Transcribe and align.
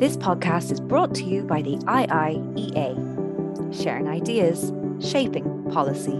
This 0.00 0.16
podcast 0.16 0.72
is 0.72 0.80
brought 0.80 1.14
to 1.16 1.24
you 1.24 1.42
by 1.42 1.60
the 1.60 1.76
IIEA, 1.76 2.94
sharing 3.70 4.08
ideas, 4.08 4.72
shaping 4.98 5.70
policy. 5.70 6.18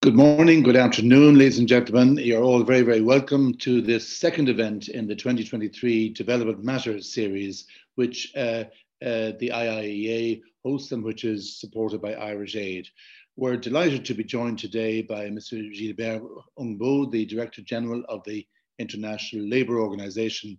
Good 0.00 0.14
morning, 0.14 0.62
good 0.62 0.74
afternoon, 0.74 1.36
ladies 1.36 1.58
and 1.58 1.68
gentlemen. 1.68 2.16
You're 2.16 2.42
all 2.42 2.62
very, 2.62 2.80
very 2.80 3.02
welcome 3.02 3.52
to 3.58 3.82
this 3.82 4.08
second 4.08 4.48
event 4.48 4.88
in 4.88 5.06
the 5.06 5.14
2023 5.14 6.14
Development 6.14 6.64
Matters 6.64 7.12
series, 7.12 7.66
which 7.96 8.32
uh, 8.34 8.64
uh, 9.04 9.32
the 9.38 9.52
IIEA 9.52 10.40
hosts 10.64 10.90
and 10.92 11.04
which 11.04 11.24
is 11.24 11.60
supported 11.60 12.00
by 12.00 12.14
Irish 12.14 12.56
Aid. 12.56 12.88
We're 13.36 13.58
delighted 13.58 14.06
to 14.06 14.14
be 14.14 14.24
joined 14.24 14.60
today 14.60 15.02
by 15.02 15.26
Mr. 15.26 15.60
Gilbert 15.74 16.22
Houngbo, 16.58 17.12
the 17.12 17.26
Director 17.26 17.60
General 17.60 18.02
of 18.08 18.24
the 18.24 18.46
International 18.78 19.46
Labour 19.46 19.78
Organization. 19.78 20.58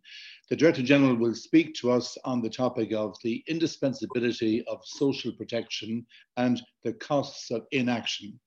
The 0.49 0.55
Director 0.55 0.81
General 0.81 1.15
will 1.15 1.35
speak 1.35 1.75
to 1.75 1.91
us 1.91 2.17
on 2.25 2.41
the 2.41 2.49
topic 2.49 2.91
of 2.91 3.15
the 3.21 3.43
indispensability 3.47 4.65
of 4.65 4.81
social 4.83 5.31
protection 5.31 6.07
and 6.37 6.59
the 6.83 6.93
costs 6.93 7.51
of 7.51 7.67
inaction. 7.71 8.39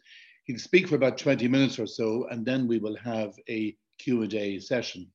He'll 0.44 0.58
speak 0.58 0.88
for 0.88 0.96
about 0.96 1.16
20 1.16 1.46
minutes 1.46 1.78
or 1.78 1.86
so, 1.86 2.26
and 2.28 2.44
then 2.44 2.66
we 2.66 2.78
will 2.78 2.96
have 2.96 3.34
a 3.48 3.76
Q&A 3.98 4.58
session. 4.58 5.12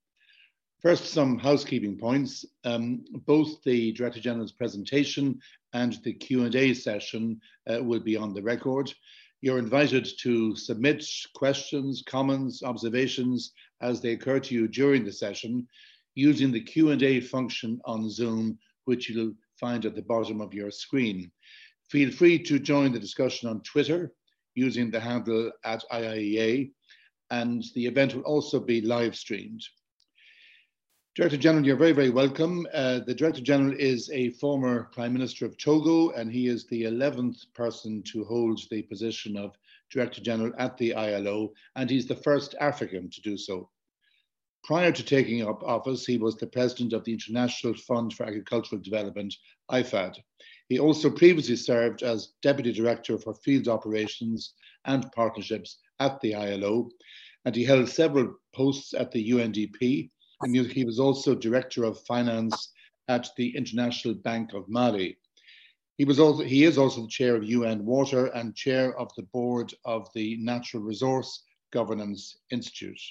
First, 0.81 1.07
some 1.07 1.37
housekeeping 1.37 1.97
points. 1.97 2.45
Um, 2.63 3.03
both 3.25 3.61
the 3.63 3.91
Director 3.91 4.21
General's 4.21 4.53
presentation 4.53 5.41
and 5.73 5.99
the 6.05 6.13
Q&A 6.13 6.73
session 6.73 7.41
uh, 7.69 7.83
will 7.83 7.99
be 7.99 8.15
on 8.15 8.33
the 8.33 8.43
record. 8.43 8.93
You're 9.41 9.59
invited 9.59 10.07
to 10.21 10.55
submit 10.55 11.05
questions, 11.35 12.01
comments, 12.07 12.63
observations 12.63 13.51
as 13.81 13.99
they 13.99 14.13
occur 14.13 14.39
to 14.39 14.55
you 14.55 14.69
during 14.69 15.03
the 15.03 15.11
session 15.11 15.67
using 16.17 16.51
the 16.51 16.59
Q&A 16.59 17.19
function 17.19 17.79
on 17.85 18.09
Zoom, 18.09 18.57
which 18.85 19.07
you'll 19.07 19.35
find 19.59 19.85
at 19.85 19.93
the 19.93 20.01
bottom 20.01 20.41
of 20.41 20.51
your 20.51 20.71
screen. 20.71 21.31
Feel 21.91 22.11
free 22.11 22.39
to 22.39 22.57
join 22.57 22.91
the 22.91 22.99
discussion 22.99 23.47
on 23.47 23.61
Twitter 23.61 24.11
using 24.55 24.89
the 24.89 24.99
handle 24.99 25.51
at 25.63 25.83
IIEA, 25.91 26.71
and 27.29 27.63
the 27.75 27.85
event 27.85 28.15
will 28.15 28.23
also 28.23 28.59
be 28.59 28.81
live 28.81 29.15
streamed. 29.15 29.63
Director 31.15 31.37
General, 31.37 31.63
you're 31.63 31.75
very, 31.75 31.91
very 31.91 32.09
welcome. 32.09 32.65
Uh, 32.73 32.99
the 33.05 33.13
Director 33.13 33.41
General 33.41 33.75
is 33.77 34.09
a 34.11 34.31
former 34.31 34.89
Prime 34.93 35.13
Minister 35.13 35.45
of 35.45 35.55
Togo, 35.59 36.09
and 36.11 36.31
he 36.31 36.47
is 36.47 36.65
the 36.65 36.83
11th 36.83 37.45
person 37.53 38.01
to 38.11 38.23
hold 38.23 38.59
the 38.71 38.81
position 38.81 39.37
of 39.37 39.55
Director 39.91 40.21
General 40.21 40.51
at 40.57 40.77
the 40.77 40.95
ILO, 40.95 41.53
and 41.75 41.91
he's 41.91 42.07
the 42.07 42.15
first 42.15 42.55
African 42.59 43.07
to 43.11 43.21
do 43.21 43.37
so. 43.37 43.69
Prior 44.63 44.91
to 44.91 45.03
taking 45.03 45.47
up 45.47 45.63
office, 45.63 46.05
he 46.05 46.17
was 46.17 46.35
the 46.35 46.47
President 46.47 46.93
of 46.93 47.03
the 47.03 47.13
International 47.13 47.73
Fund 47.73 48.13
for 48.13 48.25
Agricultural 48.25 48.81
Development, 48.81 49.33
IFAD. 49.71 50.17
He 50.69 50.79
also 50.79 51.09
previously 51.09 51.55
served 51.55 52.03
as 52.03 52.33
Deputy 52.41 52.73
Director 52.73 53.17
for 53.17 53.33
Field 53.35 53.67
Operations 53.67 54.53
and 54.85 55.11
Partnerships 55.13 55.79
at 55.99 56.19
the 56.21 56.35
ILO, 56.35 56.89
and 57.45 57.55
he 57.55 57.63
held 57.63 57.87
several 57.87 58.35
posts 58.53 58.93
at 58.93 59.11
the 59.11 59.31
UNDP 59.31 60.09
and 60.41 60.55
he 60.55 60.85
was 60.85 60.99
also 60.99 61.33
director 61.33 61.83
of 61.83 61.99
finance 62.01 62.71
at 63.07 63.29
the 63.37 63.55
International 63.55 64.13
Bank 64.13 64.53
of 64.53 64.67
Mali. 64.67 65.17
He 65.97 66.05
was 66.05 66.19
also 66.19 66.43
he 66.43 66.63
is 66.63 66.77
also 66.77 67.03
the 67.03 67.07
chair 67.07 67.35
of 67.35 67.43
UN 67.43 67.85
Water 67.85 68.27
and 68.27 68.55
chair 68.55 68.97
of 68.99 69.09
the 69.17 69.23
board 69.23 69.73
of 69.85 70.07
the 70.13 70.37
Natural 70.37 70.83
Resource 70.83 71.43
Governance 71.71 72.37
Institute. 72.51 73.01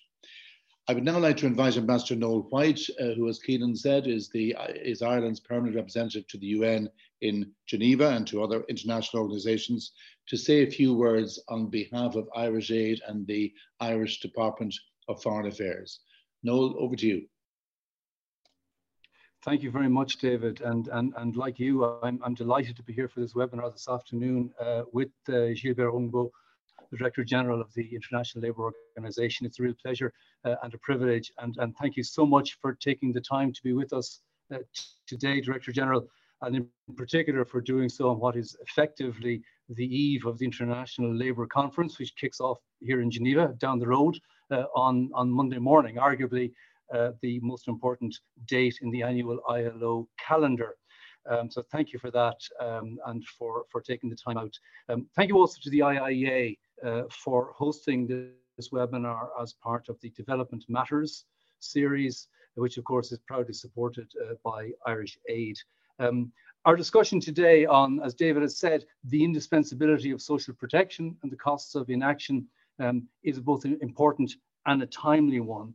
I 0.88 0.94
would 0.94 1.04
now 1.04 1.18
like 1.18 1.36
to 1.38 1.46
invite 1.46 1.76
Ambassador 1.76 2.14
Noel 2.14 2.46
White, 2.50 2.80
uh, 3.00 3.14
who, 3.14 3.28
as 3.28 3.40
Keenan 3.40 3.74
said, 3.74 4.06
is 4.06 4.28
the 4.28 4.54
is 4.80 5.02
Ireland's 5.02 5.40
permanent 5.40 5.74
representative 5.74 6.28
to 6.28 6.38
the 6.38 6.46
UN 6.58 6.88
in 7.22 7.50
Geneva 7.66 8.10
and 8.10 8.24
to 8.28 8.40
other 8.42 8.62
international 8.68 9.22
organisations, 9.24 9.92
to 10.28 10.36
say 10.36 10.62
a 10.62 10.70
few 10.70 10.94
words 10.94 11.42
on 11.48 11.66
behalf 11.70 12.14
of 12.14 12.28
Irish 12.36 12.70
Aid 12.70 13.00
and 13.08 13.26
the 13.26 13.52
Irish 13.80 14.20
Department 14.20 14.74
of 15.08 15.20
Foreign 15.22 15.48
Affairs. 15.48 16.00
Noel, 16.44 16.76
over 16.78 16.94
to 16.94 17.06
you. 17.06 17.26
Thank 19.44 19.62
you 19.64 19.72
very 19.72 19.88
much, 19.88 20.18
David. 20.18 20.60
And, 20.60 20.88
and, 20.88 21.12
and 21.16 21.36
like 21.36 21.58
you, 21.58 21.84
I'm, 22.02 22.20
I'm 22.22 22.34
delighted 22.34 22.76
to 22.76 22.82
be 22.84 22.92
here 22.92 23.08
for 23.08 23.20
this 23.20 23.34
webinar 23.34 23.72
this 23.72 23.88
afternoon 23.88 24.52
uh, 24.60 24.82
with 24.92 25.10
uh, 25.28 25.50
Gilbert 25.60 25.92
Houngbo, 25.92 26.30
the 26.90 26.96
Director 26.96 27.24
General 27.24 27.60
of 27.60 27.72
the 27.74 27.88
International 27.94 28.42
Labour 28.42 28.72
Organization. 28.96 29.46
It's 29.46 29.58
a 29.58 29.62
real 29.62 29.74
pleasure 29.82 30.12
uh, 30.44 30.56
and 30.62 30.72
a 30.74 30.78
privilege. 30.78 31.32
And, 31.38 31.56
and 31.58 31.76
thank 31.76 31.96
you 31.96 32.02
so 32.02 32.26
much 32.26 32.58
for 32.60 32.74
taking 32.74 33.12
the 33.12 33.20
time 33.20 33.52
to 33.52 33.62
be 33.62 33.72
with 33.72 33.92
us 33.92 34.20
uh, 34.54 34.58
today, 35.06 35.40
Director 35.40 35.72
General, 35.72 36.06
and 36.42 36.56
in 36.56 36.68
particular 36.96 37.44
for 37.44 37.60
doing 37.60 37.88
so 37.88 38.10
on 38.10 38.20
what 38.20 38.36
is 38.36 38.56
effectively 38.60 39.42
the 39.70 39.84
eve 39.84 40.26
of 40.26 40.38
the 40.38 40.44
International 40.44 41.12
Labour 41.12 41.46
Conference, 41.46 41.98
which 41.98 42.14
kicks 42.16 42.40
off 42.40 42.58
here 42.80 43.00
in 43.00 43.10
Geneva 43.10 43.54
down 43.58 43.78
the 43.78 43.88
road 43.88 44.18
uh, 44.50 44.64
on, 44.74 45.10
on 45.14 45.30
Monday 45.30 45.58
morning, 45.58 45.96
arguably 45.96 46.52
uh, 46.94 47.10
the 47.22 47.40
most 47.40 47.66
important 47.66 48.16
date 48.46 48.78
in 48.82 48.90
the 48.90 49.02
annual 49.02 49.40
ILO 49.48 50.08
calendar. 50.18 50.76
Um, 51.28 51.50
so 51.50 51.62
thank 51.72 51.92
you 51.92 51.98
for 51.98 52.10
that 52.12 52.36
um, 52.60 52.98
and 53.06 53.24
for, 53.24 53.64
for 53.70 53.80
taking 53.80 54.08
the 54.08 54.16
time 54.16 54.38
out. 54.38 54.56
Um, 54.88 55.06
thank 55.16 55.28
you 55.28 55.38
also 55.38 55.58
to 55.62 55.70
the 55.70 55.80
IIEA 55.80 56.56
for 57.10 57.52
hosting 57.54 58.06
this 58.56 58.70
webinar 58.70 59.28
as 59.40 59.52
part 59.52 59.88
of 59.88 60.00
the 60.00 60.10
Development 60.10 60.64
Matters 60.68 61.24
series, 61.60 62.28
which 62.54 62.78
of 62.78 62.84
course 62.84 63.12
is 63.12 63.18
proudly 63.26 63.54
supported 63.54 64.08
uh, 64.22 64.34
by 64.44 64.70
Irish 64.86 65.18
Aid. 65.28 65.58
Um, 65.98 66.32
our 66.64 66.76
discussion 66.76 67.20
today 67.20 67.64
on, 67.64 68.00
as 68.02 68.14
David 68.14 68.42
has 68.42 68.58
said, 68.58 68.84
the 69.04 69.22
indispensability 69.22 70.10
of 70.10 70.20
social 70.20 70.54
protection 70.54 71.16
and 71.22 71.30
the 71.30 71.36
costs 71.36 71.74
of 71.74 71.88
inaction 71.90 72.46
um, 72.80 73.06
is 73.22 73.38
both 73.38 73.64
an 73.64 73.78
important 73.82 74.34
and 74.66 74.82
a 74.82 74.86
timely 74.86 75.40
one. 75.40 75.72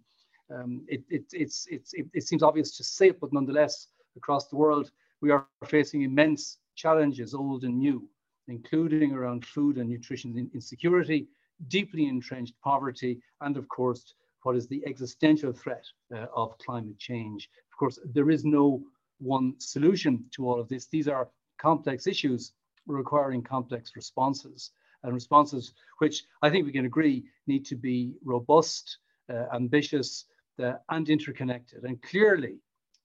Um, 0.54 0.84
it, 0.88 1.04
it, 1.10 1.24
it's, 1.32 1.66
it's, 1.70 1.94
it, 1.94 2.08
it 2.14 2.24
seems 2.24 2.44
obvious 2.44 2.76
to 2.78 2.84
say 2.84 3.08
it, 3.08 3.22
but 3.22 3.32
nonetheless, 3.32 3.88
across 4.18 4.48
the 4.48 4.58
world, 4.58 4.92
we 5.22 5.32
are 5.32 5.48
facing 5.66 6.02
immense 6.02 6.58
challenges, 6.76 7.34
old 7.34 7.64
and 7.64 7.78
new, 7.78 8.08
including 8.48 9.14
around 9.14 9.46
food 9.46 9.78
and 9.78 9.90
nutrition 9.90 10.50
insecurity, 10.54 11.28
deeply 11.68 12.08
entrenched 12.08 12.56
poverty, 12.64 13.22
and 13.42 13.58
of 13.58 13.68
course, 13.70 14.14
what 14.44 14.56
is 14.56 14.68
the 14.68 14.84
existential 14.86 15.52
threat 15.54 15.86
uh, 16.16 16.26
of 16.36 16.58
climate 16.58 16.98
change. 16.98 17.50
Of 17.72 17.78
course, 17.78 18.00
there 18.14 18.32
is 18.32 18.44
no 18.44 18.82
one 19.20 19.54
solution 19.60 20.26
to 20.32 20.50
all 20.50 20.60
of 20.60 20.68
this. 20.68 20.88
These 20.88 21.08
are 21.08 21.30
complex 21.60 22.08
issues 22.08 22.54
requiring 22.88 23.44
complex 23.44 23.92
responses 23.96 24.72
and 25.04 25.14
responses 25.14 25.74
which 26.00 26.24
I 26.42 26.50
think 26.50 26.66
we 26.66 26.72
can 26.72 26.86
agree 26.86 27.24
need 27.48 27.66
to 27.68 27.76
be 27.76 28.14
robust, 28.24 28.98
uh, 29.32 29.46
ambitious, 29.54 30.26
uh, 30.62 30.74
and 30.90 31.08
interconnected. 31.10 31.84
And 31.84 32.02
clearly, 32.02 32.58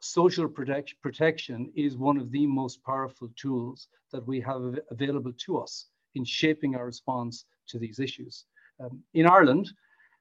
social 0.06 0.48
protect 0.48 0.94
protection 1.02 1.72
is 1.74 1.96
one 1.96 2.16
of 2.16 2.30
the 2.30 2.46
most 2.46 2.82
powerful 2.84 3.28
tools 3.36 3.88
that 4.12 4.26
we 4.26 4.40
have 4.40 4.78
available 4.90 5.32
to 5.32 5.58
us 5.58 5.86
in 6.14 6.24
shaping 6.24 6.74
our 6.74 6.86
response 6.86 7.44
to 7.68 7.78
these 7.78 7.98
issues. 7.98 8.44
Um, 8.80 9.02
in 9.14 9.26
Ireland, 9.26 9.70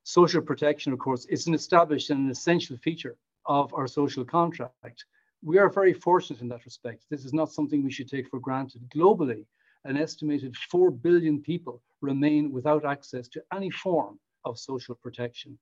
social 0.04 0.42
protection, 0.42 0.94
of 0.94 1.00
course, 1.00 1.26
is 1.26 1.48
an 1.48 1.54
established 1.54 2.10
and 2.10 2.26
an 2.26 2.32
essential 2.32 2.78
feature 2.78 3.18
of 3.46 3.74
our 3.74 3.88
social 3.88 4.26
contract. 4.26 5.06
We 5.44 5.58
are 5.58 5.70
very 5.70 5.94
fortunate 5.94 6.42
in 6.42 6.48
that 6.50 6.66
respect. 6.66 7.06
This 7.10 7.26
is 7.26 7.34
not 7.34 7.52
something 7.52 7.84
we 7.84 7.92
should 7.92 8.10
take 8.10 8.30
for 8.30 8.40
granted. 8.40 8.82
Globally, 8.96 9.46
an 9.84 9.98
estimated 9.98 10.56
4 10.56 10.90
billion 10.90 11.42
people 11.42 11.82
remain 12.02 12.52
without 12.52 12.86
access 12.86 13.28
to 13.30 13.44
any 13.54 13.70
form 13.70 14.20
of 14.44 14.58
social 14.58 14.96
protection. 14.96 15.58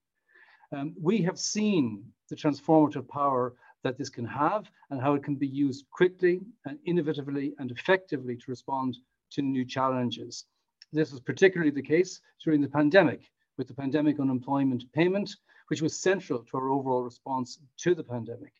Um, 0.72 0.95
we 1.00 1.22
have 1.23 1.38
seen 1.38 2.03
the 2.29 2.35
transformative 2.35 3.07
power 3.07 3.53
that 3.83 3.97
this 3.97 4.09
can 4.09 4.25
have 4.25 4.69
and 4.89 5.01
how 5.01 5.13
it 5.13 5.23
can 5.23 5.35
be 5.35 5.47
used 5.47 5.85
quickly 5.91 6.41
and 6.66 6.78
innovatively 6.87 7.53
and 7.59 7.72
effectively 7.72 8.35
to 8.35 8.43
respond 8.47 8.97
to 9.31 9.41
new 9.41 9.66
challenges. 9.66 10.46
This 10.91 11.11
was 11.11 11.22
particularly 11.22 11.72
the 11.72 11.81
case 11.81 12.22
during 12.43 12.61
the 12.61 12.67
pandemic 12.67 13.31
with 13.58 13.67
the 13.67 13.73
pandemic 13.73 14.19
unemployment 14.19 14.91
payment, 14.93 15.35
which 15.67 15.81
was 15.81 15.99
central 15.99 16.43
to 16.43 16.58
our 16.58 16.69
overall 16.69 17.03
response 17.03 17.59
to 17.78 17.96
the 17.96 18.03
pandemic. 18.03 18.53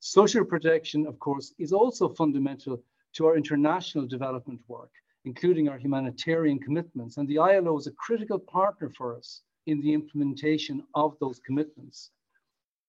Social 0.00 0.44
protection, 0.44 1.06
of 1.06 1.18
course, 1.18 1.54
is 1.58 1.72
also 1.72 2.08
fundamental 2.08 2.82
to 3.14 3.26
our 3.26 3.36
international 3.36 4.06
development 4.06 4.60
work, 4.68 4.90
including 5.24 5.68
our 5.68 5.78
humanitarian 5.78 6.58
commitments. 6.58 7.16
And 7.16 7.28
the 7.28 7.38
ILO 7.38 7.76
is 7.78 7.86
a 7.86 7.92
critical 7.92 8.38
partner 8.38 8.90
for 8.96 9.16
us 9.16 9.42
in 9.66 9.80
the 9.80 9.92
implementation 9.92 10.84
of 10.94 11.16
those 11.20 11.40
commitments. 11.40 12.10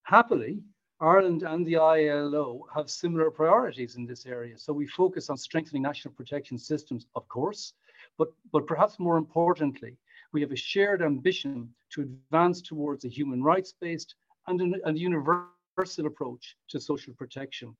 Happily, 0.03 0.61
Ireland 1.01 1.43
and 1.43 1.65
the 1.65 1.77
ILO 1.77 2.65
have 2.75 2.89
similar 2.89 3.31
priorities 3.31 3.95
in 3.95 4.05
this 4.05 4.25
area. 4.25 4.57
So 4.57 4.73
we 4.73 4.85
focus 4.87 5.29
on 5.29 5.37
strengthening 5.37 5.83
national 5.83 6.13
protection 6.13 6.57
systems, 6.57 7.07
of 7.15 7.27
course, 7.29 7.73
but, 8.17 8.29
but 8.51 8.67
perhaps 8.67 8.99
more 8.99 9.17
importantly, 9.17 9.97
we 10.33 10.41
have 10.41 10.51
a 10.51 10.57
shared 10.57 11.01
ambition 11.01 11.73
to 11.91 12.01
advance 12.01 12.61
towards 12.61 13.05
a 13.05 13.09
human 13.09 13.41
rights-based 13.41 14.15
and, 14.47 14.59
an, 14.61 14.81
and 14.83 14.99
universal 14.99 16.05
approach 16.05 16.57
to 16.67 16.79
social 16.79 17.13
protection. 17.13 17.75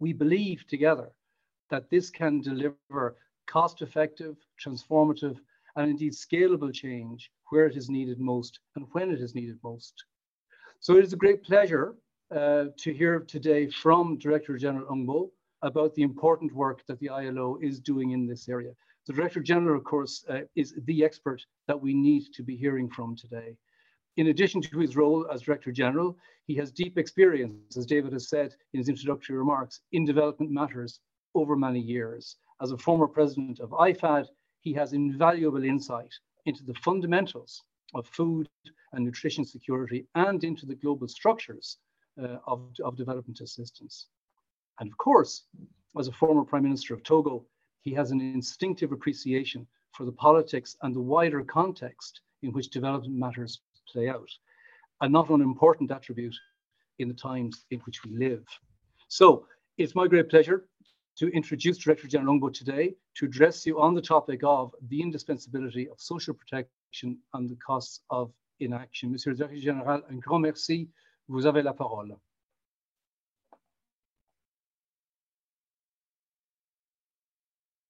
we 0.00 0.12
believe 0.12 0.66
together 0.66 1.10
that 1.70 1.88
this 1.88 2.10
can 2.10 2.40
deliver 2.40 3.16
cost 3.46 3.80
effective, 3.80 4.36
transformative, 4.62 5.38
and 5.76 5.90
indeed 5.90 6.12
scalable 6.12 6.72
change 6.72 7.30
where 7.50 7.66
it 7.66 7.76
is 7.76 7.88
needed 7.88 8.20
most 8.20 8.60
and 8.76 8.86
when 8.92 9.10
it 9.10 9.20
is 9.20 9.34
needed 9.34 9.58
most. 9.62 10.04
So 10.80 10.96
it 10.96 11.04
is 11.04 11.14
a 11.14 11.16
great 11.16 11.42
pleasure 11.42 11.94
uh, 12.34 12.66
to 12.76 12.92
hear 12.92 13.20
today 13.20 13.68
from 13.68 14.18
Director 14.18 14.58
General 14.58 14.86
Houngbo 14.86 15.30
about 15.62 15.94
the 15.94 16.02
important 16.02 16.52
work 16.52 16.84
that 16.88 16.98
the 16.98 17.08
ILO 17.08 17.58
is 17.62 17.78
doing 17.78 18.10
in 18.10 18.26
this 18.26 18.48
area. 18.48 18.72
The 19.06 19.12
Director 19.12 19.40
General, 19.40 19.78
of 19.78 19.84
course, 19.84 20.24
uh, 20.28 20.40
is 20.56 20.74
the 20.86 21.04
expert 21.04 21.40
that 21.68 21.80
we 21.80 21.94
need 21.94 22.32
to 22.34 22.42
be 22.42 22.56
hearing 22.56 22.90
from 22.90 23.14
today. 23.14 23.56
In 24.16 24.28
addition 24.28 24.60
to 24.62 24.78
his 24.80 24.96
role 24.96 25.26
as 25.32 25.42
Director 25.42 25.70
General, 25.70 26.16
he 26.46 26.56
has 26.56 26.72
deep 26.72 26.98
experience, 26.98 27.76
as 27.76 27.86
David 27.86 28.12
has 28.12 28.28
said 28.28 28.54
in 28.72 28.78
his 28.78 28.88
introductory 28.88 29.36
remarks, 29.36 29.80
in 29.92 30.04
development 30.04 30.50
matters 30.50 30.98
over 31.36 31.54
many 31.54 31.80
years. 31.80 32.36
As 32.60 32.72
a 32.72 32.78
former 32.78 33.06
president 33.06 33.60
of 33.60 33.70
IFAD, 33.70 34.26
he 34.60 34.72
has 34.72 34.92
invaluable 34.92 35.62
insight 35.62 36.12
into 36.46 36.64
the 36.64 36.74
fundamentals 36.74 37.62
of 37.94 38.08
food 38.08 38.48
and 38.92 39.04
nutrition 39.04 39.44
security 39.44 40.06
and 40.16 40.42
into 40.42 40.66
the 40.66 40.74
global 40.74 41.06
structures 41.06 41.78
Uh, 42.16 42.38
of, 42.46 42.60
of 42.84 42.96
development 42.96 43.40
assistance. 43.40 44.06
And 44.78 44.88
of 44.88 44.96
course, 44.98 45.46
as 45.98 46.06
a 46.06 46.12
former 46.12 46.44
Prime 46.44 46.62
Minister 46.62 46.94
of 46.94 47.02
Togo, 47.02 47.44
he 47.80 47.90
has 47.94 48.12
an 48.12 48.20
instinctive 48.20 48.92
appreciation 48.92 49.66
for 49.90 50.04
the 50.04 50.12
politics 50.12 50.76
and 50.82 50.94
the 50.94 51.00
wider 51.00 51.42
context 51.42 52.20
in 52.44 52.52
which 52.52 52.70
development 52.70 53.16
matters 53.16 53.62
play 53.92 54.08
out, 54.08 54.28
a 55.00 55.08
not 55.08 55.28
unimportant 55.28 55.90
attribute 55.90 56.36
in 57.00 57.08
the 57.08 57.14
times 57.14 57.64
in 57.72 57.80
which 57.80 58.04
we 58.04 58.16
live. 58.16 58.44
So 59.08 59.46
it's 59.76 59.96
my 59.96 60.06
great 60.06 60.30
pleasure 60.30 60.68
to 61.16 61.26
introduce 61.30 61.78
Director 61.78 62.06
General 62.06 62.38
Houngbo 62.38 62.54
today 62.54 62.94
to 63.16 63.24
address 63.24 63.66
you 63.66 63.80
on 63.80 63.92
the 63.92 64.00
topic 64.00 64.42
of 64.44 64.72
the 64.88 65.02
indispensability 65.02 65.88
of 65.88 66.00
social 66.00 66.34
protection 66.34 67.18
and 67.32 67.50
the 67.50 67.56
costs 67.56 68.02
of 68.10 68.30
inaction. 68.60 69.10
Monsieur 69.10 69.32
le 69.32 69.36
Directeur 69.36 69.74
Général, 69.74 70.02
un 70.08 70.20
grand 70.20 70.42
merci. 70.42 70.88
Vous 71.28 71.46
avez 71.46 71.62
la 71.62 71.72
parole. 71.72 72.16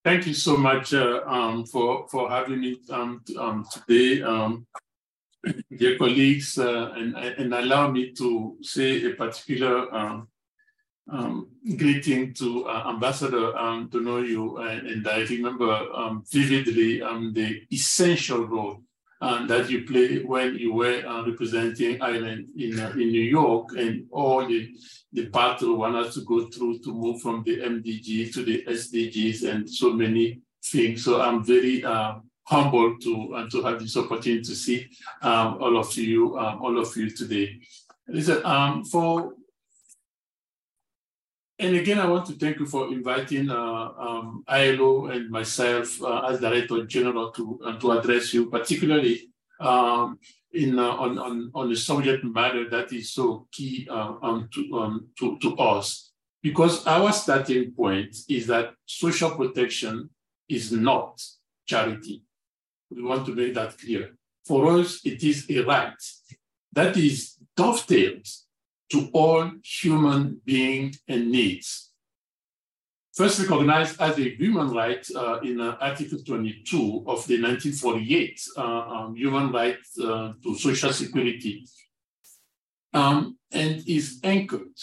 Thank 0.05 0.27
you 0.27 0.35
so 0.35 0.59
much 0.59 0.93
uh, 0.93 1.23
um, 1.27 1.65
for, 1.65 2.07
having 2.29 2.61
me 2.61 2.79
um, 2.91 3.23
um, 3.39 3.65
today. 3.73 4.23
Dear 5.77 5.97
colleagues, 5.99 6.59
uh, 6.59 6.93
and, 6.95 7.17
and 7.17 7.55
allow 7.55 7.91
me 7.91 8.13
to 8.13 8.57
say 8.61 9.03
a 9.05 9.15
particular 9.15 10.27
greeting 11.77 12.35
to 12.35 12.67
uh, 12.67 12.91
Ambassador 12.91 13.57
um, 13.57 13.89
know 14.01 14.19
you, 14.19 14.59
and, 14.59 14.87
and 14.87 15.09
I 15.09 15.23
remember 15.25 15.71
vividly 16.31 17.01
the 17.33 17.63
essential 17.73 18.47
role 18.47 18.83
uh, 19.25 19.47
that 19.47 19.71
you 19.71 19.85
play 19.85 20.23
when 20.23 20.55
you 20.57 20.75
were 20.75 21.03
uh, 21.07 21.25
representing 21.25 22.01
Ireland 22.03 22.49
in, 22.59 22.79
uh, 22.79 22.91
in 22.91 23.09
New 23.17 23.27
York 23.39 23.71
and 23.77 24.07
all 24.11 24.47
the, 24.47 24.71
the 25.13 25.27
battle 25.27 25.77
one 25.77 25.95
has 25.95 26.13
to 26.15 26.21
go 26.25 26.47
through 26.51 26.81
to 26.81 26.93
move 26.93 27.23
from 27.23 27.43
the 27.47 27.57
MDG 27.59 28.35
to 28.35 28.45
the 28.45 28.63
SDGs 28.69 29.49
and 29.49 29.69
so 29.69 29.95
many 29.95 30.43
things. 30.63 31.05
So 31.05 31.23
I'm 31.23 31.43
very 31.43 31.83
uh, 31.83 32.17
humbled 32.43 33.01
to 33.03 33.35
and 33.37 33.51
to 33.51 33.63
have 33.63 33.81
this 33.81 33.97
opportunity 33.97 34.43
to 34.43 34.55
see 34.55 34.89
um, 35.23 35.57
all 35.59 35.79
of 35.79 35.97
you, 35.97 36.39
um, 36.39 36.63
all 36.63 36.79
of 36.79 36.95
you 36.95 37.09
today. 37.09 37.59
Listen, 38.07 38.45
um, 38.45 38.85
for 38.85 39.33
and 41.59 41.77
again, 41.77 41.99
I 41.99 42.07
want 42.07 42.27
to 42.27 42.33
thank 42.33 42.59
you 42.59 42.67
for 42.67 42.89
inviting 42.89 43.49
uh, 43.49 43.91
um, 43.97 44.45
ILO 44.49 45.07
and 45.07 45.31
myself 45.31 46.03
uh, 46.03 46.27
as 46.29 46.41
Director 46.41 46.85
General 46.85 47.31
to 47.33 47.61
uh, 47.65 47.79
to 47.79 47.93
address 47.93 48.35
you, 48.35 48.51
particularly 48.51 49.29
um, 49.61 50.19
in 50.53 50.79
uh, 50.79 50.91
on, 50.91 51.19
on 51.19 51.51
on 51.55 51.69
the 51.71 51.77
subject 51.77 52.25
matter 52.25 52.69
that 52.71 52.93
is 52.93 53.13
so 53.13 53.47
key 53.53 53.87
uh, 53.89 54.15
um, 54.23 54.49
to, 54.53 54.79
um, 54.79 55.07
to 55.19 55.39
to 55.39 55.57
us, 55.57 56.13
because 56.43 56.85
our 56.87 57.13
starting 57.13 57.71
point 57.73 58.17
is 58.29 58.49
that 58.49 58.75
social 58.87 59.31
protection 59.31 60.11
is 60.49 60.73
not 60.73 61.23
charity. 61.67 62.23
We 62.91 63.03
want 63.03 63.27
to 63.27 63.35
make 63.35 63.55
that 63.55 63.79
clear. 63.79 64.17
For 64.45 64.79
us, 64.79 65.01
it 65.05 65.23
is 65.23 65.47
a 65.49 65.61
right 65.61 66.03
that 66.73 66.97
is 66.97 67.37
dovetailed 67.57 68.27
to 68.95 69.09
all 69.13 69.51
human 69.65 70.41
beings 70.45 71.01
and 71.09 71.33
needs. 71.33 71.91
First 73.13 73.41
recognized 73.41 74.01
as 74.01 74.17
a 74.19 74.37
human 74.37 74.71
right 74.71 75.05
uh, 75.17 75.41
in 75.41 75.61
uh, 75.61 75.77
Article 75.81 76.19
22 76.25 77.05
of 77.09 77.27
the 77.27 77.43
1948 77.43 78.49
uh, 78.57 78.63
um, 78.63 79.17
Human 79.17 79.51
Right 79.51 79.79
uh, 80.01 80.33
to 80.41 80.55
Social 80.57 80.93
Security, 80.93 81.65
um, 82.93 83.37
and 83.51 83.83
is 83.89 84.21
anchored 84.23 84.79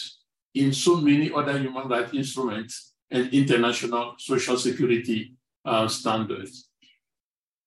in 0.54 0.74
so 0.74 0.96
many 0.96 1.32
other 1.32 1.58
human 1.58 1.88
rights 1.88 2.12
instruments 2.12 2.92
and 3.10 3.32
international 3.32 4.14
social 4.18 4.58
security 4.58 5.34
uh, 5.64 5.88
standards. 5.88 6.68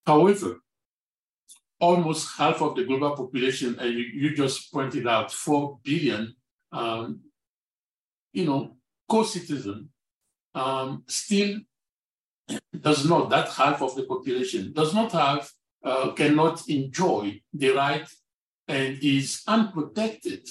However, 0.05 0.61
almost 1.79 2.37
half 2.37 2.61
of 2.61 2.75
the 2.75 2.83
global 2.83 3.15
population, 3.15 3.77
and 3.79 3.93
you, 3.93 4.05
you 4.13 4.35
just 4.35 4.71
pointed 4.71 5.07
out 5.07 5.31
4 5.31 5.79
billion, 5.83 6.35
um, 6.71 7.21
you 8.33 8.45
know, 8.45 8.75
co-citizen, 9.09 9.89
um, 10.53 11.03
still 11.07 11.59
does 12.79 13.07
not, 13.07 13.29
that 13.29 13.49
half 13.49 13.81
of 13.81 13.95
the 13.95 14.03
population 14.03 14.71
does 14.73 14.93
not 14.93 15.11
have, 15.11 15.49
uh, 15.83 16.11
cannot 16.11 16.67
enjoy 16.69 17.41
the 17.53 17.69
right 17.69 18.07
and 18.67 18.97
is 19.01 19.43
unprotected, 19.47 20.47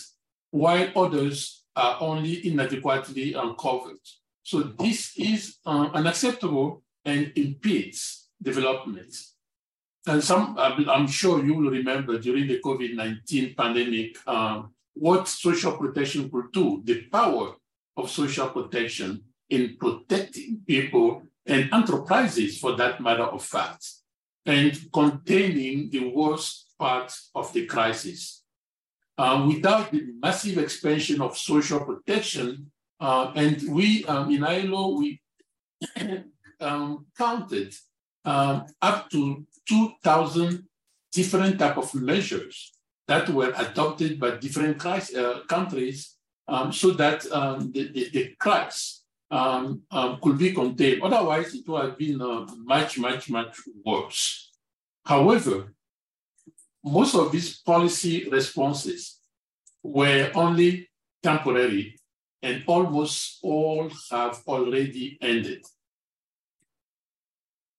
while 0.50 0.88
others 0.97 1.65
are 1.75 1.97
only 2.00 2.47
inadequately 2.47 3.35
uncovered. 3.35 3.99
So 4.43 4.62
this 4.62 5.17
is 5.17 5.56
uh, 5.67 5.88
unacceptable 5.93 6.82
and 7.05 7.32
impedes 7.35 8.29
development. 8.41 9.15
And 10.06 10.23
some, 10.23 10.56
I'm 10.59 11.06
sure 11.06 11.45
you 11.45 11.55
will 11.55 11.71
remember 11.71 12.19
during 12.19 12.47
the 12.47 12.61
COVID-19 12.61 13.56
pandemic, 13.56 14.17
um, 14.29 14.75
what 14.93 15.29
social 15.29 15.77
protection 15.77 16.31
could 16.31 16.53
do, 16.53 16.83
the 16.85 17.03
power 17.05 17.55
of 17.97 18.11
social 18.11 18.49
protection 18.49 19.23
in 19.49 19.77
protecting 19.79 20.61
people 20.67 21.23
and 21.47 21.73
enterprises 21.73 22.59
for 22.59 22.76
that 22.76 23.00
matter 23.00 23.25
of 23.25 23.43
fact, 23.45 23.87
and 24.47 24.78
containing 24.93 25.90
the 25.90 26.09
worst 26.09 26.75
part 26.78 27.12
of 27.35 27.52
the 27.52 27.67
crisis. 27.67 28.43
Uh, 29.17 29.45
without 29.47 29.93
the 29.93 30.05
massive 30.21 30.59
expansion 30.59 31.21
of 31.21 31.38
social 31.38 31.81
protection, 31.81 32.71
uh, 33.00 33.33
and 33.37 33.62
we 33.69 34.05
um, 34.07 34.31
in 34.31 34.43
ILO, 34.45 34.99
we 34.99 35.21
um, 36.61 37.07
counted 37.17 37.75
um, 38.25 38.67
up 38.83 39.09
to 39.11 39.47
2,000 39.68 40.64
different 41.12 41.59
type 41.59 41.76
of 41.76 41.94
measures 41.94 42.73
that 43.06 43.28
were 43.28 43.52
adopted 43.56 44.18
by 44.18 44.37
different 44.37 44.85
uh, 44.85 45.40
countries 45.49 46.16
um, 46.49 46.73
so 46.73 46.90
that 46.92 47.30
um, 47.33 47.71
the, 47.73 47.90
the, 47.92 48.09
the, 48.11 48.35
cracks 48.38 49.04
um, 49.30 49.83
um, 49.90 50.18
could 50.23 50.38
be 50.38 50.52
contained. 50.52 51.02
Otherwise, 51.02 51.54
it 51.54 51.66
would 51.68 51.85
have 51.85 51.99
been 51.99 52.21
uh, 52.21 52.47
much, 52.59 52.99
much, 52.99 53.30
much 53.30 53.56
worse. 53.85 54.50
However, 55.04 55.73
most 56.83 57.14
of 57.14 57.33
these 57.33 57.61
policy 57.61 58.28
responses 58.28 59.18
were 59.83 60.30
only 60.35 60.88
temporary 61.23 61.97
and 62.42 62.62
almost 62.66 63.38
all 63.42 63.90
have 64.11 64.42
already 64.47 65.18
ended. 65.21 65.64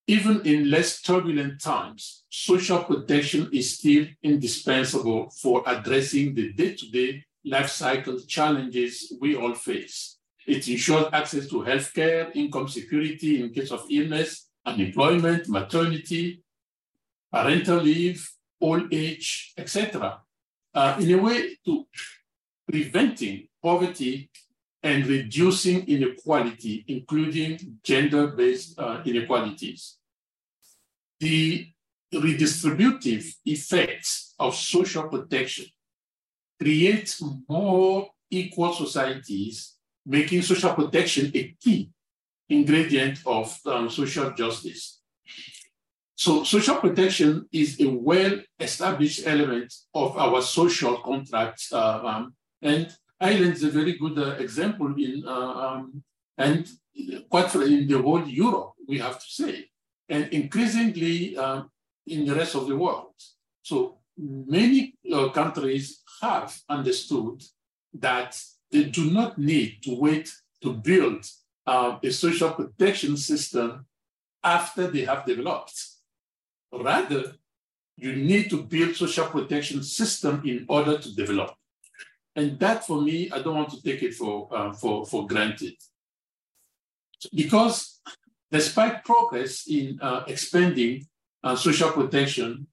Even 0.08 0.42
in 0.46 0.70
less 0.70 1.02
turbulent 1.02 1.60
times, 1.60 2.26
social 2.30 2.84
protection 2.84 3.50
is 3.52 3.78
still 3.78 4.06
indispensable 4.22 5.30
for 5.32 5.64
addressing 5.66 6.36
the 6.36 6.54
day-to-day 6.54 7.24
life 7.46 7.70
cycle 7.70 8.20
challenges 8.20 9.14
we 9.20 9.36
all 9.36 9.56
face. 9.56 10.18
It 10.46 10.68
ensures 10.68 11.08
access 11.12 11.48
to 11.48 11.64
healthcare, 11.64 12.36
income 12.36 12.68
security 12.68 13.42
in 13.42 13.52
case 13.52 13.72
of 13.72 13.86
illness, 13.90 14.48
unemployment, 14.64 15.50
maternity, 15.50 16.44
parental 17.32 17.78
leave, 17.78 18.30
old 18.62 18.94
age, 18.94 19.54
etc. 19.58 20.22
Uh, 20.74 20.98
in 21.00 21.12
a 21.12 21.18
way 21.18 21.58
to 21.66 21.86
preventing 22.70 23.48
poverty 23.62 24.30
and 24.86 25.08
reducing 25.08 25.88
inequality, 25.88 26.86
including 26.88 27.80
gender-based 27.84 28.78
uh, 28.80 29.02
inequalities. 29.04 29.98
The 31.20 31.68
redistributive 32.14 33.26
effects 33.46 34.36
of 34.38 34.56
social 34.56 35.10
protection 35.10 35.66
create 36.62 37.20
more 37.50 38.10
equal 38.30 38.74
societies 38.74 39.74
making 40.06 40.44
social 40.44 40.76
protection 40.76 41.32
a 41.34 41.56
key 41.60 41.90
ingredient 42.48 43.18
of 43.26 43.58
um, 43.66 43.90
social 43.90 44.30
justice. 44.34 45.02
So 46.14 46.44
social 46.44 46.76
protection 46.76 47.48
is 47.52 47.82
a 47.82 47.88
well-established 47.90 49.26
element 49.26 49.74
of 49.96 50.16
our 50.16 50.44
social 50.44 50.98
contract, 50.98 51.64
uh, 51.72 52.02
um, 52.06 52.36
and 52.62 52.96
Ireland 53.20 53.54
is 53.54 53.64
a 53.64 53.70
very 53.70 53.98
good 53.98 54.18
uh, 54.18 54.36
example 54.38 54.94
in, 54.98 55.24
uh, 55.26 55.32
um, 55.32 56.04
and 56.38 56.68
quite 57.30 57.54
in 57.56 57.88
the 57.88 58.02
whole 58.02 58.28
Europe, 58.28 58.74
we 58.88 59.00
have 59.00 59.20
to 59.20 59.26
say, 59.26 59.70
and 60.10 60.28
increasingly 60.30 61.38
um, 61.38 61.70
in 62.08 62.26
the 62.26 62.36
rest 62.36 62.56
of 62.56 62.68
the 62.68 62.76
world. 62.76 63.14
So 63.62 64.00
many 64.18 64.96
uh, 65.12 65.30
countries 65.30 66.04
have 66.22 66.58
understood 66.70 67.44
that 67.94 68.40
they 68.72 68.84
do 68.86 69.12
not 69.12 69.38
need 69.38 69.82
to 69.84 69.96
wait 69.96 70.32
to 70.62 70.74
build 70.74 71.26
uh, 71.66 71.98
a 72.04 72.12
social 72.12 72.52
protection 72.52 73.18
system 73.18 73.86
after 74.44 74.88
they 74.88 75.02
have 75.06 75.26
developed. 75.26 75.80
Rather, 76.72 77.36
you 77.98 78.16
need 78.16 78.50
to 78.50 78.64
build 78.64 78.96
social 78.96 79.28
protection 79.28 79.82
system 79.82 80.42
in 80.46 80.66
order 80.68 80.98
to 80.98 81.16
develop. 81.16 81.56
And 82.36 82.60
that 82.60 82.86
for 82.86 83.02
me, 83.02 83.32
I 83.32 83.42
don't 83.42 83.56
want 83.56 83.70
to 83.70 83.82
take 83.82 84.04
it 84.04 84.14
for, 84.14 84.50
uh, 84.52 84.74
for, 84.74 85.06
for 85.06 85.26
granted. 85.26 85.76
Because 87.34 88.02
despite 88.52 89.06
progress 89.06 89.68
in 89.68 89.98
uh, 90.02 90.24
expanding 90.28 91.06
uh, 91.44 91.56
social 91.56 91.92
protection, 91.92 92.68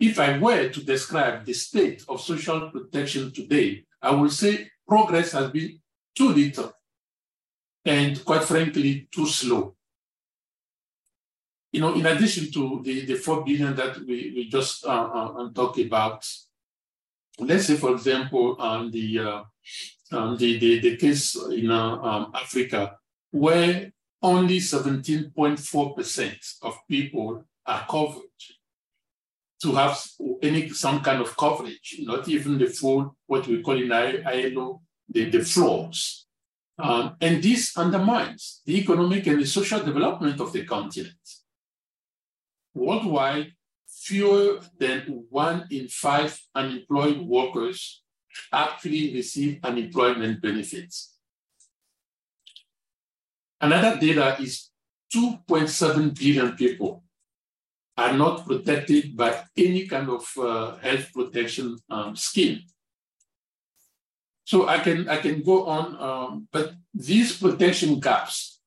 if 0.00 0.18
I 0.18 0.38
were 0.38 0.68
to 0.68 0.84
describe 0.84 1.44
the 1.44 1.52
state 1.52 2.04
of 2.08 2.20
social 2.20 2.70
protection 2.70 3.32
today, 3.32 3.84
I 4.00 4.10
would 4.10 4.32
say 4.32 4.68
progress 4.88 5.32
has 5.32 5.50
been 5.50 5.78
too 6.16 6.30
little 6.30 6.72
and 7.84 8.24
quite 8.24 8.44
frankly, 8.44 9.08
too 9.12 9.26
slow. 9.26 9.74
You 11.72 11.80
know, 11.80 11.94
in 11.94 12.04
addition 12.06 12.52
to 12.52 12.82
the, 12.84 13.06
the 13.06 13.14
4 13.14 13.44
billion 13.44 13.74
that 13.76 13.98
we, 13.98 14.32
we 14.36 14.48
just 14.48 14.84
uh, 14.84 14.88
uh, 14.88 15.50
talked 15.52 15.78
about, 15.78 16.26
let's 17.38 17.66
say, 17.66 17.76
for 17.76 17.92
example, 17.92 18.56
um, 18.60 18.90
the, 18.90 19.18
uh, 19.18 19.42
um, 20.12 20.36
the, 20.36 20.58
the, 20.58 20.80
the, 20.80 20.96
case 20.96 21.36
in 21.36 21.70
uh, 21.70 21.96
um, 21.96 22.32
Africa, 22.34 22.96
where 23.30 23.92
only 24.22 24.58
17.4% 24.58 26.54
of 26.62 26.78
people 26.88 27.44
are 27.66 27.86
covered 27.88 28.22
to 29.62 29.72
have 29.72 30.02
any 30.42 30.68
some 30.70 31.00
kind 31.00 31.20
of 31.20 31.36
coverage, 31.36 31.96
not 32.00 32.28
even 32.28 32.58
the 32.58 32.66
full, 32.66 33.16
what 33.26 33.46
we 33.46 33.62
call 33.62 33.80
in 33.80 33.92
ILO, 33.92 34.82
the, 35.08 35.30
the 35.30 35.40
floors. 35.40 36.26
Um, 36.78 37.16
and 37.20 37.42
this 37.42 37.76
undermines 37.76 38.62
the 38.66 38.78
economic 38.80 39.26
and 39.26 39.40
the 39.40 39.46
social 39.46 39.80
development 39.80 40.40
of 40.40 40.52
the 40.52 40.64
continent. 40.64 41.14
Worldwide, 42.74 43.52
fewer 44.02 44.60
than 44.78 45.24
one 45.30 45.66
in 45.70 45.86
five 45.86 46.36
unemployed 46.54 47.20
workers 47.20 48.02
actually 48.52 49.14
receive 49.14 49.60
unemployment 49.62 50.42
benefits. 50.42 51.14
Another 53.60 53.98
data 54.00 54.36
is 54.40 54.70
2.7 55.14 56.18
billion 56.18 56.56
people 56.56 57.04
are 57.96 58.12
not 58.12 58.44
protected 58.44 59.16
by 59.16 59.44
any 59.56 59.86
kind 59.86 60.08
of 60.08 60.26
uh, 60.36 60.76
health 60.78 61.12
protection 61.12 61.78
um, 61.88 62.16
scheme. 62.16 62.60
So 64.44 64.66
I 64.66 64.78
can 64.78 65.08
I 65.08 65.18
can 65.18 65.42
go 65.42 65.66
on, 65.66 65.84
um, 66.02 66.48
but 66.50 66.74
these 66.92 67.38
protection 67.38 68.00
gaps 68.00 68.58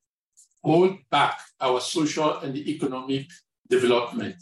hold 0.64 0.96
back 1.12 1.42
our 1.60 1.82
social 1.82 2.38
and 2.40 2.56
economic 2.56 3.28
development. 3.68 4.36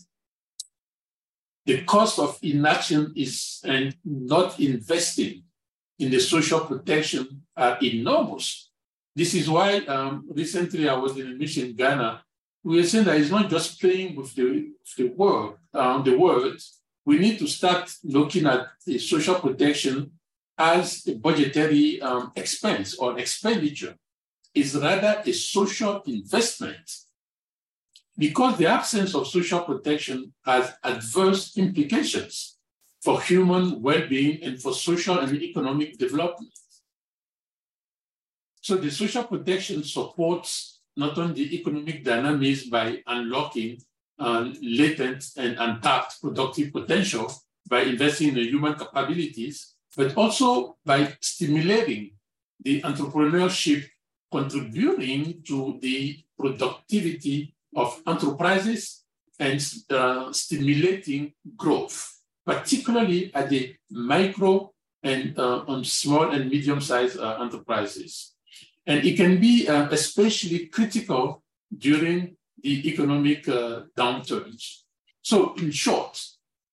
The 1.66 1.84
cost 1.84 2.20
of 2.20 2.38
inaction 2.42 3.14
is 3.16 3.62
and 3.64 3.96
not 4.04 4.60
investing 4.60 5.44
in 6.00 6.12
the 6.12 6.20
social 6.20 6.62
protection 6.62 7.44
are 7.56 7.78
enormous. 7.82 8.70
This 9.16 9.34
is 9.34 9.50
why 9.50 9.78
um, 9.86 10.28
recently 10.34 10.90
I 10.90 10.96
was 10.96 11.18
in 11.18 11.28
a 11.28 11.36
mission 11.36 11.68
in 11.68 11.76
Ghana 11.76 12.24
we 12.64 12.80
are 12.80 12.84
saying 12.84 13.06
that 13.06 13.20
it's 13.20 13.30
not 13.30 13.50
just 13.50 13.80
playing 13.80 14.16
with 14.16 14.34
the, 14.36 14.44
with 14.44 14.96
the 14.98 15.08
word, 15.10 15.56
um, 15.74 16.04
the 16.04 16.18
words. 16.18 16.80
We 17.06 17.20
need 17.20 17.38
to 17.40 17.48
start 17.48 17.92
looking 18.04 18.46
at 18.46 18.68
the 18.86 18.98
social 19.00 19.36
protection 19.36 20.12
as 20.58 21.06
a 21.08 21.16
budgetary 21.16 22.02
um, 22.02 22.32
expense 22.36 22.96
or 22.96 23.20
expenditure. 23.20 23.96
Is 24.56 24.76
rather 24.76 25.22
a 25.26 25.34
social 25.34 26.04
investment 26.04 26.90
because 28.18 28.58
the 28.58 28.68
absence 28.68 29.16
of 29.16 29.28
social 29.28 29.62
protection 29.62 30.34
has 30.46 30.74
adverse 30.84 31.58
implications 31.58 32.58
for 33.02 33.22
human 33.22 33.82
well-being 33.82 34.44
and 34.44 34.62
for 34.62 34.74
social 34.74 35.20
and 35.20 35.42
economic 35.42 35.98
development. 35.98 36.54
So 38.62 38.78
the 38.78 38.92
social 38.92 39.26
protection 39.26 39.84
supports 39.84 40.80
not 40.96 41.18
only 41.18 41.34
the 41.34 41.56
economic 41.56 42.04
dynamics 42.04 42.64
by 42.64 43.00
unlocking 43.08 43.82
uh, 44.20 44.52
latent 44.62 45.26
and 45.38 45.58
untapped 45.60 46.22
productive 46.22 46.72
potential 46.72 47.32
by 47.68 47.82
investing 47.82 48.30
in 48.30 48.36
the 48.36 48.48
human 48.48 48.76
capabilities, 48.76 49.74
but 49.98 50.16
also 50.16 50.78
by 50.86 51.14
stimulating 51.20 52.12
the 52.62 52.82
entrepreneurship 52.82 53.86
contributing 54.32 55.42
to 55.46 55.78
the 55.82 56.24
productivity 56.38 57.53
of 57.76 58.02
enterprises 58.08 59.04
and 59.40 59.64
uh, 59.90 60.32
stimulating 60.32 61.34
growth, 61.58 62.20
particularly 62.46 63.34
at 63.34 63.50
the 63.50 63.76
micro 63.90 64.72
and 65.02 65.38
uh, 65.38 65.64
on 65.68 65.84
small 65.84 66.32
and 66.32 66.50
medium-sized 66.50 67.20
uh, 67.20 67.38
enterprises. 67.42 68.34
And 68.86 69.06
it 69.06 69.16
can 69.16 69.40
be 69.40 69.68
uh, 69.68 69.90
especially 69.90 70.68
critical 70.68 71.44
during 71.76 72.36
the 72.62 72.88
economic 72.88 73.48
uh, 73.48 73.84
downturns. 73.98 74.84
So, 75.22 75.54
in 75.56 75.72
short, 75.72 76.22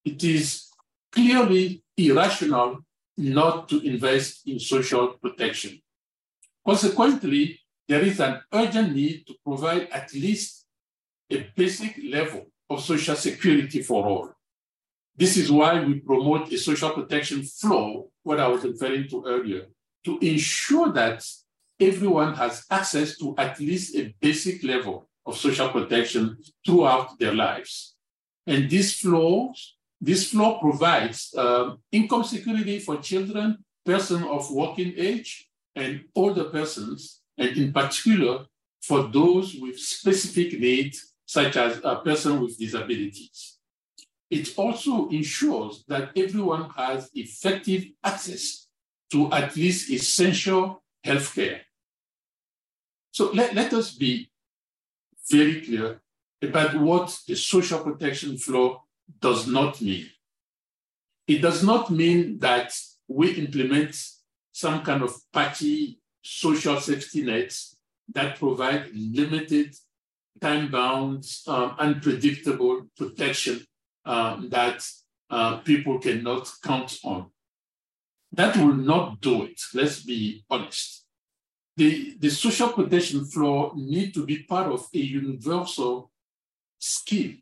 it 0.04 0.22
is 0.22 0.68
clearly 1.12 1.82
irrational 1.96 2.78
not 3.16 3.68
to 3.68 3.80
invest 3.80 4.46
in 4.46 4.58
social 4.58 5.08
protection. 5.22 5.80
Consequently, 6.66 7.60
there 7.88 8.02
is 8.02 8.20
an 8.20 8.40
urgent 8.52 8.94
need 8.94 9.26
to 9.26 9.34
provide 9.44 9.88
at 9.90 10.12
least 10.14 10.59
a 11.30 11.50
basic 11.56 11.96
level 12.10 12.46
of 12.68 12.82
social 12.82 13.16
security 13.16 13.82
for 13.82 14.06
all. 14.06 14.30
This 15.16 15.36
is 15.36 15.50
why 15.50 15.82
we 15.82 16.00
promote 16.00 16.52
a 16.52 16.58
social 16.58 16.90
protection 16.90 17.42
flow, 17.42 18.10
what 18.22 18.40
I 18.40 18.48
was 18.48 18.64
referring 18.64 19.08
to 19.08 19.24
earlier, 19.26 19.66
to 20.04 20.18
ensure 20.20 20.92
that 20.92 21.24
everyone 21.78 22.34
has 22.34 22.64
access 22.70 23.18
to 23.18 23.34
at 23.36 23.58
least 23.60 23.96
a 23.96 24.14
basic 24.20 24.62
level 24.62 25.08
of 25.26 25.36
social 25.36 25.68
protection 25.68 26.38
throughout 26.64 27.18
their 27.18 27.34
lives. 27.34 27.96
And 28.46 28.70
this 28.70 28.98
flow, 28.98 29.52
this 30.00 30.30
floor 30.30 30.58
provides 30.58 31.34
um, 31.36 31.78
income 31.92 32.24
security 32.24 32.78
for 32.78 32.96
children, 32.98 33.58
persons 33.84 34.24
of 34.28 34.50
working 34.50 34.94
age, 34.96 35.48
and 35.76 36.04
older 36.14 36.44
persons, 36.44 37.20
and 37.38 37.56
in 37.56 37.72
particular 37.72 38.46
for 38.82 39.04
those 39.04 39.54
with 39.54 39.78
specific 39.78 40.58
needs, 40.58 41.09
such 41.36 41.56
as 41.56 41.80
a 41.84 41.96
person 41.96 42.40
with 42.40 42.58
disabilities. 42.58 43.58
It 44.30 44.46
also 44.56 45.08
ensures 45.08 45.84
that 45.88 46.10
everyone 46.16 46.70
has 46.76 47.10
effective 47.14 47.82
access 48.02 48.68
to 49.12 49.32
at 49.32 49.56
least 49.56 49.90
essential 49.90 50.82
healthcare 51.04 51.60
so 53.12 53.30
let, 53.32 53.54
let 53.54 53.72
us 53.72 53.94
be 53.94 54.30
very 55.30 55.60
clear 55.62 56.00
about 56.42 56.74
what 56.76 57.16
the 57.26 57.34
social 57.34 57.80
protection 57.80 58.38
floor 58.38 58.82
does 59.20 59.46
not 59.46 59.80
mean. 59.80 60.06
It 61.26 61.42
does 61.42 61.62
not 61.62 61.90
mean 61.90 62.38
that 62.38 62.72
we 63.08 63.32
implement 63.32 63.96
some 64.52 64.82
kind 64.82 65.02
of 65.02 65.14
patchy 65.32 66.00
social 66.22 66.80
safety 66.80 67.22
nets 67.22 67.76
that 68.12 68.38
provide 68.38 68.90
limited, 68.94 69.74
time-bound, 70.40 71.24
um, 71.46 71.76
unpredictable 71.78 72.86
protection 72.96 73.60
um, 74.04 74.48
that 74.50 74.84
uh, 75.30 75.58
people 75.58 75.98
cannot 75.98 76.50
count 76.62 76.98
on. 77.04 77.30
That 78.32 78.56
will 78.56 78.74
not 78.74 79.20
do 79.20 79.44
it, 79.44 79.60
let's 79.74 80.02
be 80.02 80.44
honest 80.48 81.00
the, 81.80 82.14
the 82.18 82.28
social 82.30 82.68
protection 82.68 83.24
floor 83.24 83.72
need 83.74 84.12
to 84.12 84.26
be 84.26 84.42
part 84.42 84.70
of 84.70 84.86
a 84.94 84.98
universal 84.98 86.10
scheme 86.78 87.40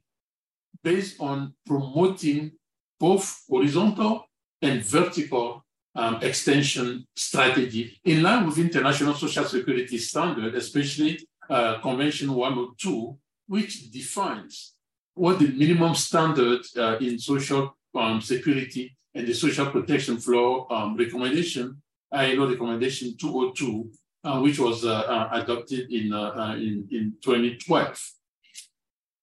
based 0.85 1.21
on 1.21 1.55
promoting 1.67 2.53
both 3.01 3.43
horizontal 3.49 4.27
and 4.63 4.85
vertical 4.85 5.65
um, 5.97 6.23
extension 6.23 7.05
strategy 7.17 7.99
in 8.05 8.23
line 8.23 8.47
with 8.47 8.59
international 8.59 9.15
social 9.15 9.45
security 9.45 9.99
standard, 9.99 10.55
especially 10.55 11.19
uh, 11.49 11.81
Convention 11.81 12.33
102, 12.33 13.17
which 13.47 13.91
defines 13.91 14.75
what 15.15 15.39
the 15.39 15.49
minimum 15.49 15.95
standard 15.95 16.61
uh, 16.77 16.97
in 16.99 17.19
social 17.19 17.77
um, 17.95 18.21
security 18.21 18.97
and 19.15 19.27
the 19.27 19.35
social 19.35 19.67
protection 19.67 20.19
floor 20.19 20.73
um, 20.73 20.97
recommendation, 20.97 21.83
ILO 22.13 22.49
recommendation 22.49 23.17
202, 23.17 23.91
uh, 24.25 24.41
which 24.41 24.59
was 24.59 24.85
uh, 24.85 24.93
uh, 24.93 25.29
adopted 25.33 25.91
in, 25.91 26.13
uh, 26.13 26.55
in, 26.57 26.87
in 26.91 27.15
2012. 27.23 28.13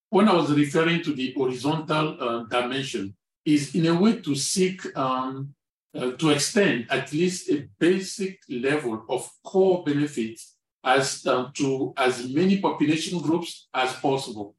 When 0.09 0.27
I 0.29 0.33
was 0.33 0.51
referring 0.51 1.03
to 1.03 1.13
the 1.13 1.33
horizontal 1.33 2.45
dimension, 2.49 3.15
is 3.45 3.75
in 3.75 3.85
a 3.85 3.93
way 3.93 4.19
to 4.21 4.33
seek 4.33 4.97
um, 4.97 5.53
to 5.93 6.29
extend 6.31 6.87
at 6.89 7.13
least 7.13 7.49
a 7.51 7.67
basic 7.77 8.39
level 8.49 9.05
of 9.07 9.29
core 9.43 9.83
benefits 9.83 10.54
as 10.85 11.25
um, 11.25 11.51
to 11.55 11.93
as 11.97 12.29
many 12.29 12.61
population 12.61 13.19
groups 13.19 13.67
as 13.73 13.93
possible 13.93 14.55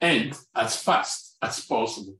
and 0.00 0.36
as 0.54 0.76
fast 0.76 1.36
as 1.40 1.64
possible. 1.64 2.16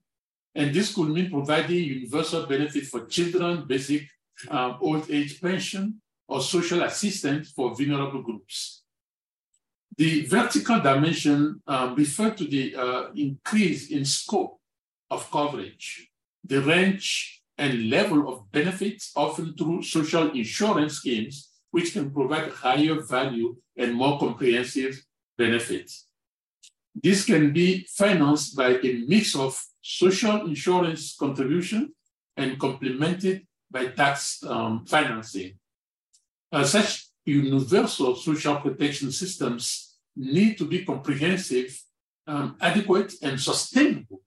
And 0.55 0.73
this 0.73 0.95
could 0.95 1.09
mean 1.09 1.31
providing 1.31 1.83
universal 1.85 2.47
benefit 2.47 2.85
for 2.87 3.07
children, 3.07 3.65
basic 3.67 4.03
um, 4.49 4.79
old 4.81 5.11
age 5.11 5.41
pension, 5.41 6.01
or 6.29 6.41
social 6.41 6.83
assistance 6.85 7.51
for 7.51 7.75
vulnerable 7.75 8.23
groups. 8.23 8.85
The 9.97 10.27
vertical 10.27 10.81
dimension 10.81 11.61
um, 11.67 11.95
refers 11.97 12.37
to 12.39 12.45
the 12.45 12.75
uh, 12.77 13.05
increase 13.15 13.91
in 13.91 14.05
scope 14.05 14.59
of 15.11 15.31
coverage, 15.31 16.09
the 16.45 16.61
range 16.61 17.43
and 17.59 17.91
level 17.91 18.29
of 18.29 18.51
benefits 18.51 19.13
often 19.15 19.55
through 19.57 19.83
social 19.83 20.31
insurance 20.33 20.95
schemes, 20.95 21.51
which 21.75 21.93
can 21.93 22.09
provide 22.13 22.49
higher 22.53 23.01
value 23.01 23.57
and 23.77 23.93
more 23.93 24.17
comprehensive 24.17 24.95
benefits. 25.37 26.07
This 26.95 27.25
can 27.25 27.53
be 27.53 27.85
financed 27.91 28.55
by 28.57 28.79
a 28.79 28.91
mix 29.09 29.35
of 29.35 29.61
social 29.83 30.47
insurance 30.47 31.17
contribution 31.19 31.93
and 32.37 32.61
complemented 32.61 33.45
by 33.69 33.89
tax 33.89 34.41
um, 34.45 34.87
financing. 34.87 35.59
Uh, 36.53 36.63
such 36.63 37.09
universal 37.25 38.15
social 38.15 38.57
protection 38.65 39.11
systems 39.11 39.97
need 40.15 40.57
to 40.57 40.67
be 40.67 40.85
comprehensive, 40.85 41.71
um, 42.29 42.57
adequate, 42.61 43.15
and 43.21 43.41
sustainable 43.41 44.21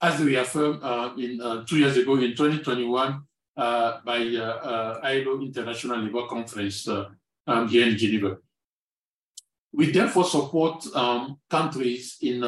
as 0.00 0.22
reaffirmed 0.22 0.80
uh, 0.84 1.10
in 1.18 1.40
uh, 1.40 1.64
two 1.64 1.78
years 1.78 1.96
ago 1.96 2.14
in 2.14 2.30
2021 2.30 3.22
uh, 3.56 4.00
by 4.04 4.18
uh, 4.18 5.00
ILO 5.02 5.40
International 5.40 5.98
Labour 5.98 6.26
Conference 6.26 6.88
um, 6.88 7.68
here 7.68 7.86
in 7.86 7.96
Geneva. 7.96 8.38
We 9.72 9.90
therefore 9.90 10.24
support 10.24 10.84
um, 10.94 11.38
countries 11.50 12.18
in 12.22 12.40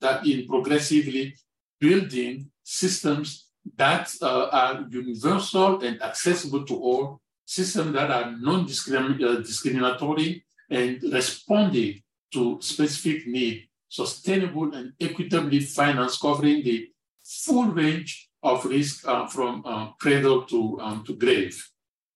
that 0.00 0.26
in 0.26 0.46
progressively 0.46 1.34
building 1.80 2.50
systems 2.62 3.48
that 3.76 4.12
uh, 4.22 4.48
are 4.52 4.86
universal 4.90 5.82
and 5.82 6.00
accessible 6.02 6.64
to 6.64 6.76
all, 6.76 7.20
systems 7.44 7.92
that 7.94 8.10
are 8.10 8.36
non-discriminatory 8.38 10.44
and 10.70 11.02
responding 11.12 12.02
to 12.32 12.58
specific 12.60 13.26
need, 13.26 13.68
sustainable 13.88 14.74
and 14.74 14.92
equitably 15.00 15.60
financed, 15.60 16.20
covering 16.20 16.62
the 16.62 16.88
full 17.22 17.66
range 17.66 18.25
of 18.46 18.64
risk 18.64 19.06
uh, 19.06 19.26
from 19.26 19.62
uh, 19.66 19.92
cradle 20.00 20.42
to, 20.44 20.80
um, 20.80 21.04
to 21.04 21.12
grave. 21.14 21.56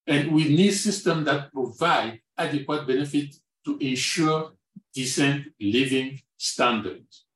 And 0.06 0.32
we 0.32 0.44
need 0.49 0.72
systems 0.72 1.25
that 1.26 1.52
provide 1.52 2.20
adequate 2.38 2.87
benefit 2.87 3.34
to 3.64 3.76
ensure 3.78 4.52
decent 4.94 5.52
living 5.60 6.20
standards 6.37 7.26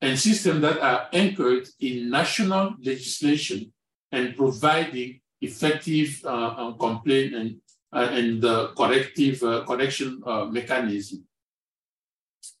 and 0.00 0.18
systems 0.18 0.60
that 0.62 0.78
are 0.80 1.08
anchored 1.12 1.68
in 1.80 2.10
national 2.10 2.74
legislation 2.82 3.72
and 4.12 4.36
providing 4.36 5.20
effective 5.40 6.20
uh, 6.24 6.72
complaint 6.72 7.34
and, 7.34 7.56
uh, 7.92 8.08
and 8.12 8.44
uh, 8.44 8.68
corrective 8.76 9.42
uh, 9.42 9.64
correction 9.64 10.22
uh, 10.26 10.44
mechanism. 10.44 11.24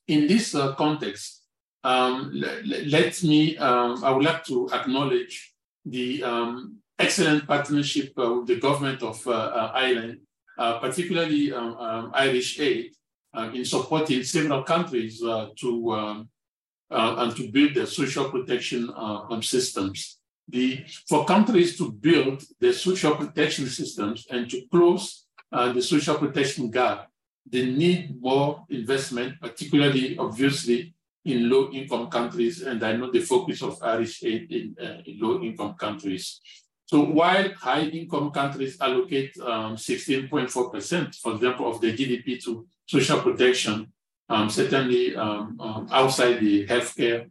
In 0.08 0.26
this 0.26 0.54
uh, 0.54 0.74
context, 0.74 1.44
um, 1.82 2.30
let 2.34 3.22
me, 3.22 3.56
um, 3.56 4.04
I 4.04 4.10
would 4.10 4.24
like 4.24 4.44
to 4.44 4.68
acknowledge 4.72 5.49
the 5.90 6.22
um, 6.22 6.76
excellent 6.98 7.46
partnership 7.46 8.12
uh, 8.16 8.34
with 8.34 8.46
the 8.46 8.60
government 8.60 9.02
of 9.02 9.26
uh, 9.26 9.30
uh 9.30 9.72
Ireland, 9.74 10.20
uh, 10.58 10.78
particularly 10.78 11.52
um, 11.52 11.74
um, 11.76 12.10
Irish 12.14 12.60
Aid, 12.60 12.92
in 13.54 13.64
supporting 13.64 14.22
several 14.22 14.62
countries 14.62 15.20
to 15.60 15.92
um, 15.92 16.28
and 16.90 17.36
to 17.36 17.50
build 17.50 17.74
their 17.74 17.86
social 17.86 18.28
protection 18.30 18.90
systems. 19.42 20.18
The, 20.48 20.84
for 21.08 21.24
countries 21.24 21.78
to 21.78 21.92
build 21.92 22.42
their 22.58 22.72
social 22.72 23.14
protection 23.14 23.66
systems 23.68 24.26
and 24.30 24.50
to 24.50 24.66
close 24.72 25.26
the 25.52 25.80
social 25.80 26.16
protection 26.16 26.70
gap, 26.72 27.08
they 27.48 27.66
need 27.66 28.20
more 28.20 28.64
investment, 28.68 29.40
particularly, 29.40 30.18
obviously, 30.18 30.92
in 31.24 31.50
low 31.50 31.70
income 31.70 32.08
countries, 32.08 32.62
and 32.62 32.82
I 32.82 32.96
know 32.96 33.10
the 33.10 33.20
focus 33.20 33.62
of 33.62 33.82
Irish 33.82 34.24
aid 34.24 34.50
in, 34.50 34.74
uh, 34.80 35.02
in 35.04 35.18
low 35.20 35.42
income 35.42 35.74
countries. 35.74 36.40
So 36.86 37.04
while 37.04 37.52
high 37.54 37.82
income 37.82 38.30
countries 38.30 38.80
allocate 38.80 39.34
16.4%, 39.36 40.98
um, 40.98 41.12
for 41.22 41.34
example, 41.34 41.70
of 41.70 41.80
the 41.80 41.92
GDP 41.92 42.42
to 42.44 42.66
social 42.86 43.20
protection, 43.20 43.92
um, 44.28 44.48
certainly 44.48 45.14
um, 45.14 45.56
um, 45.60 45.88
outside 45.90 46.40
the 46.40 46.66
healthcare 46.66 47.28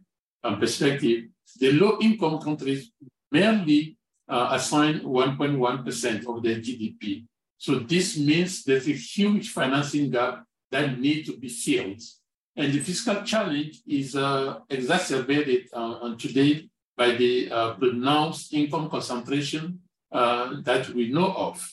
perspective, 0.58 1.24
the 1.58 1.72
low 1.72 1.98
income 2.00 2.38
countries 2.40 2.92
merely 3.30 3.96
uh, 4.28 4.48
assign 4.52 5.00
1.1% 5.00 6.26
of 6.26 6.42
their 6.42 6.56
GDP. 6.56 7.26
So 7.58 7.80
this 7.80 8.16
means 8.16 8.64
there's 8.64 8.88
a 8.88 8.92
huge 8.92 9.50
financing 9.50 10.10
gap 10.10 10.44
that 10.70 10.98
needs 10.98 11.28
to 11.28 11.36
be 11.36 11.48
filled. 11.48 12.00
And 12.56 12.72
the 12.72 12.80
fiscal 12.80 13.22
challenge 13.22 13.80
is 13.86 14.16
uh, 14.16 14.60
exacerbated 14.68 15.68
uh, 15.72 16.14
today 16.16 16.68
by 16.96 17.12
the 17.12 17.50
uh, 17.50 17.74
pronounced 17.74 18.52
income 18.52 18.90
concentration 18.90 19.80
uh, 20.12 20.60
that 20.62 20.90
we 20.90 21.10
know 21.10 21.32
of. 21.32 21.66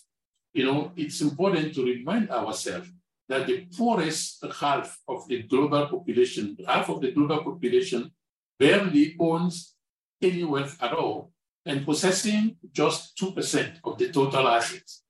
You 0.54 0.66
know, 0.66 0.92
it's 0.96 1.22
important 1.22 1.74
to 1.76 1.84
remind 1.84 2.30
ourselves 2.30 2.90
that 3.28 3.48
the 3.48 3.68
poorest 3.76 4.44
half 4.60 4.98
of 5.08 5.28
the 5.28 5.44
global 5.44 5.88
population, 5.88 6.56
half 6.66 6.90
of 6.90 7.02
the 7.02 7.12
global 7.12 7.44
population 7.44 8.12
barely 8.58 9.16
owns 9.20 9.76
any 10.22 10.44
wealth 10.44 10.78
at 10.82 10.94
all 10.94 11.32
and 11.66 11.86
possessing 11.86 12.56
just 12.72 13.18
2% 13.18 13.80
of 13.84 13.98
the 13.98 14.10
total 14.10 14.48
assets. 14.48 15.04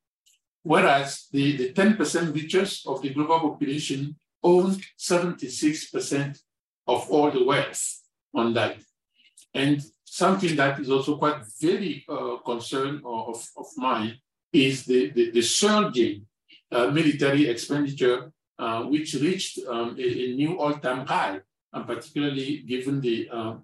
Whereas 0.63 1.27
the, 1.31 1.55
the 1.55 1.73
10% 1.73 2.33
richest 2.33 2.87
of 2.87 3.01
the 3.01 3.11
global 3.11 3.51
population 3.51 4.15
own 4.43 4.77
76% 4.97 6.39
of 6.87 7.09
all 7.09 7.31
the 7.31 7.43
wealth 7.43 8.01
on 8.33 8.53
that. 8.53 8.77
And 9.53 9.81
something 10.03 10.55
that 10.55 10.79
is 10.79 10.89
also 10.89 11.17
quite 11.17 11.41
very 11.59 12.05
uh, 12.07 12.37
concern 12.45 13.01
of, 13.05 13.45
of 13.57 13.65
mine 13.77 14.17
is 14.53 14.85
the, 14.85 15.11
the, 15.11 15.31
the 15.31 15.41
surging 15.41 16.25
uh, 16.71 16.87
military 16.87 17.47
expenditure, 17.47 18.31
uh, 18.59 18.83
which 18.83 19.13
reached 19.15 19.59
um, 19.67 19.95
a, 19.99 20.01
a, 20.01 20.35
new 20.35 20.59
all-time 20.59 21.05
high, 21.05 21.39
and 21.73 21.85
particularly 21.85 22.59
given 22.59 23.01
the, 23.01 23.29
uh, 23.31 23.55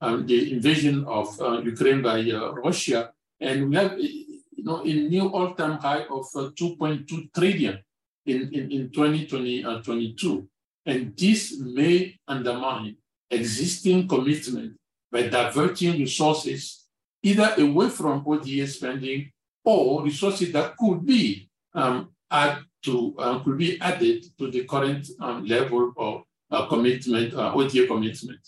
um, 0.00 0.26
the 0.26 0.52
invasion 0.52 1.04
of 1.04 1.40
uh, 1.40 1.60
Ukraine 1.60 2.02
by 2.02 2.20
uh, 2.20 2.52
Russia. 2.52 3.12
And 3.40 3.70
we 3.70 3.76
have 3.76 3.98
you 3.98 4.64
know, 4.64 4.82
a 4.82 4.92
new 4.92 5.28
all-time 5.28 5.78
high 5.78 6.04
of 6.04 6.26
2.2 6.34 7.32
trillion 7.32 7.78
in, 8.26 8.50
in, 8.52 8.70
in 8.70 8.90
2022. 8.90 10.38
Uh, 10.38 10.42
and 10.84 11.16
this 11.16 11.58
may 11.58 12.18
undermine 12.26 12.96
existing 13.30 14.08
commitment 14.08 14.76
by 15.10 15.28
diverting 15.28 15.98
resources 15.98 16.86
either 17.22 17.54
away 17.58 17.88
from 17.88 18.24
ODA 18.26 18.66
spending 18.66 19.30
or 19.64 20.02
resources 20.02 20.52
that 20.52 20.76
could 20.76 21.06
be 21.06 21.48
um, 21.74 22.10
add 22.30 22.58
to 22.82 23.14
um, 23.18 23.44
could 23.44 23.56
be 23.56 23.80
added 23.80 24.24
to 24.36 24.50
the 24.50 24.64
current 24.64 25.06
um, 25.20 25.44
level 25.44 25.92
of 25.96 26.22
uh, 26.50 26.66
commitment, 26.66 27.32
uh, 27.34 27.52
ODA 27.54 27.86
commitment. 27.86 28.40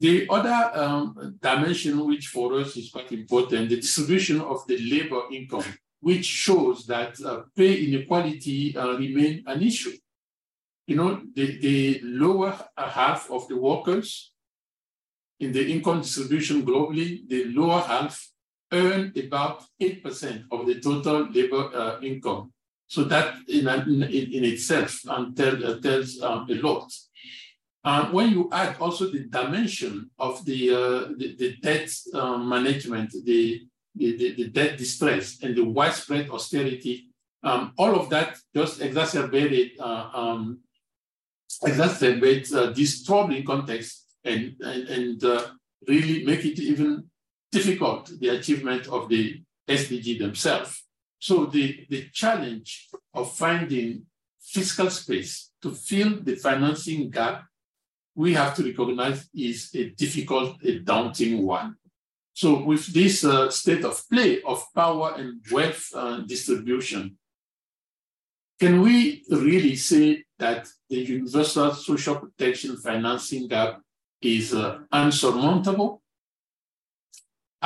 The 0.00 0.26
other 0.28 0.78
um, 0.78 1.38
dimension, 1.40 2.04
which 2.06 2.26
for 2.26 2.60
us 2.60 2.76
is 2.76 2.90
quite 2.90 3.10
important, 3.12 3.70
the 3.70 3.76
distribution 3.76 4.40
of 4.40 4.66
the 4.66 4.76
labor 4.78 5.22
income 5.32 5.64
which 6.04 6.26
shows 6.26 6.86
that 6.86 7.18
uh, 7.22 7.40
pay 7.56 7.72
inequality 7.86 8.76
uh, 8.76 8.92
remain 9.04 9.42
an 9.46 9.62
issue. 9.62 9.96
You 10.86 10.96
know, 10.96 11.22
the, 11.34 11.58
the 11.66 12.00
lower 12.04 12.52
half 12.76 13.30
of 13.30 13.48
the 13.48 13.56
workers 13.56 14.32
in 15.40 15.50
the 15.52 15.66
income 15.66 16.02
distribution 16.02 16.62
globally, 16.62 17.26
the 17.26 17.46
lower 17.46 17.80
half 17.80 18.28
earn 18.70 19.14
about 19.16 19.64
8% 19.80 20.44
of 20.52 20.66
the 20.66 20.78
total 20.78 21.26
labor 21.30 21.70
uh, 21.74 22.00
income. 22.02 22.52
So 22.86 23.04
that 23.04 23.36
in, 23.48 23.66
in, 23.66 24.02
in 24.36 24.44
itself 24.44 25.08
um, 25.08 25.34
tell, 25.34 25.56
uh, 25.64 25.80
tells 25.80 26.20
um, 26.20 26.46
a 26.50 26.54
lot. 26.56 26.92
Um, 27.82 28.12
when 28.12 28.28
you 28.30 28.50
add 28.52 28.76
also 28.78 29.10
the 29.10 29.20
dimension 29.20 30.10
of 30.18 30.44
the, 30.44 30.70
uh, 30.70 31.12
the, 31.16 31.34
the, 31.38 31.56
debt 31.62 31.90
um, 32.12 32.46
management, 32.48 33.14
the, 33.24 33.62
the, 33.94 34.34
the, 34.34 34.48
debt 34.48 34.76
distress, 34.76 35.38
and 35.42 35.54
the 35.56 35.64
widespread 35.64 36.28
austerity, 36.30 37.08
um, 37.42 37.72
all 37.78 37.94
of 37.98 38.10
that 38.10 38.36
just 38.54 38.80
exacerbated 38.80 39.72
uh, 39.78 40.10
um, 40.12 40.60
exacerbates 41.62 42.54
uh, 42.54 42.72
this 42.72 43.04
troubling 43.04 43.44
context 43.44 44.06
and, 44.24 44.54
and, 44.60 44.88
and 44.88 45.24
uh, 45.24 45.46
really 45.86 46.24
make 46.24 46.44
it 46.44 46.58
even 46.58 47.04
difficult, 47.52 48.10
the 48.18 48.28
achievement 48.30 48.88
of 48.88 49.08
the 49.08 49.42
SDG 49.68 50.18
themselves. 50.18 50.84
So 51.18 51.46
the, 51.46 51.86
the 51.88 52.08
challenge 52.12 52.88
of 53.14 53.32
finding 53.32 54.06
fiscal 54.40 54.90
space 54.90 55.50
to 55.62 55.70
fill 55.70 56.20
the 56.20 56.34
financing 56.36 57.10
gap, 57.10 57.44
we 58.14 58.34
have 58.34 58.54
to 58.56 58.64
recognize 58.64 59.28
is 59.34 59.70
a 59.74 59.90
difficult, 59.90 60.62
a 60.64 60.80
daunting 60.80 61.42
one. 61.44 61.76
So 62.34 62.64
with 62.64 62.92
this 62.92 63.24
uh, 63.24 63.48
state 63.48 63.84
of 63.84 64.02
play 64.10 64.42
of 64.42 64.66
power 64.74 65.14
and 65.16 65.40
wealth 65.52 65.88
uh, 65.94 66.18
distribution, 66.22 67.16
can 68.58 68.82
we 68.82 69.22
really 69.30 69.76
say 69.76 70.24
that 70.38 70.66
the 70.90 70.96
universal 70.96 71.72
social 71.74 72.16
protection 72.16 72.76
financing 72.76 73.46
gap 73.46 73.80
is 74.20 74.52
uh, 74.52 74.80
unsurmountable? 74.92 76.02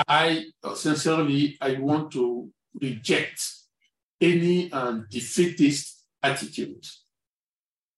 I 0.06 0.44
sincerely, 0.74 1.56
I 1.62 1.78
want 1.78 2.12
to 2.12 2.50
reject 2.78 3.42
any 4.20 4.70
uh, 4.70 5.00
defeatist 5.10 6.04
attitude. 6.22 6.86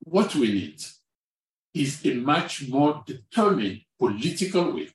What 0.05 0.37
we 0.37 0.53
need 0.53 0.81
is 1.75 2.07
a 2.07 2.15
much 2.15 2.69
more 2.69 3.03
determined 3.05 3.81
political 3.99 4.73
way 4.73 4.89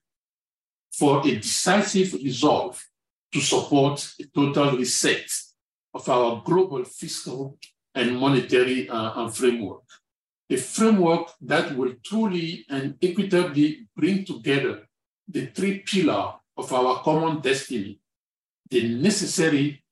for 0.98 1.28
a 1.28 1.36
decisive 1.36 2.14
resolve 2.14 2.82
to 3.32 3.42
support 3.42 4.14
a 4.20 4.24
total 4.34 4.78
reset 4.78 5.30
of 5.94 6.08
our 6.08 6.42
global 6.46 6.84
fiscal 6.86 7.58
and 7.94 8.18
monetary 8.18 8.88
uh, 8.90 9.28
framework. 9.28 9.84
A 10.50 10.58
framework 10.58 11.32
that 11.42 11.76
will 11.76 11.94
truly 12.04 12.66
and 12.70 12.96
equitably 13.02 13.88
bring 13.96 14.24
together 14.24 14.88
the 15.28 15.48
three 15.48 15.80
pillars 15.80 16.36
of 16.56 16.72
our 16.72 17.02
common 17.02 17.42
destiny, 17.42 18.00
the 18.70 18.96
necessary 18.96 19.84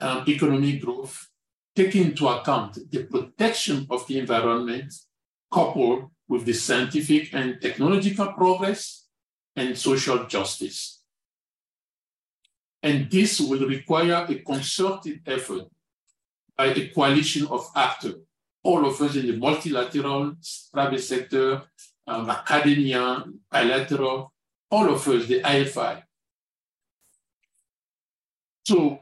um, 0.00 0.24
economic 0.28 0.82
growth, 0.82 1.28
taking 1.74 2.06
into 2.06 2.28
account 2.28 2.78
the 2.90 3.04
protection 3.04 3.86
of 3.88 4.06
the 4.06 4.18
environment, 4.18 4.92
coupled 5.50 6.10
with 6.28 6.44
the 6.44 6.52
scientific 6.52 7.32
and 7.32 7.60
technological 7.60 8.32
progress 8.32 8.99
and 9.60 9.76
social 9.76 10.26
justice. 10.26 11.02
And 12.82 13.10
this 13.10 13.40
will 13.40 13.66
require 13.66 14.26
a 14.28 14.34
concerted 14.36 15.20
effort 15.26 15.64
by 16.56 16.66
a 16.66 16.88
coalition 16.88 17.46
of 17.48 17.68
actors, 17.76 18.16
all 18.62 18.86
of 18.86 19.00
us 19.00 19.16
in 19.16 19.26
the 19.26 19.36
multilateral, 19.36 20.34
private 20.72 21.00
sector, 21.00 21.62
um, 22.06 22.28
academia, 22.30 23.24
bilateral, 23.50 24.32
all 24.70 24.88
of 24.94 25.06
us, 25.08 25.26
the 25.26 25.40
IFI, 25.42 26.02
so 28.70 29.00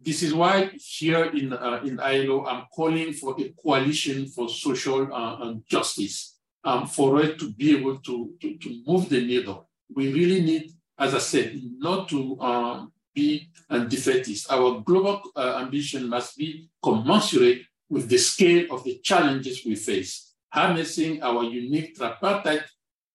this 0.00 0.22
is 0.22 0.32
why 0.32 0.70
here 0.76 1.24
in, 1.24 1.52
uh, 1.52 1.80
in 1.84 1.98
ILO, 1.98 2.46
I'm 2.46 2.66
calling 2.72 3.12
for 3.12 3.34
a 3.38 3.48
coalition 3.60 4.26
for 4.26 4.48
social 4.48 5.12
uh, 5.12 5.54
justice, 5.68 6.38
um, 6.62 6.86
for 6.86 7.20
it 7.22 7.38
to 7.40 7.52
be 7.52 7.76
able 7.76 7.98
to, 7.98 8.34
to, 8.40 8.56
to, 8.58 8.82
move 8.86 9.08
the 9.08 9.20
needle. 9.20 9.67
We 9.94 10.12
really 10.12 10.40
need, 10.42 10.72
as 10.98 11.14
I 11.14 11.18
said, 11.18 11.60
not 11.78 12.08
to 12.10 12.40
um, 12.40 12.92
be 13.14 13.50
defeatist. 13.88 14.50
Our 14.50 14.80
global 14.80 15.22
uh, 15.34 15.60
ambition 15.62 16.08
must 16.08 16.36
be 16.36 16.68
commensurate 16.82 17.62
with 17.88 18.08
the 18.08 18.18
scale 18.18 18.66
of 18.70 18.84
the 18.84 18.98
challenges 19.02 19.64
we 19.64 19.74
face, 19.74 20.34
harnessing 20.50 21.22
our 21.22 21.44
unique 21.44 21.96
tripartite 21.96 22.64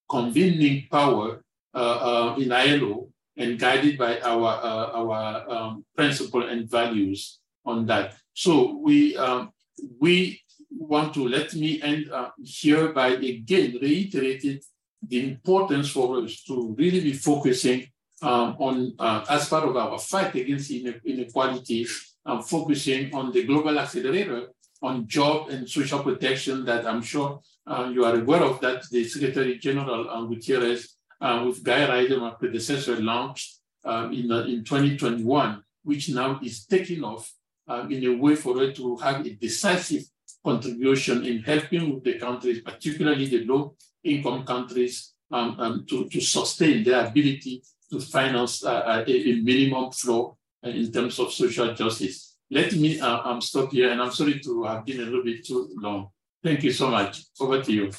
convening 0.08 0.86
power 0.90 1.44
uh, 1.74 1.78
uh, 1.78 2.36
in 2.38 2.52
ILO 2.52 3.08
and 3.36 3.58
guided 3.58 3.98
by 3.98 4.20
our, 4.20 4.48
uh, 4.62 5.00
our 5.00 5.50
um, 5.50 5.84
principle 5.96 6.48
and 6.48 6.70
values 6.70 7.40
on 7.64 7.86
that. 7.86 8.14
So 8.32 8.78
we, 8.78 9.16
um, 9.16 9.52
we 10.00 10.40
want 10.70 11.14
to 11.14 11.26
let 11.28 11.54
me 11.54 11.80
end 11.82 12.10
uh, 12.10 12.30
here 12.42 12.92
by 12.92 13.08
again 13.08 13.78
reiterating 13.80 14.60
the 15.08 15.28
importance 15.30 15.90
for 15.90 16.18
us 16.18 16.42
to 16.44 16.74
really 16.78 17.00
be 17.00 17.12
focusing 17.12 17.86
um, 18.22 18.56
on, 18.58 18.94
uh, 18.98 19.24
as 19.28 19.48
part 19.48 19.64
of 19.64 19.76
our 19.76 19.98
fight 19.98 20.34
against 20.34 20.70
inequality, 20.70 21.86
um, 22.26 22.42
focusing 22.42 23.14
on 23.14 23.32
the 23.32 23.44
global 23.44 23.78
accelerator 23.78 24.48
on 24.82 25.06
job 25.06 25.48
and 25.50 25.68
social 25.68 26.02
protection 26.02 26.64
that 26.64 26.86
I'm 26.86 27.02
sure 27.02 27.40
uh, 27.66 27.90
you 27.92 28.04
are 28.04 28.16
aware 28.20 28.42
of 28.42 28.60
that 28.60 28.84
the 28.90 29.04
Secretary 29.04 29.58
General 29.58 30.08
uh, 30.10 30.20
Guterres 30.28 30.94
uh, 31.20 31.44
with 31.46 31.62
Guy 31.62 31.88
Ryder, 31.88 32.18
my 32.18 32.30
predecessor, 32.30 32.96
launched 32.96 33.60
um, 33.84 34.12
in, 34.12 34.30
uh, 34.30 34.44
in 34.44 34.64
2021, 34.64 35.62
which 35.82 36.10
now 36.10 36.38
is 36.42 36.66
taking 36.66 37.02
off 37.02 37.32
um, 37.66 37.90
in 37.90 38.04
a 38.04 38.16
way 38.16 38.34
for 38.34 38.62
it 38.62 38.76
to 38.76 38.96
have 38.96 39.24
a 39.24 39.30
decisive 39.30 40.04
contribution 40.44 41.24
in 41.24 41.42
helping 41.42 41.94
with 41.94 42.04
the 42.04 42.18
countries, 42.18 42.60
particularly 42.60 43.26
the 43.26 43.44
low 43.44 43.74
income 44.04 44.44
countries, 44.44 45.12
um, 45.30 45.56
um, 45.58 45.86
to, 45.88 46.08
to 46.08 46.20
sustain 46.20 46.84
their 46.84 47.06
ability 47.06 47.62
to 47.90 48.00
finance 48.00 48.64
uh, 48.64 48.72
uh, 48.72 49.04
a, 49.06 49.30
a, 49.30 49.40
minimum 49.40 49.90
flow 49.90 50.36
uh, 50.64 50.68
in 50.68 50.90
terms 50.92 51.18
of 51.18 51.32
social 51.32 51.74
justice. 51.74 52.36
Let 52.50 52.72
me 52.74 53.00
uh, 53.00 53.20
um, 53.28 53.40
stop 53.40 53.72
here, 53.72 53.90
and 53.90 54.00
I'm 54.00 54.12
sorry 54.12 54.40
to 54.40 54.64
have 54.64 54.84
been 54.84 55.00
a 55.00 55.04
little 55.04 55.24
bit 55.24 55.44
too 55.46 55.70
long. 55.76 56.08
Thank 56.42 56.62
you 56.62 56.72
so 56.72 56.88
much. 56.88 57.22
Over 57.40 57.62
to 57.62 57.72
you. 57.72 57.90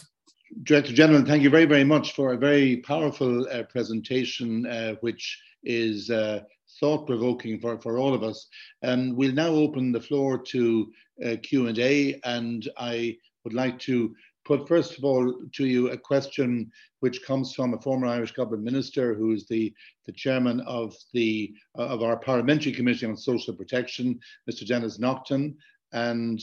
Director 0.64 0.94
General, 0.94 1.26
thank 1.26 1.44
you 1.44 1.50
very, 1.50 1.66
very 1.66 1.84
much 1.84 2.14
for 2.14 2.34
a 2.34 2.38
very 2.38 2.78
powerful 2.78 3.48
uh, 3.50 3.64
presentation, 3.64 4.66
uh, 4.68 4.94
which 5.02 5.42
is 5.64 6.10
uh, 6.10 6.42
thought 6.80 7.08
provoking 7.08 7.60
for, 7.60 7.80
for 7.82 7.98
all 7.98 8.14
of 8.14 8.24
us. 8.24 8.48
And 8.82 9.16
we'll 9.18 9.34
now 9.34 9.50
open 9.50 9.92
the 9.92 10.00
floor 10.00 10.38
to 10.38 10.92
uh, 11.26 11.36
Q&A. 11.42 12.20
And 12.24 12.70
I 12.78 13.18
would 13.44 13.54
like 13.54 13.80
to 13.80 14.16
put, 14.46 14.68
first 14.68 14.98
of 14.98 15.04
all, 15.04 15.34
to 15.54 15.66
you 15.66 15.90
a 15.90 15.98
question 15.98 16.72
which 17.00 17.24
comes 17.24 17.54
from 17.54 17.74
a 17.74 17.82
former 17.82 18.08
Irish 18.08 18.32
government 18.32 18.64
minister 18.64 19.16
who 19.16 19.32
is 19.34 19.48
the, 19.48 19.74
the 20.06 20.12
chairman 20.12 20.62
of, 20.62 20.96
the, 21.14 21.54
of 21.74 22.04
our 22.04 22.18
Parliamentary 22.18 22.72
Committee 22.72 23.08
on 23.08 23.18
Social 23.18 23.54
Protection, 23.54 24.20
Mr. 24.50 24.66
Denis 24.66 25.00
Naughten. 25.00 25.58
And 25.92 26.42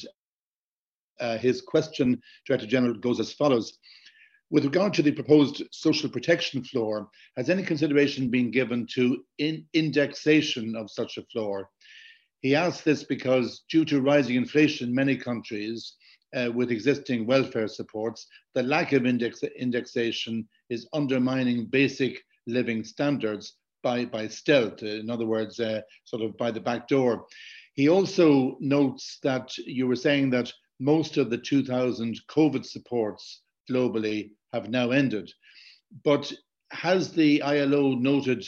uh, 1.20 1.38
his 1.38 1.62
question, 1.62 2.20
Director 2.46 2.66
General, 2.66 2.94
goes 2.94 3.20
as 3.20 3.32
follows. 3.32 3.78
With 4.50 4.64
regard 4.64 4.92
to 4.94 5.02
the 5.02 5.12
proposed 5.12 5.62
social 5.70 6.10
protection 6.10 6.62
floor, 6.62 7.08
has 7.36 7.48
any 7.48 7.62
consideration 7.62 8.28
been 8.28 8.50
given 8.50 8.86
to 8.94 9.24
in 9.38 9.64
indexation 9.72 10.76
of 10.76 10.90
such 10.90 11.16
a 11.16 11.22
floor? 11.32 11.70
He 12.40 12.56
asks 12.56 12.82
this 12.82 13.04
because, 13.04 13.62
due 13.70 13.84
to 13.86 14.02
rising 14.02 14.36
inflation 14.36 14.88
in 14.88 14.94
many 14.94 15.16
countries 15.16 15.94
uh, 16.35 16.51
with 16.53 16.71
existing 16.71 17.27
welfare 17.27 17.68
supports, 17.68 18.27
the 18.55 18.62
lack 18.62 18.92
of 18.92 19.07
index 19.07 19.42
indexation 19.42 20.47
is 20.71 20.88
undermining 20.92 21.66
basic 21.66 22.25
living 22.47 22.85
standards 22.85 23.55
by, 23.83 24.05
by 24.05 24.29
stealth, 24.29 24.83
in 24.83 25.11
other 25.11 25.27
words, 25.27 25.61
uh, 25.61 25.81
sort 26.05 26.23
of 26.23 26.37
by 26.37 26.51
the 26.51 26.61
back 26.61 26.88
door. 26.88 27.27
He 27.75 27.88
also 27.88 28.57
notes 28.61 29.18
that 29.23 29.57
you 29.59 29.87
were 29.87 29.97
saying 29.97 30.31
that 30.31 30.53
most 30.79 31.16
of 31.16 31.31
the 31.31 31.38
2000 31.38 32.21
COVID 32.29 32.64
supports 32.64 33.42
globally 33.71 34.31
have 34.53 34.68
now 34.68 34.90
ended. 34.90 35.33
But 36.05 36.33
has 36.71 37.12
the 37.12 37.42
ILO 37.42 37.95
noted 37.95 38.47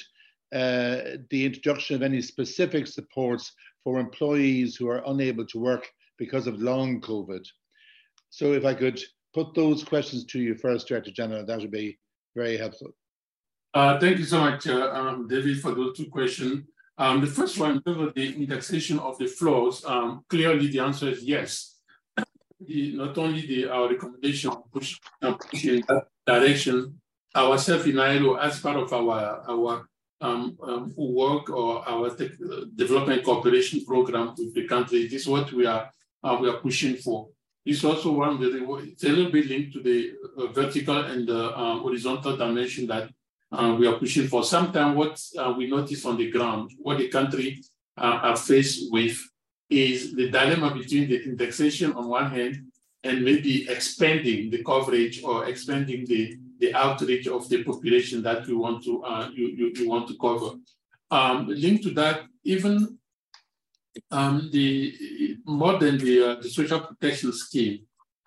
uh, 0.52 1.18
the 1.30 1.44
introduction 1.44 1.96
of 1.96 2.02
any 2.02 2.20
specific 2.22 2.86
supports 2.86 3.52
for 3.82 3.98
employees 3.98 4.76
who 4.76 4.88
are 4.88 5.02
unable 5.06 5.46
to 5.46 5.58
work 5.58 5.90
because 6.18 6.46
of 6.46 6.60
long 6.60 7.00
COVID? 7.00 7.44
So 8.34 8.52
if 8.52 8.64
I 8.64 8.74
could 8.74 9.00
put 9.32 9.54
those 9.54 9.84
questions 9.84 10.24
to 10.24 10.40
you 10.40 10.56
first, 10.56 10.88
Director 10.88 11.12
General, 11.12 11.46
that 11.46 11.60
would 11.60 11.70
be 11.70 12.00
very 12.34 12.56
helpful. 12.56 12.90
Uh, 13.72 13.96
thank 14.00 14.18
you 14.18 14.24
so 14.24 14.40
much, 14.40 14.66
uh, 14.66 14.90
um, 14.90 15.28
David, 15.28 15.60
for 15.60 15.72
those 15.72 15.96
two 15.96 16.10
questions. 16.10 16.66
Um, 16.98 17.20
the 17.20 17.28
first 17.28 17.56
one, 17.60 17.80
the 17.84 18.34
indexation 18.36 18.98
of 18.98 19.16
the 19.18 19.28
floors, 19.28 19.84
um, 19.84 20.24
clearly 20.28 20.66
the 20.66 20.80
answer 20.80 21.10
is 21.10 21.22
yes 21.22 21.78
the, 22.66 22.96
not 22.96 23.16
only 23.18 23.46
the, 23.46 23.68
our 23.68 23.88
recommendation 23.88 24.50
push, 24.72 24.98
uh, 25.22 25.34
push 25.34 25.66
in 25.66 25.84
that 25.86 26.08
direction, 26.26 27.00
ourselves 27.36 27.86
in 27.86 28.00
ILO 28.00 28.34
as 28.34 28.58
part 28.58 28.78
of 28.78 28.92
our, 28.92 29.44
our 29.48 29.88
um, 30.20 30.58
um, 30.60 30.92
work 30.96 31.50
or 31.50 31.88
our 31.88 32.10
development 32.74 33.22
cooperation 33.22 33.84
program 33.84 34.34
with 34.36 34.52
the 34.54 34.66
country. 34.66 35.06
This 35.06 35.22
is 35.22 35.28
what 35.28 35.52
we 35.52 35.66
are 35.66 35.88
uh, 36.24 36.38
we 36.40 36.48
are 36.48 36.58
pushing 36.58 36.96
for. 36.96 37.28
It's 37.64 37.82
also 37.82 38.12
one 38.12 38.40
that 38.40 38.54
it's 38.84 39.04
a 39.04 39.08
little 39.08 39.32
bit 39.32 39.46
linked 39.46 39.72
to 39.72 39.82
the 39.82 40.12
uh, 40.36 40.46
vertical 40.48 40.98
and 40.98 41.26
the 41.26 41.50
uh, 41.50 41.78
horizontal 41.78 42.36
dimension 42.36 42.86
that 42.88 43.10
uh, 43.52 43.74
we 43.78 43.86
are 43.86 43.98
pushing 43.98 44.28
for. 44.28 44.44
Sometimes 44.44 44.96
what 44.96 45.20
uh, 45.38 45.54
we 45.56 45.68
notice 45.68 46.04
on 46.04 46.16
the 46.16 46.30
ground, 46.30 46.72
what 46.78 46.98
the 46.98 47.08
country 47.08 47.62
uh, 47.96 48.18
are 48.22 48.36
faced 48.36 48.92
with 48.92 49.18
is 49.70 50.14
the 50.14 50.30
dilemma 50.30 50.74
between 50.74 51.08
the 51.08 51.24
indexation 51.24 51.92
on 51.92 52.08
one 52.08 52.30
hand 52.30 52.56
and 53.02 53.24
maybe 53.24 53.68
expanding 53.68 54.50
the 54.50 54.62
coverage 54.62 55.22
or 55.22 55.46
expanding 55.46 56.04
the, 56.06 56.36
the 56.58 56.74
outreach 56.74 57.26
of 57.28 57.48
the 57.48 57.62
population 57.62 58.22
that 58.22 58.46
you 58.48 58.58
want 58.58 58.82
to 58.84 59.02
uh, 59.04 59.28
you, 59.32 59.46
you, 59.48 59.72
you, 59.74 59.88
want 59.88 60.08
to 60.08 60.16
cover. 60.18 60.56
Um, 61.10 61.46
linked 61.48 61.84
to 61.84 61.90
that, 61.92 62.22
even 62.44 62.98
um, 64.10 64.50
the 64.52 65.38
more 65.44 65.78
than 65.78 65.98
the, 65.98 66.22
uh, 66.22 66.34
the 66.40 66.48
social 66.48 66.80
protection 66.80 67.32
scheme, 67.32 67.80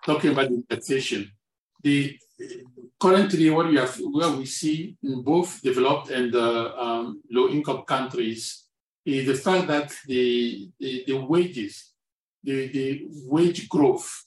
talking 0.06 0.32
about 0.32 0.48
indexation, 0.48 1.32
the 1.84 2.18
currently 3.00 3.50
what 3.50 3.68
we 3.68 3.78
have 3.78 3.96
where 3.98 4.32
we 4.32 4.46
see 4.46 4.96
in 5.04 5.22
both 5.22 5.62
developed 5.62 6.10
and 6.10 6.36
uh, 6.36 6.74
um, 6.78 7.22
low 7.32 7.50
income 7.50 7.84
countries 7.84 8.66
is 9.06 9.26
the 9.26 9.34
fact 9.34 9.68
that 9.68 9.94
the, 10.06 10.70
the, 10.80 11.04
the 11.08 11.14
wages, 11.14 11.94
the, 12.44 12.68
the 12.68 13.08
wage 13.26 13.70
growth 13.70 14.26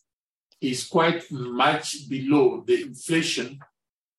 is 0.60 0.86
quite 0.86 1.30
much 1.30 2.08
below 2.08 2.64
the 2.66 2.82
inflation 2.82 3.58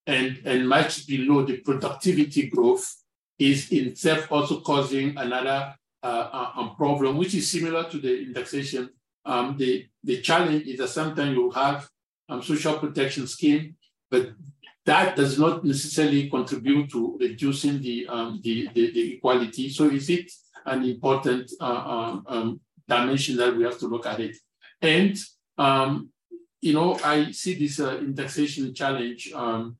and, 0.06 0.40
and 0.44 0.68
much 0.68 1.06
below 1.06 1.44
the 1.44 1.58
productivity 1.58 2.48
growth 2.48 2.96
is 3.38 3.70
itself 3.72 4.30
also 4.30 4.60
causing 4.60 5.16
another 5.16 5.74
uh, 6.02 6.50
uh, 6.56 6.68
problem, 6.74 7.16
which 7.16 7.34
is 7.34 7.50
similar 7.50 7.88
to 7.90 7.98
the 7.98 8.22
indexation. 8.22 8.90
Um, 9.24 9.56
the, 9.56 9.86
the 10.02 10.20
challenge 10.20 10.66
is 10.66 10.78
that 10.78 10.88
sometimes 10.88 11.36
you 11.36 11.50
have 11.50 11.88
um, 12.28 12.42
social 12.42 12.78
protection 12.78 13.26
scheme, 13.26 13.76
but 14.10 14.32
that 14.84 15.14
does 15.14 15.38
not 15.38 15.64
necessarily 15.64 16.28
contribute 16.28 16.90
to 16.90 17.16
reducing 17.20 17.80
the, 17.80 18.08
um, 18.08 18.40
the, 18.42 18.68
the, 18.74 18.92
the, 18.92 19.14
equality. 19.14 19.68
So 19.68 19.88
is 19.88 20.10
it 20.10 20.30
an 20.66 20.84
important 20.84 21.52
uh, 21.60 21.64
um, 21.64 22.24
um, 22.26 22.60
dimension 22.88 23.36
that 23.36 23.56
we 23.56 23.62
have 23.62 23.78
to 23.78 23.86
look 23.86 24.06
at 24.06 24.18
it? 24.18 24.36
And 24.80 25.16
um, 25.56 26.10
you 26.60 26.72
know, 26.72 26.98
I 27.04 27.32
see 27.32 27.54
this 27.54 27.80
uh, 27.80 27.98
indexation 27.98 28.72
challenge 28.72 29.32
um, 29.34 29.76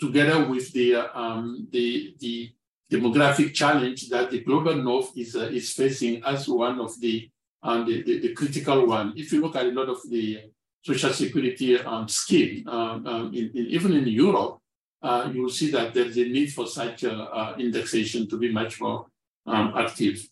together 0.00 0.46
with 0.46 0.72
the, 0.72 0.94
uh, 0.94 1.08
um, 1.14 1.68
the, 1.70 2.14
the 2.20 2.52
demographic 2.92 3.54
challenge 3.54 4.08
that 4.10 4.30
the 4.30 4.40
global 4.40 4.74
north 4.76 5.16
is, 5.16 5.34
uh, 5.34 5.50
is 5.58 5.72
facing 5.72 6.22
as 6.24 6.46
one 6.48 6.78
of 6.78 7.00
the, 7.00 7.30
um, 7.62 7.86
the, 7.86 8.02
the, 8.02 8.18
the, 8.20 8.32
critical 8.34 8.86
one. 8.86 9.14
If 9.16 9.32
you 9.32 9.40
look 9.40 9.56
at 9.56 9.66
a 9.66 9.70
lot 9.70 9.88
of 9.88 9.98
the 10.10 10.40
social 10.82 11.12
security 11.12 11.78
um, 11.78 12.06
scheme, 12.08 12.68
um, 12.68 13.06
um, 13.06 13.26
in, 13.34 13.50
in, 13.54 13.66
even 13.68 13.92
in 13.92 14.06
Europe, 14.06 14.58
uh, 15.02 15.30
you 15.32 15.42
will 15.42 15.50
see 15.50 15.70
that 15.70 15.94
there's 15.94 16.16
a 16.18 16.24
need 16.24 16.52
for 16.52 16.66
such 16.66 17.04
uh, 17.04 17.54
indexation 17.58 18.28
to 18.28 18.38
be 18.38 18.52
much 18.52 18.80
more 18.80 19.06
um, 19.46 19.72
active. 19.76 20.28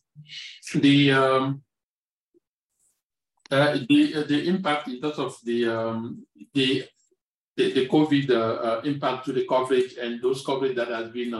The 0.74 1.12
uh, 1.12 1.52
the 3.88 4.14
uh, 4.14 4.22
the 4.28 4.46
impact 4.46 4.86
in 4.88 5.00
terms 5.00 5.18
of 5.18 5.36
the 5.42 5.66
um, 5.66 6.24
the, 6.54 6.84
the, 7.56 7.72
the 7.72 7.88
COVID 7.88 8.30
uh, 8.30 8.80
impact 8.82 9.24
to 9.24 9.32
the 9.32 9.44
coverage 9.48 9.94
and 10.00 10.22
those 10.22 10.44
coverage 10.44 10.76
that 10.76 10.88
has 10.88 11.10
been 11.10 11.34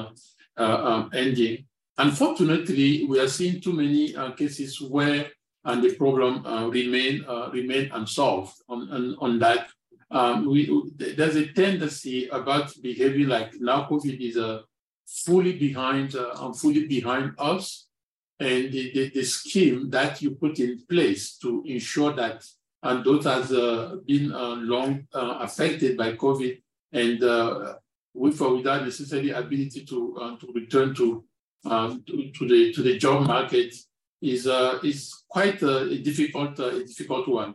um, 0.57 1.11
ending. 1.15 1.67
Unfortunately, 1.99 3.05
we 3.05 3.19
are 3.21 3.29
seeing 3.29 3.61
too 3.61 3.73
many 3.73 4.15
cases 4.37 4.81
where 4.81 5.31
and 5.65 5.83
the 5.83 5.95
problem 5.95 6.43
remain 6.71 7.25
remain 7.53 7.91
unsolved 7.93 8.55
on 8.69 8.91
on, 8.91 9.17
on 9.19 9.39
that. 9.39 9.69
Um, 10.13 10.51
we, 10.51 10.69
there's 10.97 11.37
a 11.37 11.53
tendency 11.53 12.27
about 12.29 12.73
behavior 12.83 13.29
like 13.29 13.53
now 13.61 13.87
COVID 13.89 14.19
is 14.21 14.39
fully 15.07 15.53
behind 15.53 16.17
fully 16.57 16.87
behind 16.87 17.35
us 17.39 17.87
and 18.41 18.73
the, 18.73 18.91
the, 18.93 19.11
the, 19.11 19.23
scheme 19.23 19.91
that 19.91 20.23
you 20.23 20.31
put 20.31 20.59
in 20.59 20.83
place 20.89 21.37
to 21.37 21.63
ensure 21.67 22.15
that 22.15 22.43
and 22.83 23.05
those 23.05 23.25
has 23.25 23.53
uh, 23.53 23.97
been 24.07 24.33
uh, 24.33 24.55
long 24.57 25.07
uh, 25.15 25.39
affected 25.41 25.97
by 25.97 26.13
COVID 26.15 26.61
and 26.93 27.23
uh, 27.23 27.75
with 28.15 28.41
or 28.41 28.57
without 28.57 28.85
necessary 28.85 29.31
ability 29.31 29.85
to 29.85 30.17
uh, 30.21 30.37
to 30.37 30.53
return 30.55 30.95
to, 30.95 31.25
um, 31.65 32.03
to, 32.07 32.31
to 32.33 32.49
the 32.49 32.73
to 32.73 32.83
the 32.83 32.99
job 32.99 33.27
market 33.27 33.75
is 34.21 34.47
uh, 34.47 34.79
is 34.83 35.25
quite 35.29 35.63
a, 35.63 35.99
difficult 35.99 36.59
a 36.59 36.85
difficult 36.85 37.29
one. 37.29 37.55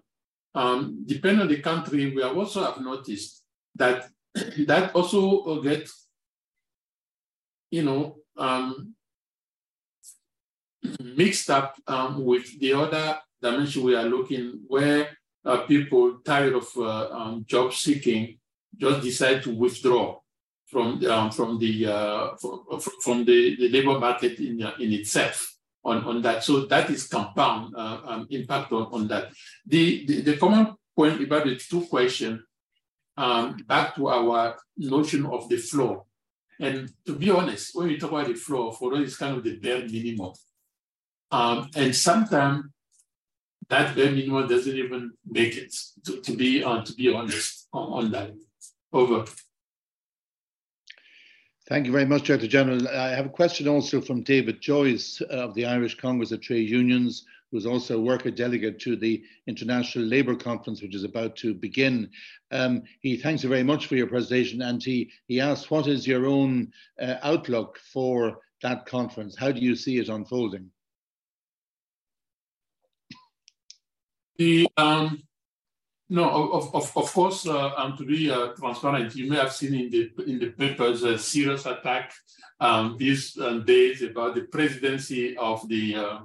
Um, 0.54 1.04
depending 1.06 1.42
on 1.42 1.48
the 1.50 1.62
country, 1.62 2.16
we 2.16 2.22
have 2.22 2.38
also 2.38 2.64
have 2.64 2.80
noticed 2.82 3.44
that 3.76 4.10
that 4.68 4.96
also 4.96 5.62
gets 5.62 6.08
you 7.72 7.84
know 7.84 8.18
um, 8.38 8.94
mixed 11.00 11.50
up 11.50 11.76
um, 11.88 12.24
with 12.24 12.60
the 12.60 12.74
other 12.74 13.20
dimension 13.42 13.84
we 13.84 13.96
are 13.96 14.04
looking 14.04 14.62
where 14.68 15.10
uh, 15.44 15.58
people 15.68 16.20
tired 16.26 16.54
of 16.54 16.68
uh, 16.78 17.10
um, 17.12 17.46
job 17.48 17.74
seeking 17.74 18.40
just 18.78 19.02
decide 19.02 19.44
to 19.44 19.52
withdraw 19.54 20.18
from 20.66 21.04
um, 21.06 21.32
from 21.32 21.60
the 21.60 21.88
uh, 21.88 22.36
from, 22.38 22.80
from 23.04 23.26
the, 23.26 23.56
the 23.58 23.70
labor 23.70 24.00
market 24.00 24.40
in 24.40 24.62
uh, 24.62 24.74
in 24.80 24.92
itself 24.94 25.56
on, 25.84 26.04
on 26.04 26.22
that. 26.24 26.44
So 26.44 26.66
that 26.66 26.90
is 26.90 27.08
compound 27.08 27.76
uh, 27.76 28.00
um, 28.06 28.28
impact 28.30 28.72
on, 28.72 28.88
on 28.92 29.08
that. 29.08 29.32
The, 29.66 30.06
the, 30.06 30.22
the 30.22 30.38
common 30.38 30.76
point 30.96 31.22
about 31.22 31.46
the 31.46 31.56
two 31.58 31.82
questions 31.82 32.42
um, 33.18 33.58
back 33.68 33.96
to 33.96 34.08
our 34.10 34.58
notion 34.78 35.26
of 35.28 35.48
the 35.48 35.58
floor. 35.58 36.06
And 36.60 36.90
to 37.06 37.16
be 37.16 37.30
honest, 37.30 37.76
when 37.76 37.88
we 37.88 37.98
talk 37.98 38.12
about 38.12 38.28
the 38.28 38.34
floor, 38.34 38.74
for 38.74 38.96
us, 38.96 39.02
it's 39.02 39.18
kind 39.18 39.38
of 39.38 39.44
the 39.44 39.58
bare 39.58 39.86
minimum. 39.86 40.34
Um, 41.30 41.70
and 41.76 41.96
sometimes 41.96 42.66
that 43.68 43.96
bare 43.96 44.12
minimum 44.12 44.48
doesn't 44.48 44.76
even 44.76 45.12
make 45.30 45.56
it, 45.58 45.76
to, 46.06 46.22
to 46.22 46.36
be 46.36 46.64
uh, 46.64 46.82
to 46.82 46.94
be 46.94 47.14
honest 47.14 47.68
on, 47.74 48.06
on 48.06 48.12
that. 48.12 48.32
Over. 48.92 49.26
Thank 51.68 51.88
you 51.88 51.92
very 51.92 52.06
much, 52.06 52.24
Director 52.24 52.46
General. 52.46 52.88
I 52.88 53.10
have 53.10 53.26
a 53.26 53.30
question 53.30 53.68
also 53.68 54.00
from 54.00 54.22
David 54.22 54.62
Joyce 54.62 55.20
of 55.22 55.56
the 55.56 55.66
Irish 55.66 55.98
Congress 55.98 56.32
of 56.32 56.42
Trade 56.42 56.70
Unions, 56.70 57.26
who's 57.52 57.66
also 57.66 57.98
a 57.98 58.02
worker 58.02 58.30
delegate 58.30 58.80
to 58.82 58.96
the 58.96 59.24
International 59.48 60.06
Labour 60.06 60.36
Conference, 60.36 60.84
which 60.84 60.94
is 60.94 61.04
about 61.04 61.36
to 61.38 61.56
begin. 61.56 62.12
Um, 62.52 62.84
he 63.00 63.18
thanks 63.18 63.42
you 63.42 63.50
very 63.50 63.64
much 63.64 63.88
for 63.88 63.96
your 63.96 64.06
presentation 64.06 64.62
and 64.62 64.84
he, 64.84 65.10
he 65.28 65.42
asks, 65.42 65.72
what 65.72 65.88
is 65.88 66.06
your 66.06 66.28
own 66.28 66.72
uh, 67.02 67.16
outlook 67.24 67.80
for 67.92 68.42
that 68.62 68.86
conference? 68.86 69.36
How 69.36 69.52
do 69.52 69.60
you 69.60 69.76
see 69.76 69.98
it 69.98 70.10
unfolding? 70.10 70.70
The 74.38 74.68
um, 74.78 75.24
no, 76.10 76.52
of, 76.52 76.76
of, 76.76 76.98
of 76.98 77.14
course, 77.14 77.48
uh, 77.48 77.72
um, 77.78 77.98
to 77.98 78.06
be 78.06 78.30
uh, 78.30 78.50
transparent, 78.50 79.16
you 79.16 79.30
may 79.30 79.38
have 79.38 79.52
seen 79.52 79.74
in 79.74 79.90
the 79.90 80.12
in 80.28 80.40
the 80.40 80.52
papers 80.52 81.04
a 81.04 81.18
serious 81.18 81.66
attack 81.66 82.14
um, 82.60 82.96
these 82.98 83.38
uh, 83.38 83.58
days 83.60 84.02
about 84.04 84.36
the 84.36 84.44
presidency 84.44 85.36
of 85.38 85.68
the 85.68 85.96
uh, 85.96 86.20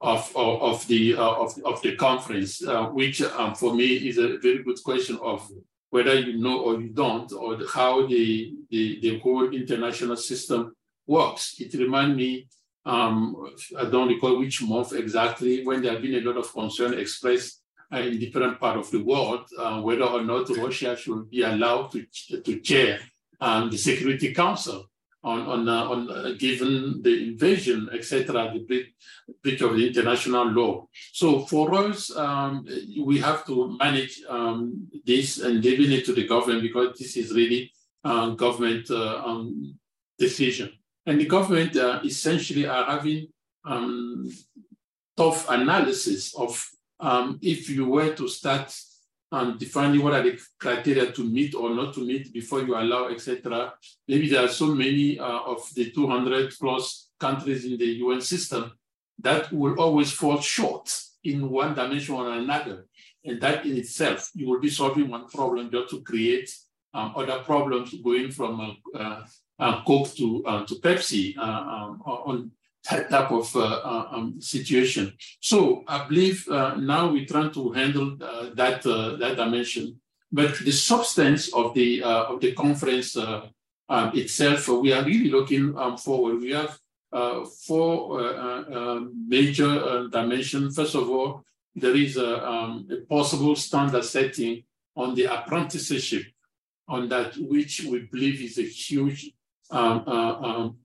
of, 0.00 0.30
of, 0.34 0.62
of 0.62 0.86
the 0.88 1.14
uh, 1.14 1.32
of, 1.32 1.52
of 1.64 1.82
the 1.82 1.94
conference, 1.96 2.66
uh, 2.66 2.86
which 2.86 3.20
um, 3.22 3.54
for 3.54 3.74
me 3.74 4.08
is 4.08 4.18
a 4.18 4.38
very 4.38 4.62
good 4.62 4.82
question 4.82 5.18
of 5.22 5.46
whether 5.90 6.18
you 6.18 6.38
know 6.38 6.60
or 6.60 6.80
you 6.80 6.88
don't, 6.88 7.32
or 7.32 7.58
how 7.72 8.06
the, 8.06 8.54
the, 8.70 9.00
the 9.00 9.18
whole 9.20 9.50
international 9.54 10.16
system 10.16 10.74
works. 11.06 11.54
It 11.58 11.72
reminds 11.74 12.16
me 12.16 12.46
um, 12.84 13.52
I 13.78 13.84
don't 13.84 14.08
recall 14.08 14.38
which 14.38 14.62
month 14.62 14.92
exactly, 14.92 15.64
when 15.64 15.82
there 15.82 15.92
have 15.92 16.02
been 16.02 16.14
a 16.14 16.20
lot 16.20 16.36
of 16.36 16.52
concern 16.52 16.98
expressed 16.98 17.57
in 17.92 18.18
different 18.18 18.60
parts 18.60 18.88
of 18.88 18.90
the 18.92 19.04
world, 19.04 19.48
uh, 19.58 19.80
whether 19.80 20.04
or 20.04 20.22
not 20.22 20.48
Russia 20.56 20.96
should 20.96 21.30
be 21.30 21.42
allowed 21.42 21.90
to, 21.92 22.04
to 22.40 22.60
chair 22.60 23.00
um, 23.40 23.70
the 23.70 23.78
Security 23.78 24.34
Council 24.34 24.84
on, 25.24 25.40
on, 25.42 25.68
uh, 25.68 25.84
on 25.88 26.10
uh, 26.10 26.34
given 26.38 27.02
the 27.02 27.28
invasion, 27.28 27.88
etc., 27.92 28.52
the 28.52 28.60
breach 29.42 29.60
of 29.62 29.76
the 29.76 29.86
international 29.86 30.46
law. 30.46 30.86
So 31.12 31.40
for 31.46 31.74
us, 31.74 32.14
um, 32.16 32.66
we 33.04 33.18
have 33.18 33.44
to 33.46 33.76
manage 33.78 34.22
um, 34.28 34.88
this 35.04 35.38
and 35.38 35.62
giving 35.62 35.90
it 35.92 36.04
to 36.06 36.12
the 36.12 36.26
government 36.26 36.62
because 36.62 36.98
this 36.98 37.16
is 37.16 37.32
really 37.32 37.72
uh, 38.04 38.30
government 38.30 38.90
uh, 38.90 39.22
um, 39.24 39.78
decision. 40.18 40.72
And 41.06 41.20
the 41.20 41.26
government 41.26 41.76
uh, 41.76 42.00
essentially 42.04 42.66
are 42.66 42.84
having 42.84 43.28
um, 43.64 44.30
tough 45.16 45.48
analysis 45.50 46.34
of 46.36 46.64
um, 47.00 47.38
if 47.42 47.68
you 47.70 47.86
were 47.86 48.14
to 48.14 48.28
start 48.28 48.74
um, 49.30 49.58
defining 49.58 50.02
what 50.02 50.14
are 50.14 50.22
the 50.22 50.38
criteria 50.58 51.12
to 51.12 51.24
meet 51.24 51.54
or 51.54 51.74
not 51.74 51.94
to 51.94 52.00
meet 52.00 52.32
before 52.32 52.62
you 52.62 52.76
allow, 52.76 53.08
etc. 53.08 53.74
Maybe 54.06 54.28
there 54.28 54.44
are 54.44 54.48
so 54.48 54.74
many 54.74 55.18
uh, 55.18 55.40
of 55.46 55.68
the 55.74 55.90
200 55.90 56.54
plus 56.58 57.10
countries 57.20 57.64
in 57.64 57.76
the 57.76 57.86
UN 57.86 58.20
system 58.20 58.72
that 59.20 59.52
will 59.52 59.78
always 59.78 60.12
fall 60.12 60.40
short 60.40 60.90
in 61.24 61.50
one 61.50 61.74
dimension 61.74 62.14
or 62.14 62.32
another. 62.32 62.86
And 63.24 63.40
that 63.40 63.66
in 63.66 63.76
itself, 63.76 64.30
you 64.34 64.48
will 64.48 64.60
be 64.60 64.70
solving 64.70 65.08
one 65.08 65.28
problem 65.28 65.70
just 65.70 65.90
to 65.90 66.02
create 66.02 66.50
um, 66.94 67.12
other 67.16 67.40
problems 67.40 67.94
going 68.02 68.30
from 68.30 68.76
uh, 68.94 69.22
uh, 69.58 69.84
Coke 69.84 70.14
to, 70.14 70.44
uh, 70.46 70.64
to 70.64 70.74
Pepsi 70.76 71.36
uh, 71.36 71.42
um, 71.42 72.02
on 72.06 72.50
type 72.88 73.30
of 73.30 73.54
uh, 73.54 73.60
uh, 73.60 74.08
um, 74.12 74.40
situation. 74.40 75.12
So 75.40 75.84
I 75.86 76.06
believe 76.08 76.46
now 76.48 77.10
we're 77.10 77.26
trying 77.26 77.52
to 77.52 77.72
handle 77.72 78.16
that, 78.16 78.82
that 78.82 79.34
dimension. 79.36 80.00
But 80.30 80.58
the 80.58 80.72
substance 80.72 81.52
of 81.54 81.74
the, 81.74 82.02
of 82.02 82.40
the 82.40 82.52
conference 82.52 83.16
um, 83.16 84.10
itself, 84.14 84.68
we 84.68 84.92
are 84.92 85.04
really 85.04 85.30
looking 85.30 85.76
um, 85.78 85.96
forward. 85.96 86.40
We 86.40 86.50
have 86.52 86.78
uh, 87.10 87.46
four 87.46 88.20
uh, 88.20 88.62
uh, 88.62 89.00
major 89.26 90.08
dimensions. 90.10 90.76
First 90.76 90.94
of 90.94 91.08
all, 91.08 91.42
there 91.74 91.96
is 91.96 92.18
a, 92.18 92.46
um, 92.46 92.86
a, 92.90 92.96
possible 93.06 93.56
standard 93.56 94.04
setting 94.04 94.64
on 94.94 95.14
the 95.14 95.24
apprenticeship, 95.24 96.24
on 96.86 97.08
that 97.08 97.34
which 97.38 97.84
we 97.84 98.00
believe 98.00 98.42
is 98.42 98.58
a 98.58 98.62
huge 98.62 99.32
um, 99.70 100.06
um, 100.06 100.76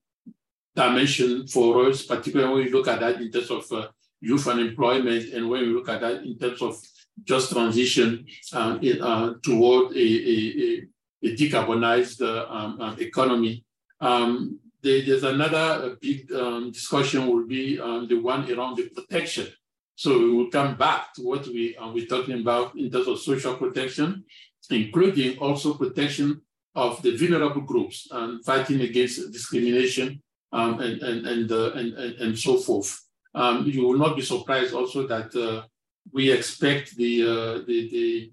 dimension 0.75 1.47
for 1.47 1.85
us, 1.87 2.05
particularly 2.05 2.53
when 2.53 2.65
we 2.65 2.71
look 2.71 2.87
at 2.87 2.99
that 2.99 3.21
in 3.21 3.31
terms 3.31 3.51
of 3.51 3.71
uh, 3.71 3.87
youth 4.21 4.47
unemployment 4.47 5.33
and 5.33 5.49
when 5.49 5.61
we 5.61 5.67
look 5.67 5.89
at 5.89 6.01
that 6.01 6.23
in 6.23 6.37
terms 6.37 6.61
of 6.61 6.75
just 7.23 7.51
transition 7.51 8.25
uh, 8.53 8.77
in, 8.81 9.01
uh, 9.01 9.33
toward 9.43 9.95
a, 9.95 9.99
a, 9.99 10.83
a 11.23 11.35
decarbonized 11.35 12.21
um, 12.49 12.81
um, 12.81 12.95
economy. 12.99 13.63
Um, 14.01 14.59
there's 14.81 15.23
another 15.23 15.95
big 16.01 16.29
um, 16.33 16.71
discussion 16.71 17.27
will 17.27 17.47
be 17.47 17.79
um, 17.79 18.07
the 18.07 18.15
one 18.15 18.51
around 18.51 18.75
the 18.75 18.89
protection. 18.89 19.47
So 19.95 20.17
we 20.17 20.31
will 20.31 20.49
come 20.49 20.75
back 20.75 21.13
to 21.13 21.21
what 21.21 21.45
we 21.47 21.77
are 21.77 21.89
uh, 21.89 21.93
we 21.93 22.05
talking 22.07 22.41
about 22.41 22.75
in 22.75 22.89
terms 22.91 23.07
of 23.07 23.19
social 23.19 23.55
protection, 23.55 24.25
including 24.69 25.37
also 25.37 25.75
protection 25.75 26.41
of 26.75 27.01
the 27.03 27.15
vulnerable 27.15 27.61
groups 27.61 28.07
and 28.11 28.43
fighting 28.43 28.81
against 28.81 29.31
discrimination 29.31 30.21
um, 30.53 30.79
and, 30.79 31.01
and, 31.01 31.25
and, 31.25 31.51
uh, 31.51 31.71
and, 31.71 31.93
and, 31.95 32.39
so 32.39 32.57
forth. 32.57 33.01
Um, 33.33 33.65
you 33.65 33.87
will 33.87 33.97
not 33.97 34.15
be 34.15 34.21
surprised 34.21 34.73
also 34.73 35.07
that 35.07 35.35
uh, 35.35 35.65
we 36.13 36.31
expect 36.31 36.95
the, 36.95 37.23
uh, 37.23 37.53
the, 37.65 37.89
the, 37.89 38.31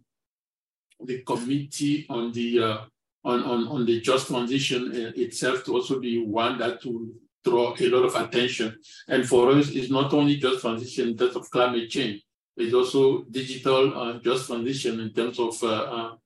the 1.06 1.22
committee 1.22 2.06
on 2.10 2.30
the 2.32 2.62
uh, 2.62 2.78
on, 3.22 3.42
on, 3.42 3.68
on 3.68 3.84
the 3.84 4.00
just 4.00 4.28
transition 4.28 4.92
uh, 4.92 5.12
itself 5.14 5.62
to 5.64 5.74
also 5.74 6.00
be 6.00 6.24
one 6.24 6.58
that 6.58 6.82
will 6.84 7.06
draw 7.44 7.74
a 7.78 7.88
lot 7.88 8.04
of 8.04 8.14
attention. 8.14 8.78
And 9.08 9.28
for 9.28 9.50
us, 9.50 9.70
it's 9.70 9.90
not 9.90 10.14
only 10.14 10.36
just 10.36 10.62
transition 10.62 11.08
in 11.08 11.16
terms 11.18 11.36
of 11.36 11.50
climate 11.50 11.90
change, 11.90 12.22
it's 12.56 12.72
also 12.72 13.24
digital 13.24 13.98
uh, 13.98 14.18
just 14.20 14.46
transition 14.46 15.00
in 15.00 15.12
terms 15.12 15.38
of 15.38 16.20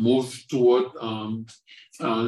move 0.00 0.44
toward 0.48 0.86
um, 1.00 1.46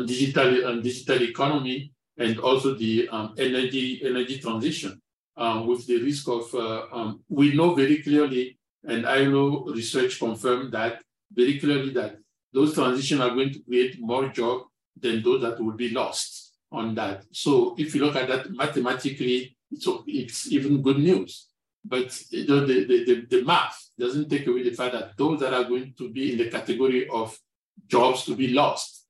digital 0.06 0.70
and 0.70 0.82
digital 0.82 1.22
economy 1.22 1.93
and 2.18 2.38
also 2.40 2.74
the 2.74 3.08
um, 3.08 3.34
energy 3.38 4.00
energy 4.04 4.38
transition 4.38 5.00
uh, 5.36 5.62
with 5.66 5.86
the 5.86 6.00
risk 6.02 6.28
of 6.28 6.52
uh, 6.54 6.86
um, 6.92 7.20
we 7.28 7.54
know 7.54 7.74
very 7.74 8.02
clearly 8.02 8.58
and 8.84 9.06
I 9.06 9.24
know 9.24 9.64
research 9.66 10.18
confirmed 10.18 10.72
that 10.72 11.02
very 11.32 11.58
clearly 11.58 11.90
that 11.90 12.16
those 12.52 12.74
transitions 12.74 13.20
are 13.20 13.30
going 13.30 13.52
to 13.52 13.62
create 13.62 14.00
more 14.00 14.28
jobs 14.28 14.64
than 15.00 15.22
those 15.22 15.42
that 15.42 15.60
will 15.60 15.72
be 15.72 15.90
lost 15.90 16.52
on 16.70 16.94
that. 16.94 17.24
So 17.32 17.74
if 17.78 17.94
you 17.94 18.04
look 18.04 18.16
at 18.16 18.28
that 18.28 18.50
mathematically, 18.50 19.56
so 19.78 20.04
it's 20.06 20.52
even 20.52 20.82
good 20.82 20.98
news. 20.98 21.48
But 21.84 22.16
you 22.30 22.46
know, 22.46 22.64
the, 22.64 22.84
the, 22.86 23.26
the, 23.28 23.44
math 23.44 23.90
doesn't 23.98 24.30
take 24.30 24.46
away 24.46 24.62
the 24.62 24.70
fact 24.70 24.94
that 24.94 25.16
those 25.18 25.40
that 25.40 25.52
are 25.52 25.64
going 25.64 25.94
to 25.98 26.10
be 26.10 26.32
in 26.32 26.38
the 26.38 26.50
category 26.50 27.08
of 27.08 27.36
jobs 27.86 28.24
to 28.24 28.34
be 28.34 28.48
lost, 28.48 29.03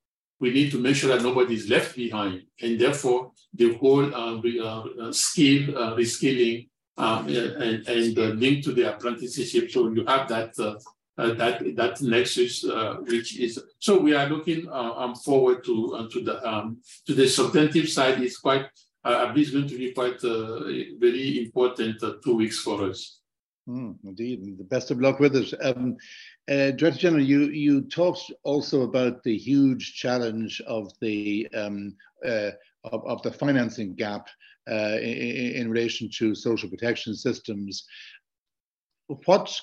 we 0.45 0.51
need 0.59 0.71
to 0.75 0.79
make 0.87 0.97
sure 0.97 1.11
that 1.13 1.23
nobody 1.29 1.55
is 1.61 1.67
left 1.75 1.97
behind. 1.97 2.43
And 2.63 2.73
therefore, 2.79 3.33
the 3.61 3.69
whole 3.79 4.07
uh, 4.23 4.37
uh, 4.37 5.13
skill, 5.13 5.63
uh, 5.83 5.97
reskilling, 6.01 6.69
um, 7.05 7.27
and, 7.29 7.79
and 7.97 8.19
uh, 8.19 8.29
link 8.45 8.57
to 8.65 8.73
the 8.79 8.85
apprenticeship. 8.93 9.71
So 9.71 9.79
you 9.97 10.05
have 10.13 10.29
that 10.29 10.53
uh, 10.59 10.75
uh, 11.17 11.33
that 11.41 11.57
that 11.81 11.95
nexus, 12.03 12.65
uh, 12.65 12.97
which 13.13 13.31
is 13.41 13.53
so 13.79 13.93
we 14.07 14.13
are 14.19 14.29
looking 14.35 14.69
uh, 14.69 14.93
um, 15.03 15.15
forward 15.15 15.65
to 15.69 15.75
uh, 15.97 16.07
to 16.13 16.19
the 16.29 16.37
um, 16.51 16.67
to 17.07 17.13
the 17.15 17.27
substantive 17.27 17.89
side 17.89 18.21
is 18.21 18.37
quite 18.37 18.67
uh, 19.05 19.27
I 19.29 19.33
going 19.33 19.69
to 19.73 19.79
be 19.83 19.93
quite 19.93 20.23
uh, 20.25 20.65
very 21.05 21.45
important 21.45 22.03
uh, 22.03 22.15
two 22.25 22.37
weeks 22.37 22.59
for 22.67 22.77
us. 22.91 23.21
Mm, 23.69 23.97
indeed, 24.05 24.59
the 24.59 24.65
best 24.75 24.91
of 24.91 25.01
luck 25.01 25.21
with 25.21 25.37
it. 25.37 25.55
Um, 25.63 25.97
Director 26.47 26.99
General, 26.99 27.25
you 27.25 27.45
you 27.47 27.83
talked 27.83 28.31
also 28.43 28.83
about 28.83 29.23
the 29.23 29.37
huge 29.37 29.95
challenge 29.95 30.61
of 30.67 30.93
the 31.01 31.49
um, 31.55 31.97
of, 32.25 33.07
of 33.07 33.23
the 33.23 33.33
financing 33.33 33.95
gap 33.95 34.29
in, 34.67 35.55
in 35.57 35.71
relation 35.71 36.09
to 36.19 36.35
social 36.35 36.69
protection 36.69 37.15
systems 37.15 37.87
what 39.07 39.61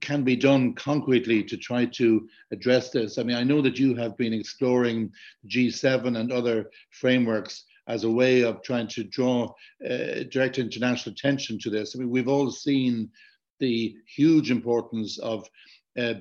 can 0.00 0.22
be 0.22 0.36
done 0.36 0.74
concretely 0.74 1.42
to 1.42 1.56
try 1.56 1.84
to 1.84 2.28
address 2.52 2.90
this? 2.90 3.18
I 3.18 3.24
mean, 3.24 3.36
I 3.36 3.42
know 3.42 3.60
that 3.60 3.78
you 3.78 3.94
have 3.96 4.16
been 4.16 4.32
exploring 4.32 5.10
G7 5.48 6.16
and 6.18 6.30
other 6.30 6.70
frameworks 6.90 7.64
as 7.88 8.04
a 8.04 8.10
way 8.10 8.42
of 8.42 8.62
trying 8.62 8.88
to 8.88 9.04
draw 9.04 9.52
uh, 9.88 10.22
direct 10.30 10.58
international 10.58 11.12
attention 11.12 11.58
to 11.60 11.70
this. 11.70 11.94
I 11.94 11.98
mean, 11.98 12.10
we've 12.10 12.28
all 12.28 12.50
seen 12.50 13.10
the 13.58 13.94
huge 14.06 14.50
importance 14.50 15.18
of 15.18 15.46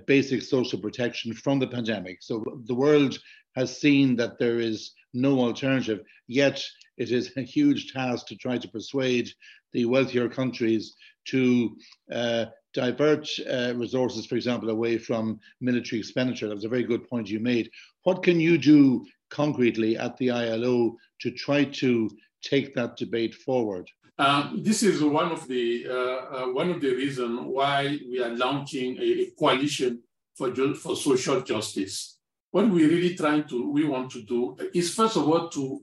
basic 0.06 0.42
social 0.42 0.80
protection 0.80 1.34
from 1.34 1.60
the 1.60 1.68
pandemic. 1.68 2.22
So 2.22 2.44
the 2.66 2.76
world 2.76 3.18
has 3.56 3.78
seen 3.78 4.16
that 4.18 4.40
there 4.40 4.60
is 4.60 4.92
no 5.14 5.40
alternative, 5.40 6.02
yet 6.28 6.64
it 6.98 7.12
is 7.12 7.32
a 7.38 7.42
huge 7.42 7.94
task 7.94 8.28
to 8.28 8.36
try 8.36 8.58
to 8.58 8.68
persuade 8.68 9.30
the 9.72 9.86
wealthier 9.86 10.30
countries 10.30 10.96
to 11.26 11.76
uh, 12.12 12.46
divert 12.74 13.28
uh, 13.50 13.74
resources, 13.76 14.26
for 14.26 14.36
example, 14.36 14.70
away 14.70 14.98
from 14.98 15.40
military 15.62 16.00
expenditure. 16.00 16.48
That 16.48 16.56
was 16.56 16.66
a 16.66 16.70
very 16.70 16.84
good 16.84 17.08
point 17.08 17.30
you 17.30 17.40
made. 17.40 17.70
What 18.04 18.24
can 18.24 18.40
you 18.40 18.58
do 18.58 19.06
concretely 19.30 19.98
at 19.98 20.18
the 20.18 20.32
ILO 20.32 20.96
to 21.22 21.32
try 21.32 21.66
to 21.66 22.10
take 22.44 22.76
that 22.76 22.98
debate 22.98 23.36
forward? 23.36 23.90
Um, 24.18 24.62
this 24.62 24.84
is 24.84 25.02
one 25.04 25.32
of 25.32 25.48
the 25.48 25.88
uh, 25.90 25.94
uh, 25.94 26.46
one 26.52 26.70
of 26.70 26.82
the 26.82 26.94
reasons 26.94 27.40
why 27.46 27.98
we 28.08 28.22
are 28.22 28.30
launching 28.30 28.98
a, 28.98 29.02
a 29.02 29.32
coalition 29.32 30.04
for 30.36 30.54
for 30.76 30.96
social 30.96 31.42
justice. 31.42 32.20
What 32.52 32.70
we 32.70 32.86
really 32.86 33.16
trying 33.16 33.48
to 33.48 33.72
we 33.72 33.86
want 33.86 34.12
to 34.12 34.22
do 34.22 34.56
is 34.74 34.94
first 34.94 35.18
of 35.18 35.28
all 35.28 35.50
to 35.50 35.82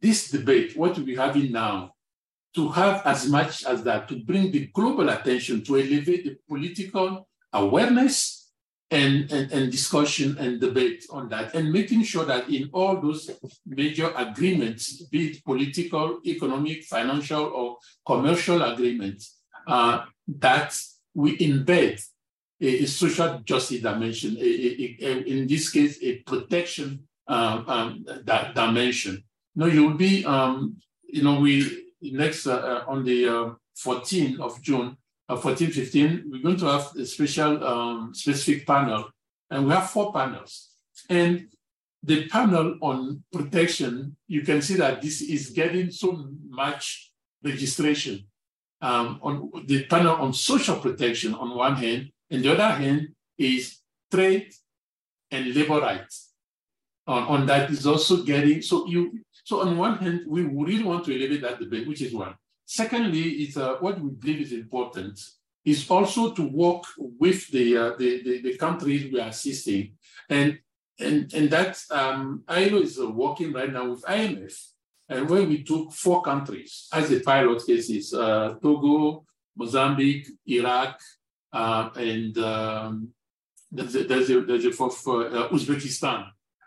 this 0.00 0.30
debate, 0.30 0.76
what 0.76 0.98
we're 0.98 1.20
having 1.20 1.50
now, 1.50 1.94
to 2.54 2.68
have 2.68 3.02
as 3.06 3.28
much 3.28 3.64
as 3.64 3.82
that, 3.82 4.08
to 4.08 4.20
bring 4.24 4.50
the 4.52 4.66
global 4.66 5.08
attention, 5.08 5.64
to 5.64 5.76
elevate 5.76 6.24
the 6.24 6.36
political 6.48 7.28
awareness 7.52 8.43
and, 8.90 9.30
and, 9.32 9.50
and 9.50 9.72
discussion 9.72 10.36
and 10.38 10.60
debate 10.60 11.06
on 11.10 11.28
that, 11.28 11.54
and 11.54 11.72
making 11.72 12.02
sure 12.02 12.24
that 12.24 12.48
in 12.48 12.70
all 12.72 13.00
those 13.00 13.30
major 13.66 14.12
agreements, 14.16 15.02
be 15.06 15.30
it 15.30 15.44
political, 15.44 16.20
economic, 16.24 16.84
financial, 16.84 17.44
or 17.44 17.78
commercial 18.06 18.62
agreements, 18.62 19.40
uh, 19.66 20.04
that 20.26 20.76
we 21.14 21.36
embed 21.38 22.00
a, 22.60 22.84
a 22.84 22.86
social 22.86 23.40
justice 23.44 23.80
dimension, 23.80 24.36
a, 24.38 24.96
a, 25.00 25.10
in 25.26 25.46
this 25.46 25.70
case, 25.70 25.98
a 26.02 26.18
protection 26.18 27.06
um, 27.26 27.64
um, 27.68 28.06
that 28.24 28.54
dimension. 28.54 29.24
No, 29.56 29.66
you'll 29.66 29.94
be, 29.94 30.24
um, 30.24 30.76
you 31.04 31.22
know, 31.22 31.40
we 31.40 31.84
next 32.02 32.46
uh, 32.46 32.56
uh, 32.56 32.84
on 32.86 33.04
the 33.04 33.56
14th 33.78 34.38
uh, 34.38 34.44
of 34.44 34.60
June, 34.62 34.96
14, 35.28 35.70
15, 35.70 36.24
we're 36.30 36.42
going 36.42 36.56
to 36.58 36.66
have 36.66 36.94
a 36.96 37.06
special 37.06 37.64
um, 37.64 38.14
specific 38.14 38.66
panel, 38.66 39.08
and 39.50 39.66
we 39.66 39.72
have 39.72 39.90
four 39.90 40.12
panels. 40.12 40.70
And 41.08 41.48
the 42.02 42.28
panel 42.28 42.76
on 42.82 43.24
protection, 43.32 44.16
you 44.28 44.42
can 44.42 44.60
see 44.60 44.74
that 44.74 45.00
this 45.00 45.22
is 45.22 45.50
getting 45.50 45.90
so 45.90 46.28
much 46.48 47.10
registration. 47.42 48.26
Um, 48.82 49.18
on 49.22 49.50
the 49.66 49.84
panel 49.86 50.16
on 50.16 50.34
social 50.34 50.76
protection 50.76 51.34
on 51.34 51.56
one 51.56 51.76
hand, 51.76 52.10
and 52.30 52.44
the 52.44 52.52
other 52.52 52.74
hand 52.74 53.08
is 53.38 53.78
trade 54.10 54.52
and 55.30 55.54
labor 55.54 55.80
rights. 55.80 56.32
On, 57.06 57.22
on 57.22 57.46
that 57.46 57.70
is 57.70 57.86
also 57.86 58.22
getting 58.22 58.60
so 58.60 58.86
you 58.86 59.20
so 59.44 59.60
on 59.60 59.78
one 59.78 59.98
hand, 59.98 60.22
we 60.26 60.42
really 60.42 60.82
want 60.82 61.04
to 61.06 61.16
elevate 61.16 61.42
that 61.42 61.60
debate, 61.60 61.88
which 61.88 62.02
is 62.02 62.12
one. 62.12 62.34
Secondly, 62.66 63.52
uh, 63.56 63.74
what 63.80 64.00
we 64.00 64.10
believe 64.10 64.40
is 64.40 64.52
important 64.52 65.20
is 65.64 65.90
also 65.90 66.32
to 66.32 66.42
work 66.42 66.84
with 66.96 67.48
the, 67.48 67.76
uh, 67.76 67.92
the, 67.98 68.22
the, 68.22 68.42
the, 68.42 68.56
countries 68.58 69.10
we 69.10 69.20
are 69.20 69.28
assisting. 69.28 69.92
And, 70.28 70.58
and, 70.98 71.32
and 71.32 71.50
that 71.50 71.82
um, 71.90 72.42
ILO 72.48 72.80
is 72.82 72.98
uh, 72.98 73.10
working 73.10 73.52
right 73.52 73.72
now 73.72 73.90
with 73.90 74.02
IMF. 74.02 74.54
And 75.08 75.28
when 75.28 75.48
we 75.48 75.62
took 75.62 75.92
four 75.92 76.22
countries 76.22 76.88
as 76.92 77.08
the 77.08 77.20
pilot 77.20 77.64
cases, 77.66 78.14
uh, 78.14 78.54
Togo, 78.62 79.24
Mozambique, 79.56 80.28
Iraq, 80.46 80.98
uh, 81.52 81.90
and 81.96 82.36
um, 82.38 83.08
there's, 83.70 83.94
a, 83.96 84.04
there's, 84.04 84.30
a, 84.30 84.40
there's 84.42 84.64
a 84.64 84.72
fourth, 84.72 85.06
uh, 85.06 85.48
Uzbekistan, 85.50 86.26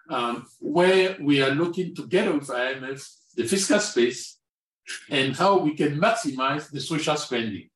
um, 0.10 0.46
where 0.60 1.18
we 1.20 1.42
are 1.42 1.52
looking 1.52 1.94
together 1.96 2.34
with 2.34 2.48
IMF, 2.48 3.08
the 3.36 3.44
fiscal 3.44 3.80
space, 3.80 4.37
and 5.10 5.36
how 5.36 5.58
we 5.58 5.74
can 5.74 6.00
maximize 6.00 6.70
the 6.72 6.80
social 6.80 7.16
spending 7.16 7.70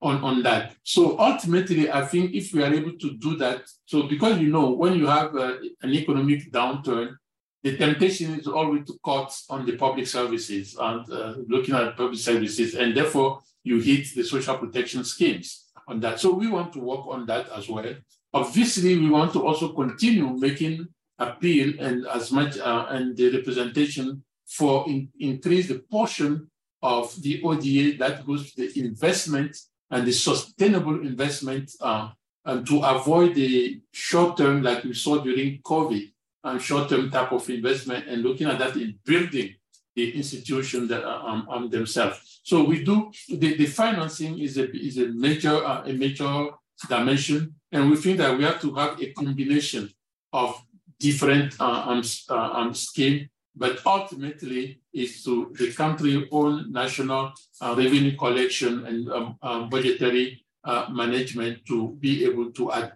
on, 0.00 0.22
on 0.22 0.42
that. 0.42 0.74
So 0.82 1.18
ultimately, 1.18 1.90
I 1.90 2.04
think 2.06 2.34
if 2.34 2.52
we 2.52 2.62
are 2.62 2.72
able 2.72 2.92
to 2.92 3.16
do 3.18 3.36
that, 3.36 3.62
so 3.86 4.04
because 4.04 4.38
you 4.38 4.50
know, 4.50 4.70
when 4.70 4.94
you 4.94 5.06
have 5.06 5.34
uh, 5.34 5.56
an 5.82 5.92
economic 5.92 6.50
downturn, 6.52 7.16
the 7.62 7.76
temptation 7.76 8.38
is 8.38 8.46
always 8.46 8.86
to 8.86 8.98
cut 9.04 9.36
on 9.50 9.66
the 9.66 9.76
public 9.76 10.06
services 10.06 10.76
and 10.78 11.10
uh, 11.10 11.34
looking 11.48 11.74
at 11.74 11.96
public 11.96 12.20
services, 12.20 12.74
and 12.74 12.96
therefore 12.96 13.40
you 13.64 13.80
hit 13.80 14.06
the 14.14 14.22
social 14.22 14.56
protection 14.56 15.04
schemes 15.04 15.66
on 15.88 16.00
that. 16.00 16.20
So 16.20 16.32
we 16.32 16.48
want 16.48 16.72
to 16.74 16.80
work 16.80 17.06
on 17.08 17.26
that 17.26 17.48
as 17.50 17.68
well. 17.68 17.92
Obviously, 18.32 18.96
we 18.96 19.10
want 19.10 19.32
to 19.32 19.44
also 19.44 19.72
continue 19.72 20.28
making 20.30 20.86
appeal 21.18 21.74
and 21.80 22.06
as 22.06 22.30
much 22.30 22.58
uh, 22.58 22.86
and 22.90 23.16
the 23.16 23.30
representation 23.36 24.22
for 24.48 24.88
in, 24.88 25.08
increase 25.20 25.68
the 25.68 25.78
portion 25.78 26.50
of 26.82 27.14
the 27.22 27.42
ODA 27.42 27.98
that 27.98 28.26
goes 28.26 28.52
to 28.52 28.62
the 28.62 28.80
investment 28.80 29.56
and 29.90 30.06
the 30.06 30.12
sustainable 30.12 31.00
investment 31.00 31.70
uh, 31.80 32.10
and 32.44 32.66
to 32.66 32.80
avoid 32.80 33.34
the 33.34 33.80
short 33.92 34.36
term, 34.38 34.62
like 34.62 34.84
we 34.84 34.94
saw 34.94 35.18
during 35.18 35.60
COVID, 35.60 36.10
and 36.44 36.62
short 36.62 36.88
term 36.88 37.10
type 37.10 37.32
of 37.32 37.48
investment, 37.50 38.08
and 38.08 38.22
looking 38.22 38.46
at 38.46 38.58
that 38.58 38.76
in 38.76 38.98
building 39.04 39.54
the 39.94 40.16
institution 40.16 40.86
that 40.88 41.04
um, 41.04 41.46
um, 41.50 41.68
themselves. 41.68 42.40
So 42.44 42.64
we 42.64 42.84
do 42.84 43.10
the, 43.28 43.56
the 43.56 43.66
financing 43.66 44.38
is 44.38 44.56
a 44.56 44.70
is 44.74 44.98
a 44.98 45.08
major 45.08 45.56
uh, 45.56 45.82
a 45.84 45.92
major 45.92 46.50
dimension, 46.88 47.54
and 47.72 47.90
we 47.90 47.96
think 47.96 48.18
that 48.18 48.36
we 48.38 48.44
have 48.44 48.60
to 48.62 48.74
have 48.74 49.00
a 49.02 49.12
combination 49.12 49.90
of 50.32 50.62
different 50.98 51.60
uh, 51.60 51.84
um, 51.86 52.02
uh, 52.30 52.34
um, 52.34 52.74
scheme 52.74 53.28
but 53.58 53.84
ultimately 53.84 54.80
is 54.92 55.22
to 55.24 55.52
the 55.58 55.72
country 55.72 56.28
own 56.30 56.72
national 56.72 57.32
uh, 57.60 57.74
revenue 57.76 58.16
collection 58.16 58.86
and 58.86 59.10
um, 59.10 59.36
um, 59.42 59.68
budgetary 59.68 60.44
uh, 60.64 60.86
management 60.90 61.66
to 61.66 61.96
be 62.00 62.24
able 62.24 62.50
to 62.52 62.72
add 62.72 62.92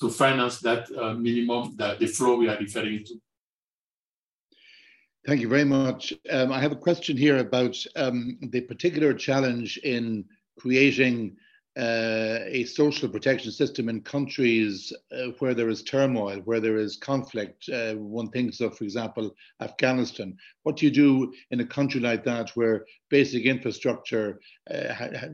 to 0.00 0.10
finance 0.10 0.58
that 0.60 0.90
uh, 0.96 1.14
minimum 1.14 1.76
that 1.76 1.98
the 1.98 2.06
flow 2.06 2.36
we 2.36 2.48
are 2.48 2.58
referring 2.58 3.04
to. 3.04 3.14
Thank 5.26 5.42
you 5.42 5.48
very 5.48 5.64
much. 5.64 6.14
Um, 6.30 6.50
I 6.50 6.60
have 6.60 6.72
a 6.72 6.76
question 6.76 7.16
here 7.16 7.36
about 7.36 7.76
um, 7.94 8.38
the 8.40 8.62
particular 8.62 9.12
challenge 9.12 9.76
in 9.78 10.24
creating 10.58 11.36
uh, 11.80 12.40
a 12.46 12.64
social 12.64 13.08
protection 13.08 13.50
system 13.50 13.88
in 13.88 14.02
countries 14.02 14.92
uh, 15.12 15.28
where 15.38 15.54
there 15.54 15.70
is 15.70 15.82
turmoil, 15.82 16.36
where 16.44 16.60
there 16.60 16.76
is 16.76 16.96
conflict. 16.96 17.70
Uh, 17.70 17.94
one 17.94 18.28
thinks 18.28 18.60
of, 18.60 18.76
for 18.76 18.84
example, 18.84 19.34
Afghanistan. 19.62 20.36
What 20.62 20.76
do 20.76 20.84
you 20.84 20.92
do 20.92 21.32
in 21.50 21.60
a 21.60 21.66
country 21.66 22.00
like 22.00 22.22
that 22.24 22.50
where 22.50 22.84
basic 23.08 23.44
infrastructure 23.44 24.40
uh, 24.70 24.92
ha- 24.92 25.28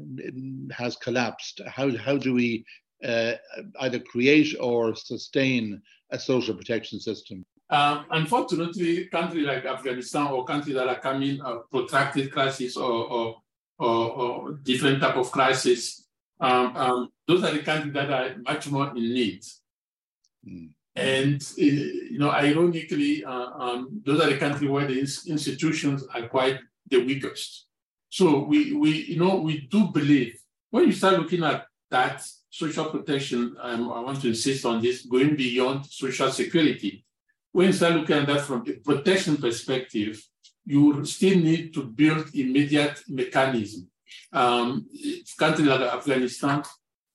has 0.70 0.94
collapsed? 0.94 1.62
How, 1.66 1.96
how 1.96 2.16
do 2.16 2.32
we 2.34 2.64
uh, 3.02 3.32
either 3.80 3.98
create 3.98 4.54
or 4.60 4.94
sustain 4.94 5.82
a 6.12 6.18
social 6.18 6.54
protection 6.54 7.00
system? 7.00 7.44
Um, 7.70 8.04
unfortunately, 8.10 9.06
countries 9.06 9.46
like 9.46 9.64
Afghanistan 9.64 10.28
or 10.28 10.44
countries 10.44 10.76
that 10.76 10.86
are 10.86 11.00
coming 11.00 11.40
a 11.44 11.58
protracted 11.72 12.30
crisis 12.30 12.76
or, 12.76 13.10
or, 13.10 13.36
or, 13.80 14.10
or 14.12 14.52
different 14.62 15.00
type 15.00 15.16
of 15.16 15.32
crisis 15.32 16.05
um, 16.40 16.76
um, 16.76 17.08
those 17.26 17.42
are 17.44 17.52
the 17.52 17.62
countries 17.62 17.94
that 17.94 18.10
are 18.10 18.36
much 18.46 18.70
more 18.70 18.90
in 18.90 19.14
need. 19.14 19.42
Mm. 20.46 20.70
And, 20.94 21.42
uh, 21.42 21.62
you 21.62 22.18
know, 22.18 22.30
ironically, 22.30 23.24
uh, 23.24 23.30
um, 23.30 24.00
those 24.04 24.20
are 24.20 24.30
the 24.30 24.38
countries 24.38 24.70
where 24.70 24.86
the 24.86 24.98
institutions 24.98 26.04
are 26.14 26.28
quite 26.28 26.58
the 26.88 27.04
weakest. 27.04 27.66
So 28.08 28.44
we, 28.44 28.72
we, 28.72 29.04
you 29.04 29.18
know, 29.18 29.36
we 29.36 29.66
do 29.70 29.88
believe 29.88 30.38
when 30.70 30.86
you 30.86 30.92
start 30.92 31.18
looking 31.18 31.44
at 31.44 31.66
that 31.90 32.24
social 32.48 32.86
protection, 32.86 33.56
um, 33.60 33.92
I 33.92 34.00
want 34.00 34.20
to 34.22 34.28
insist 34.28 34.64
on 34.64 34.80
this, 34.80 35.04
going 35.04 35.36
beyond 35.36 35.86
social 35.86 36.30
security. 36.30 37.04
When 37.52 37.66
you 37.66 37.72
start 37.72 37.94
looking 37.94 38.16
at 38.16 38.26
that 38.26 38.40
from 38.42 38.64
a 38.66 38.72
protection 38.72 39.36
perspective, 39.36 40.22
you 40.64 41.04
still 41.04 41.38
need 41.38 41.74
to 41.74 41.84
build 41.84 42.34
immediate 42.34 43.02
mechanism 43.08 43.88
um, 44.32 44.86
countries 45.38 45.68
like 45.68 45.80
Afghanistan, 45.80 46.62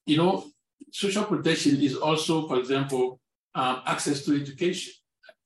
you 0.06 0.18
know, 0.18 0.46
social 0.92 1.26
protection 1.26 1.80
is 1.82 1.96
also, 1.96 2.48
for 2.48 2.60
example, 2.60 3.20
um, 3.56 3.82
access 3.86 4.24
to 4.26 4.40
education, 4.40 4.94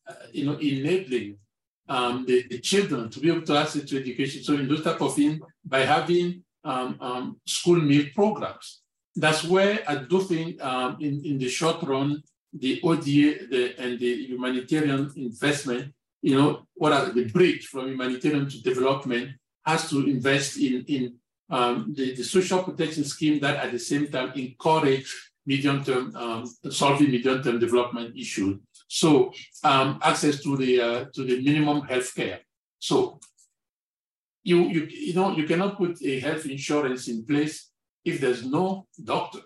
uh, 0.08 0.14
you 0.32 0.46
know, 0.46 0.58
enabling 0.58 1.38
um, 1.88 2.26
the, 2.26 2.46
the, 2.50 2.60
children 2.60 3.10
to 3.10 3.20
be 3.20 3.30
able 3.30 3.44
to 3.44 3.58
access 3.58 3.84
to 3.84 4.00
education. 4.00 4.44
So 4.44 4.54
in 4.54 4.68
those 4.68 4.84
type 4.84 5.02
of 5.02 5.16
things, 5.16 5.40
by 5.64 5.80
having 5.80 6.44
um, 6.64 6.98
um, 7.00 7.42
school 7.46 7.80
meal 7.80 8.06
programs, 8.14 8.82
that's 9.16 9.44
where 9.44 9.80
I 9.88 9.96
do 9.96 10.22
think 10.22 10.62
um, 10.64 10.98
in, 11.00 11.24
in 11.24 11.38
the 11.38 11.48
short 11.48 11.82
run, 11.84 12.22
the 12.54 12.82
ODA 12.84 13.48
the, 13.50 13.76
and 13.78 14.00
the 14.00 14.28
humanitarian 14.28 15.12
investment, 15.16 15.94
you 16.22 16.36
know, 16.36 16.66
what 16.74 16.92
are 16.92 17.10
the 17.10 17.26
bridge 17.26 17.68
from 17.68 17.88
humanitarian 17.88 18.50
to 18.50 18.62
development 18.62 19.32
has 19.66 19.90
to 19.90 20.08
invest 20.08 20.58
in, 20.58 20.84
in 20.88 21.16
um, 21.50 21.94
the, 21.96 22.16
the, 22.16 22.24
social 22.24 22.64
protection 22.64 23.04
scheme 23.04 23.40
that 23.40 23.58
at 23.58 23.72
the 23.72 23.80
same 23.80 24.08
time 24.08 24.32
encourage 24.36 25.32
medium-term, 25.46 26.16
um, 26.16 26.46
solving 26.72 27.12
medium-term 27.12 27.60
development 27.60 28.18
issues. 28.18 28.58
So 28.88 29.32
um, 29.64 30.00
access 30.02 30.42
to 30.44 30.58
the 30.58 30.82
uh, 30.82 31.06
to 31.14 31.24
the 31.24 31.42
minimum 31.42 31.82
health 31.82 32.14
care. 32.16 32.40
So 32.80 33.20
you, 34.44 34.64
you, 34.66 34.88
you 34.90 35.14
know, 35.14 35.36
you 35.36 35.46
cannot 35.46 35.78
put 35.78 36.02
a 36.04 36.20
health 36.20 36.46
insurance 36.46 37.08
in 37.08 37.26
place 37.26 37.72
if 38.06 38.22
there's 38.22 38.46
no 38.46 38.88
doctor. 39.04 39.40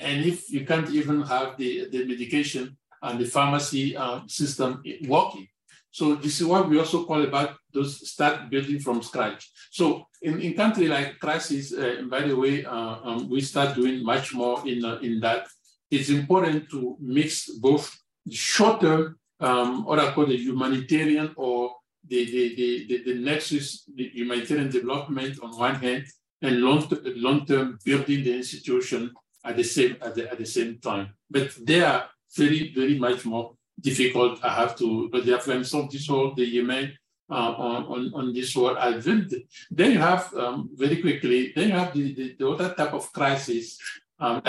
And 0.00 0.24
if 0.24 0.50
you 0.50 0.64
can't 0.64 0.90
even 0.90 1.22
have 1.22 1.56
the, 1.58 1.88
the 1.90 2.06
medication 2.06 2.76
and 3.02 3.18
the 3.20 3.26
pharmacy 3.26 3.96
uh, 3.96 4.20
system 4.26 4.82
working. 5.06 5.48
So 5.90 6.14
this 6.14 6.40
is 6.40 6.46
what 6.46 6.68
we 6.68 6.78
also 6.78 7.04
call 7.04 7.22
about 7.22 7.56
those 7.72 8.08
start 8.08 8.48
building 8.50 8.78
from 8.80 9.02
scratch. 9.02 9.50
So 9.70 10.06
in, 10.22 10.40
in 10.40 10.54
country 10.54 10.86
like 10.88 11.18
crisis, 11.18 11.72
uh, 11.72 12.02
by 12.08 12.22
the 12.22 12.36
way, 12.36 12.64
uh, 12.64 12.96
um, 13.02 13.28
we 13.28 13.40
start 13.40 13.74
doing 13.74 14.04
much 14.04 14.34
more 14.34 14.66
in, 14.66 14.84
uh, 14.84 14.98
in 15.02 15.20
that. 15.20 15.46
It's 15.90 16.10
important 16.10 16.70
to 16.70 16.96
mix 17.00 17.50
both 17.50 17.96
short-term, 18.30 19.18
um, 19.40 19.84
what 19.84 19.98
I 19.98 20.12
call 20.12 20.26
the 20.26 20.36
humanitarian 20.36 21.32
or 21.36 21.74
the, 22.06 22.24
the, 22.24 22.54
the, 22.54 22.86
the, 22.88 23.12
the 23.12 23.20
nexus, 23.20 23.84
the 23.94 24.08
humanitarian 24.14 24.70
development 24.70 25.38
on 25.42 25.58
one 25.58 25.74
hand, 25.74 26.04
and 26.42 26.60
long, 26.60 26.86
long-term 27.16 27.78
building 27.84 28.24
the 28.24 28.36
institution 28.36 29.12
at 29.44 29.56
the 29.56 29.64
same 29.64 29.96
at 30.00 30.14
the, 30.14 30.30
at 30.30 30.38
the 30.38 30.46
same 30.46 30.78
time. 30.78 31.10
But 31.30 31.52
they 31.60 31.82
are 31.82 32.08
very, 32.36 32.72
very 32.74 32.98
much 32.98 33.24
more 33.24 33.56
difficult. 33.80 34.44
I 34.44 34.54
have 34.54 34.76
to, 34.78 35.08
but 35.10 35.24
the 35.24 35.34
Afghanistan, 35.34 35.88
this 35.90 36.06
whole, 36.06 36.34
the 36.34 36.44
Yemen, 36.44 36.92
uh, 37.30 37.54
on, 37.94 38.12
on 38.14 38.34
this 38.34 38.54
war. 38.56 38.76
I 38.78 38.98
then 38.98 39.92
you 39.92 39.98
have 39.98 40.34
um, 40.34 40.70
very 40.74 41.00
quickly, 41.00 41.52
then 41.54 41.68
you 41.68 41.74
have 41.74 41.94
the, 41.94 42.14
the, 42.14 42.36
the 42.38 42.48
other 42.48 42.74
type 42.74 42.92
of 42.92 43.12
crisis 43.12 43.78
um, 44.18 44.42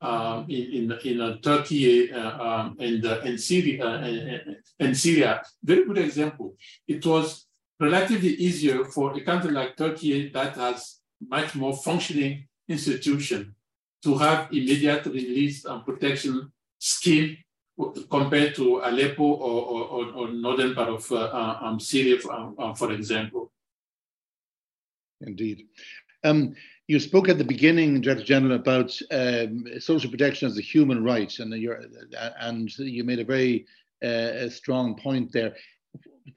um, 0.00 0.46
in, 0.48 0.72
in, 0.72 0.98
in 1.04 1.20
uh, 1.20 1.36
Turkey 1.42 2.12
uh, 2.12 2.42
um, 2.42 2.76
and, 2.78 3.06
uh, 3.06 3.20
and, 3.24 3.40
Syria, 3.40 3.84
uh, 3.84 3.98
and, 3.98 4.56
and 4.78 4.96
Syria. 4.96 5.42
Very 5.62 5.86
good 5.86 5.98
example. 5.98 6.54
It 6.86 7.04
was 7.06 7.46
relatively 7.80 8.34
easier 8.34 8.84
for 8.84 9.16
a 9.16 9.20
country 9.22 9.50
like 9.50 9.76
Turkey 9.76 10.28
that 10.30 10.56
has 10.56 11.00
much 11.26 11.54
more 11.54 11.74
functioning 11.74 12.46
institution 12.68 13.54
to 14.02 14.18
have 14.18 14.48
immediate 14.52 15.06
release 15.06 15.64
and 15.64 15.84
protection 15.84 16.52
scheme 16.84 17.38
compared 18.10 18.54
to 18.54 18.80
Aleppo 18.84 19.24
or, 19.24 19.84
or, 19.84 20.06
or 20.12 20.28
northern 20.28 20.74
part 20.74 20.90
of 20.90 21.10
uh, 21.10 21.16
uh 21.16 21.58
um, 21.62 21.80
Syria, 21.80 22.18
um, 22.30 22.54
um, 22.58 22.74
for 22.74 22.92
example. 22.92 23.50
Indeed. 25.22 25.66
Um, 26.22 26.54
you 26.86 27.00
spoke 27.00 27.30
at 27.30 27.38
the 27.38 27.44
beginning, 27.44 28.02
Director 28.02 28.24
General, 28.24 28.56
about 28.56 28.90
um, 29.10 29.64
social 29.80 30.10
protection 30.10 30.46
as 30.46 30.58
a 30.58 30.60
human 30.60 31.02
right, 31.02 31.32
and, 31.38 31.54
and 32.40 32.78
you 32.78 33.02
made 33.04 33.20
a 33.20 33.24
very 33.24 33.66
uh, 34.04 34.50
strong 34.50 34.94
point 34.94 35.32
there. 35.32 35.56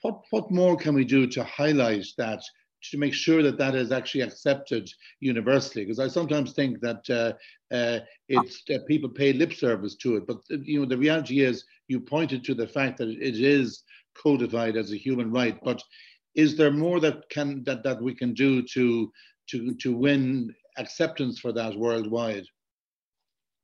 What, 0.01 0.21
what 0.29 0.49
more 0.49 0.77
can 0.77 0.95
we 0.95 1.03
do 1.03 1.27
to 1.27 1.43
highlight 1.43 2.05
that 2.17 2.41
to 2.91 2.97
make 2.97 3.13
sure 3.13 3.41
that 3.43 3.57
that 3.57 3.75
is 3.75 3.91
actually 3.91 4.21
accepted 4.21 4.91
universally. 5.19 5.85
Because 5.85 5.99
I 5.99 6.07
sometimes 6.07 6.53
think 6.53 6.79
that 6.81 7.09
uh, 7.09 7.73
uh, 7.73 7.99
it's 8.27 8.63
people 8.87 9.09
pay 9.09 9.33
lip 9.33 9.53
service 9.53 9.95
to 9.97 10.17
it, 10.17 10.27
but 10.27 10.37
you 10.49 10.79
know 10.79 10.85
the 10.85 10.97
reality 10.97 11.41
is 11.41 11.65
you 11.87 11.99
pointed 11.99 12.43
to 12.45 12.53
the 12.53 12.67
fact 12.67 12.97
that 12.97 13.09
it 13.09 13.39
is 13.39 13.83
codified 14.21 14.75
as 14.75 14.91
a 14.91 14.97
human 14.97 15.31
right. 15.31 15.57
But 15.63 15.81
is 16.35 16.55
there 16.55 16.71
more 16.71 16.99
that 16.99 17.29
can 17.29 17.63
that 17.65 17.83
that 17.83 18.01
we 18.01 18.13
can 18.13 18.33
do 18.33 18.61
to 18.61 19.11
to 19.49 19.75
to 19.75 19.95
win 19.95 20.53
acceptance 20.77 21.39
for 21.39 21.51
that 21.53 21.75
worldwide? 21.75 22.45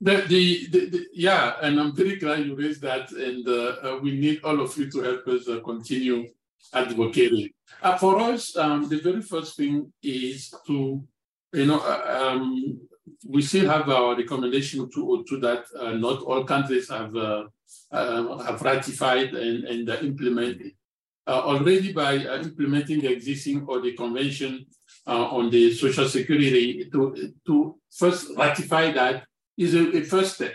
The, 0.02 0.16
the, 0.28 0.68
the, 0.68 0.90
the, 0.90 1.06
yeah, 1.14 1.54
and 1.62 1.80
I'm 1.80 1.96
very 1.96 2.18
glad 2.18 2.46
you 2.46 2.56
raised 2.56 2.82
that, 2.82 3.12
and 3.14 3.48
uh, 3.48 3.76
uh, 3.82 4.00
we 4.02 4.20
need 4.20 4.42
all 4.44 4.60
of 4.60 4.78
you 4.78 4.92
to 4.92 5.02
help 5.02 5.26
us 5.30 5.48
uh, 5.48 5.62
continue 5.62 6.28
advocating. 6.74 7.50
Uh, 7.82 7.98
for 7.98 8.20
us, 8.20 8.56
um, 8.58 8.88
the 8.90 9.00
very 9.00 9.22
first 9.22 9.58
thing 9.58 9.92
is 10.02 10.54
to, 10.68 11.04
you 11.54 11.66
know, 11.66 11.80
uh, 11.80 12.32
um, 12.32 12.80
we 13.28 13.42
still 13.42 13.70
have 13.70 13.90
our 13.90 14.16
recommendation 14.16 14.90
to, 14.92 15.26
to 15.28 15.40
that 15.40 15.66
uh, 15.80 15.92
not 15.92 16.22
all 16.22 16.44
countries 16.44 16.90
have 16.90 17.14
have 17.92 18.62
ratified 18.62 19.34
and, 19.34 19.66
and 19.66 19.90
implemented. 20.04 20.72
already 21.28 21.94
by 21.94 22.16
implementing 22.18 23.00
the 23.02 23.12
existing 23.12 23.66
or 23.68 23.82
the 23.82 23.94
convention 23.94 24.66
on 25.06 25.50
the 25.50 25.74
social 25.74 26.08
security 26.08 26.90
to, 26.92 27.34
to 27.46 27.76
first 27.92 28.32
ratify 28.38 28.92
that 28.92 29.26
is 29.58 29.74
a, 29.76 29.98
a 29.98 30.02
first 30.02 30.36
step. 30.36 30.54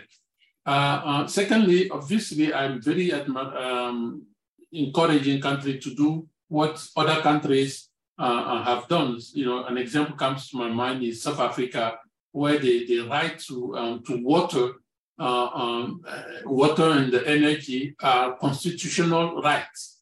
Uh, 0.68 1.00
uh, 1.04 1.26
secondly, 1.26 1.88
obviously, 1.88 2.52
I'm 2.52 2.82
very 2.82 3.11
um, 3.11 4.26
encouraging 4.72 5.40
country 5.40 5.78
to 5.78 5.94
do 5.94 6.26
what 6.48 6.84
other 6.96 7.20
countries 7.20 7.88
uh, 8.18 8.22
uh, 8.22 8.64
have 8.64 8.88
done. 8.88 9.18
You 9.32 9.46
know, 9.46 9.64
an 9.66 9.78
example 9.78 10.16
comes 10.16 10.48
to 10.48 10.56
my 10.56 10.68
mind 10.68 11.04
is 11.04 11.22
South 11.22 11.38
Africa, 11.38 11.98
where 12.32 12.58
the, 12.58 12.86
the 12.86 13.08
right 13.08 13.38
to 13.46 13.76
um, 13.76 14.02
to 14.04 14.16
water, 14.24 14.72
uh, 15.20 15.48
um, 15.54 16.02
uh, 16.06 16.22
water 16.44 16.90
and 16.90 17.12
the 17.12 17.26
energy 17.28 17.94
are 18.02 18.36
constitutional 18.36 19.40
rights 19.40 20.00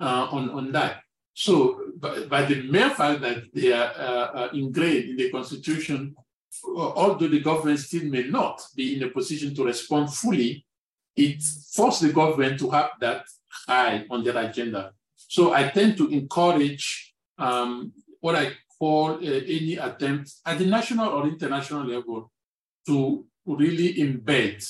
on 0.00 0.50
on 0.50 0.72
that. 0.72 1.00
So, 1.36 1.80
by, 1.98 2.24
by, 2.26 2.44
the 2.44 2.62
mere 2.62 2.90
fact 2.90 3.20
that 3.22 3.52
they 3.52 3.72
are 3.72 4.50
ingrained 4.54 5.10
in 5.10 5.16
the 5.16 5.30
constitution, 5.30 6.14
although 6.64 7.28
the 7.28 7.40
government 7.40 7.80
still 7.80 8.04
may 8.04 8.22
not 8.22 8.62
be 8.76 8.96
in 8.96 9.02
a 9.02 9.10
position 9.10 9.54
to 9.56 9.64
respond 9.64 10.14
fully, 10.14 10.64
it 11.16 11.42
forced 11.72 12.02
the 12.02 12.12
government 12.12 12.58
to 12.60 12.70
have 12.70 12.90
that 13.00 13.26
high 13.66 14.04
on 14.10 14.24
their 14.24 14.36
agenda. 14.36 14.92
So 15.16 15.52
I 15.52 15.68
tend 15.68 15.96
to 15.98 16.08
encourage 16.08 17.14
um, 17.38 17.92
what 18.20 18.36
I 18.36 18.52
call 18.78 19.14
uh, 19.14 19.18
any 19.20 19.76
attempt 19.76 20.32
at 20.44 20.58
the 20.58 20.66
national 20.66 21.08
or 21.08 21.26
international 21.26 21.84
level 21.84 22.30
to 22.86 23.24
really 23.46 23.94
embed 23.94 24.64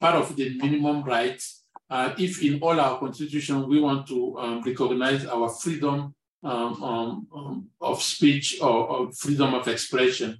part 0.00 0.16
of 0.16 0.34
the 0.36 0.56
minimum 0.56 1.02
rights. 1.04 1.64
Uh, 1.88 2.14
if 2.18 2.42
in 2.42 2.58
all 2.60 2.78
our 2.80 2.98
constitution 2.98 3.68
we 3.68 3.80
want 3.80 4.06
to 4.08 4.38
um, 4.38 4.62
recognize 4.62 5.26
our 5.26 5.48
freedom 5.48 6.14
um, 6.42 6.82
um, 6.82 7.26
um, 7.34 7.68
of 7.80 8.02
speech 8.02 8.58
or, 8.60 8.88
or, 8.88 9.12
freedom 9.12 9.54
of 9.54 9.68
expression. 9.68 10.36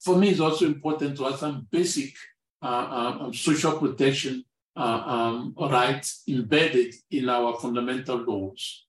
For 0.00 0.16
me, 0.16 0.30
it's 0.30 0.40
also 0.40 0.66
important 0.66 1.16
to 1.18 1.24
have 1.24 1.38
some 1.38 1.68
basic 1.70 2.14
uh, 2.60 2.66
uh 2.66 3.32
social 3.32 3.78
protection 3.78 4.44
uh, 4.78 5.02
um, 5.06 5.54
rights 5.58 6.22
embedded 6.28 6.94
in 7.10 7.28
our 7.28 7.58
fundamental 7.58 8.18
laws. 8.18 8.84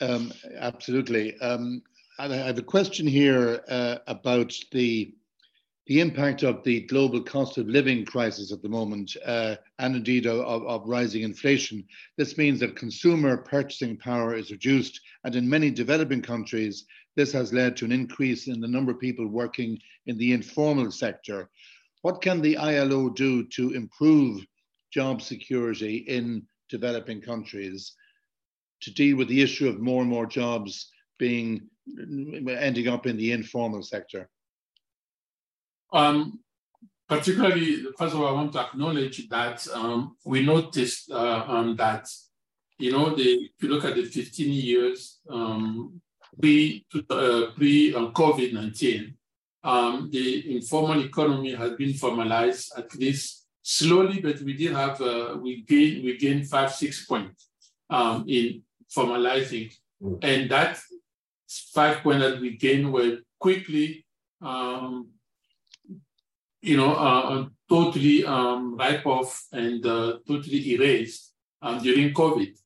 Um, 0.00 0.32
absolutely. 0.58 1.38
Um, 1.40 1.82
I 2.18 2.28
have 2.28 2.58
a 2.58 2.62
question 2.62 3.06
here 3.06 3.62
uh, 3.68 3.98
about 4.06 4.54
the 4.72 5.14
the 5.86 6.00
impact 6.00 6.42
of 6.42 6.62
the 6.64 6.82
global 6.82 7.22
cost 7.22 7.56
of 7.56 7.66
living 7.66 8.04
crisis 8.04 8.52
at 8.52 8.60
the 8.60 8.68
moment, 8.68 9.16
uh, 9.24 9.56
and 9.78 9.96
indeed 9.96 10.26
of, 10.26 10.40
of, 10.66 10.86
rising 10.86 11.22
inflation. 11.22 11.82
This 12.18 12.36
means 12.36 12.60
that 12.60 12.76
consumer 12.76 13.38
purchasing 13.38 13.96
power 13.96 14.36
is 14.36 14.50
reduced, 14.50 15.00
and 15.24 15.34
in 15.34 15.48
many 15.48 15.70
developing 15.70 16.20
countries, 16.20 16.84
this 17.16 17.32
has 17.32 17.54
led 17.54 17.74
to 17.78 17.86
an 17.86 17.92
increase 17.92 18.48
in 18.48 18.60
the 18.60 18.68
number 18.68 18.92
of 18.92 19.00
people 19.00 19.26
working 19.26 19.78
in 20.06 20.18
the 20.18 20.34
informal 20.34 20.90
sector. 20.90 21.48
What 22.02 22.22
can 22.22 22.40
the 22.40 22.56
ILO 22.56 23.10
do 23.10 23.44
to 23.48 23.72
improve 23.72 24.44
job 24.92 25.20
security 25.20 25.96
in 25.96 26.46
developing 26.68 27.20
countries 27.20 27.94
to 28.82 28.92
deal 28.94 29.16
with 29.16 29.28
the 29.28 29.42
issue 29.42 29.68
of 29.68 29.80
more 29.80 30.02
and 30.02 30.10
more 30.10 30.26
jobs 30.26 30.90
being 31.18 31.68
ending 32.48 32.88
up 32.88 33.06
in 33.06 33.16
the 33.16 33.32
informal 33.32 33.82
sector? 33.82 34.28
Um, 35.92 36.40
particularly, 37.08 37.84
first 37.98 38.14
of 38.14 38.20
all, 38.20 38.28
I 38.28 38.32
want 38.32 38.52
to 38.52 38.60
acknowledge 38.60 39.28
that 39.28 39.66
um, 39.72 40.16
we 40.24 40.44
noticed 40.44 41.10
uh, 41.10 41.44
um, 41.48 41.76
that, 41.76 42.08
you 42.78 42.92
know, 42.92 43.14
the, 43.14 43.50
if 43.56 43.62
you 43.62 43.70
look 43.70 43.84
at 43.84 43.96
the 43.96 44.04
15 44.04 44.52
years 44.52 45.18
um, 45.28 46.00
pre, 46.40 46.86
uh, 47.10 47.46
pre 47.56 47.94
uh, 47.94 48.10
COVID 48.10 48.52
19, 48.52 49.17
um, 49.64 50.08
the 50.10 50.56
informal 50.56 51.04
economy 51.04 51.54
has 51.54 51.72
been 51.72 51.94
formalized 51.94 52.72
at 52.76 52.94
least 52.94 53.46
slowly, 53.62 54.20
but 54.20 54.40
we 54.40 54.54
did 54.54 54.72
have, 54.72 55.00
uh, 55.00 55.36
we 55.40 55.62
gained 55.62 56.04
we 56.04 56.16
gained 56.16 56.48
five, 56.48 56.72
six 56.72 57.04
points 57.04 57.48
um, 57.90 58.24
in 58.28 58.62
formalizing. 58.90 59.72
Mm. 60.02 60.18
And 60.22 60.50
that 60.50 60.78
five 61.74 61.98
points 62.02 62.24
that 62.24 62.40
we 62.40 62.56
gained 62.56 62.92
were 62.92 63.18
quickly 63.38 64.06
um, 64.40 65.08
you 66.60 66.76
know, 66.76 66.94
uh, 66.94 67.22
uh, 67.22 67.44
totally 67.68 68.24
um, 68.24 68.76
ripe 68.76 69.06
off 69.06 69.46
and 69.52 69.84
uh, 69.86 70.18
totally 70.26 70.72
erased 70.72 71.32
um, 71.62 71.78
during 71.78 72.12
COVID. 72.12 72.56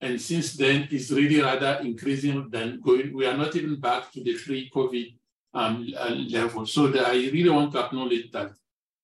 And 0.00 0.20
since 0.20 0.54
then, 0.54 0.88
it's 0.90 1.10
really 1.10 1.40
rather 1.40 1.80
increasing 1.82 2.48
than 2.50 2.80
going. 2.80 3.14
We 3.14 3.26
are 3.26 3.36
not 3.36 3.54
even 3.56 3.78
back 3.80 4.12
to 4.12 4.22
the 4.22 4.34
pre-COVID 4.34 5.14
um, 5.54 5.92
uh, 5.96 6.10
level. 6.10 6.66
So 6.66 6.88
the, 6.88 7.06
I 7.06 7.14
really 7.14 7.50
want 7.50 7.72
to 7.72 7.84
acknowledge 7.84 8.30
that. 8.32 8.52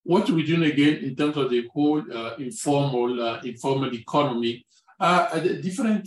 What 0.02 0.30
we're 0.30 0.46
doing 0.46 0.70
again 0.70 0.98
in 1.02 1.16
terms 1.16 1.36
of 1.36 1.50
the 1.50 1.68
whole 1.74 2.00
uh, 2.00 2.36
informal 2.36 3.20
uh, 3.20 3.40
informal 3.42 3.92
economy 3.92 4.64
are 5.00 5.26
at 5.34 5.62
different 5.62 6.06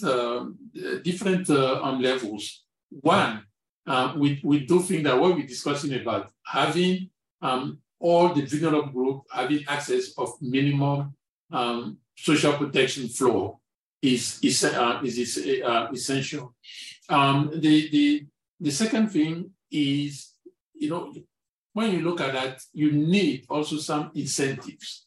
different 1.04 1.50
um, 1.50 2.02
levels. 2.02 2.64
One, 2.90 3.44
we, 4.16 4.40
we 4.42 4.66
do 4.66 4.80
think 4.80 5.04
that 5.04 5.20
what 5.20 5.36
we're 5.36 5.46
discussing 5.46 5.94
about 5.96 6.32
having 6.46 7.10
um, 7.42 7.80
all 8.00 8.34
the 8.34 8.46
vulnerable 8.46 8.90
group 8.90 9.24
having 9.32 9.66
access 9.68 10.14
of 10.18 10.42
minimum 10.42 11.14
um, 11.52 11.98
social 12.16 12.54
protection 12.54 13.08
floor 13.08 13.58
is, 14.02 14.40
is, 14.42 14.64
uh, 14.64 15.02
is, 15.04 15.62
uh, 15.66 15.88
essential. 15.92 16.56
Um, 17.10 17.52
the, 17.54 17.90
the, 17.90 18.26
the 18.60 18.72
second 18.72 19.10
thing 19.10 19.52
is, 19.72 20.29
you 20.80 20.90
know, 20.90 21.14
when 21.74 21.92
you 21.92 22.02
look 22.02 22.22
at 22.22 22.34
that, 22.34 22.62
you 22.74 22.92
need 22.92 23.46
also 23.50 23.78
some 23.78 24.12
incentives 24.16 25.06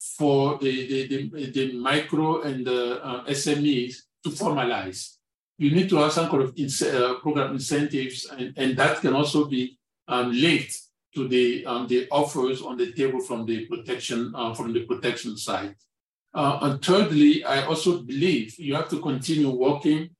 for 0.00 0.58
the, 0.58 1.06
the, 1.06 1.28
the, 1.30 1.50
the 1.50 1.72
micro 1.78 2.42
and 2.42 2.66
the 2.66 3.04
uh, 3.04 3.24
SMEs 3.26 3.96
to 4.24 4.30
formalize. 4.30 5.16
You 5.58 5.70
need 5.70 5.88
to 5.90 5.96
have 5.96 6.12
some 6.12 6.28
kind 6.30 6.42
of 6.42 6.50
uh, 6.50 7.14
program 7.20 7.52
incentives, 7.52 8.26
and, 8.26 8.52
and 8.56 8.76
that 8.76 9.00
can 9.00 9.14
also 9.14 9.46
be 9.46 9.78
um, 10.08 10.30
linked 10.32 10.76
to 11.14 11.26
the 11.28 11.64
um, 11.64 11.88
the 11.88 12.06
offers 12.10 12.60
on 12.60 12.76
the 12.76 12.92
table 12.92 13.20
from 13.20 13.46
the 13.46 13.64
protection 13.66 14.32
uh, 14.34 14.52
from 14.54 14.72
the 14.74 14.84
protection 14.84 15.36
side. 15.36 15.74
Uh, 16.34 16.58
and 16.62 16.84
thirdly, 16.84 17.42
I 17.44 17.64
also 17.64 18.02
believe 18.02 18.58
you 18.58 18.74
have 18.74 18.90
to 18.90 19.00
continue 19.00 19.48
working 19.48 20.10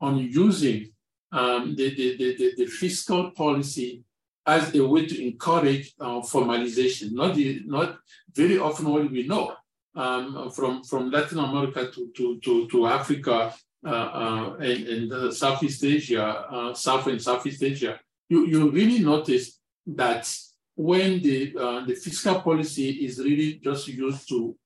on 0.00 0.16
using 0.16 0.90
um, 1.32 1.76
the, 1.76 1.94
the, 1.94 2.16
the, 2.16 2.52
the, 2.56 2.66
fiscal 2.66 3.30
policy 3.32 4.02
as 4.46 4.74
a 4.74 4.86
way 4.86 5.06
to 5.06 5.26
encourage 5.26 5.94
uh, 6.00 6.20
formalization. 6.20 7.12
Not 7.12 7.34
the, 7.34 7.62
not 7.66 7.98
very 8.34 8.58
often 8.58 8.88
what 8.88 9.10
we 9.10 9.26
know 9.26 9.54
um, 9.94 10.50
from 10.50 10.84
from 10.84 11.10
Latin 11.10 11.38
America 11.38 11.90
to 11.90 12.10
to 12.16 12.38
to, 12.40 12.68
to 12.68 12.86
Africa 12.86 13.54
uh, 13.84 13.88
uh, 13.88 14.56
and, 14.60 14.86
and 14.86 15.12
uh, 15.12 15.32
Southeast 15.32 15.84
Asia, 15.84 16.72
South 16.74 17.06
and 17.06 17.20
Southeast 17.20 17.62
Asia. 17.62 18.00
You 18.28 18.46
you 18.46 18.70
really 18.70 19.00
notice 19.00 19.60
that 19.86 20.28
when 20.76 21.22
the, 21.22 21.54
uh, 21.58 21.84
the 21.86 21.94
fiscal 21.94 22.40
policy 22.42 22.90
is 23.06 23.18
really 23.18 23.54
just 23.64 23.88
used 23.88 24.28
to 24.28 24.56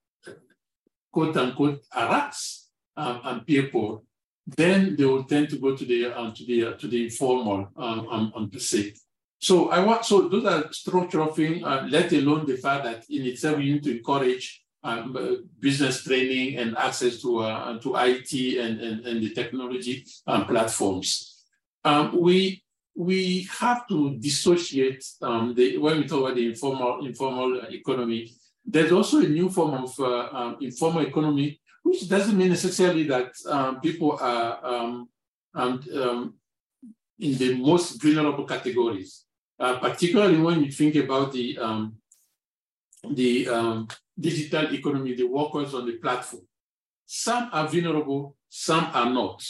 quote 1.12 1.36
unquote 1.36 1.82
harass 1.90 2.68
um, 2.96 3.20
and 3.24 3.46
people, 3.46 4.04
then 4.46 4.96
they 4.96 5.04
will 5.04 5.24
tend 5.24 5.48
to 5.48 5.56
go 5.56 5.76
to 5.76 5.84
the 5.84 6.06
uh, 6.06 6.30
to 6.32 6.44
the 6.44 6.66
uh, 6.66 6.72
to 6.72 6.88
the 6.88 7.04
informal 7.04 7.68
um, 7.76 8.08
um, 8.08 8.32
um, 8.34 8.50
per 8.50 8.58
se. 8.58 8.94
So 9.40 9.70
I 9.70 9.80
want 9.80 10.04
so 10.04 10.28
those 10.28 10.44
are 10.44 10.70
structural 10.72 11.32
things. 11.32 11.64
Uh, 11.64 11.86
let 11.88 12.12
alone 12.12 12.46
the 12.46 12.56
fact 12.56 12.84
that 12.84 13.04
in 13.08 13.24
itself 13.26 13.58
you 13.58 13.74
need 13.74 13.82
to 13.84 13.96
encourage 13.96 14.62
um, 14.82 15.16
uh, 15.16 15.46
business 15.58 16.04
training 16.04 16.56
and 16.58 16.76
access 16.76 17.20
to, 17.22 17.38
uh, 17.40 17.78
to 17.80 17.94
IT 17.96 18.58
and, 18.58 18.80
and, 18.80 19.06
and 19.06 19.22
the 19.22 19.30
technology 19.30 20.04
um, 20.26 20.46
platforms. 20.46 21.44
Um, 21.84 22.20
we, 22.20 22.62
we 22.94 23.48
have 23.58 23.86
to 23.88 24.16
dissociate 24.18 25.04
um, 25.22 25.54
the, 25.54 25.78
when 25.78 25.98
we 25.98 26.06
talk 26.06 26.20
about 26.20 26.34
the 26.34 26.46
informal, 26.46 27.04
informal 27.06 27.62
economy, 27.70 28.32
there's 28.64 28.92
also 28.92 29.20
a 29.20 29.28
new 29.28 29.48
form 29.48 29.84
of 29.84 29.98
uh, 29.98 30.28
um, 30.32 30.56
informal 30.60 31.06
economy, 31.06 31.60
which 31.82 32.08
doesn't 32.08 32.36
mean 32.36 32.50
necessarily 32.50 33.04
that 33.04 33.32
um, 33.48 33.80
people 33.80 34.18
are 34.20 34.64
um, 34.64 35.08
in 37.18 37.36
the 37.36 37.54
most 37.56 38.00
vulnerable 38.00 38.44
categories, 38.44 39.24
uh, 39.60 39.78
particularly 39.78 40.38
when 40.38 40.64
you 40.64 40.72
think 40.72 40.96
about 40.96 41.32
the, 41.32 41.58
um, 41.58 41.96
the 43.10 43.48
um, 43.48 43.88
digital 44.18 44.72
economy, 44.74 45.14
the 45.14 45.26
workers 45.26 45.74
on 45.74 45.86
the 45.86 45.92
platform. 45.92 46.42
Some 47.06 47.50
are 47.52 47.68
vulnerable, 47.68 48.36
some 48.48 48.90
are 48.94 49.10
not. 49.10 49.46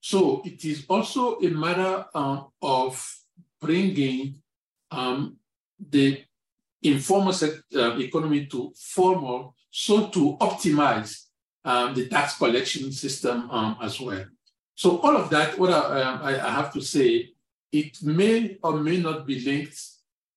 So 0.00 0.42
it 0.44 0.64
is 0.64 0.86
also 0.88 1.38
a 1.40 1.48
matter 1.48 2.06
uh, 2.14 2.42
of 2.62 3.22
bringing 3.60 4.36
um, 4.90 5.36
the 5.78 6.22
informal 6.82 7.34
uh, 7.34 7.98
economy 7.98 8.46
to 8.46 8.72
formal, 8.76 9.54
so 9.70 10.08
to 10.08 10.36
optimize 10.38 11.26
um, 11.64 11.94
the 11.94 12.08
tax 12.08 12.38
collection 12.38 12.90
system 12.92 13.50
um, 13.50 13.76
as 13.82 14.00
well. 14.00 14.24
So 14.74 14.98
all 14.98 15.16
of 15.16 15.28
that, 15.30 15.58
what 15.58 15.70
I, 15.70 16.02
um, 16.02 16.20
I 16.22 16.50
have 16.50 16.72
to 16.72 16.80
say, 16.80 17.32
it 17.72 18.02
may 18.02 18.58
or 18.62 18.78
may 18.78 18.98
not 18.98 19.26
be 19.26 19.40
linked 19.40 19.78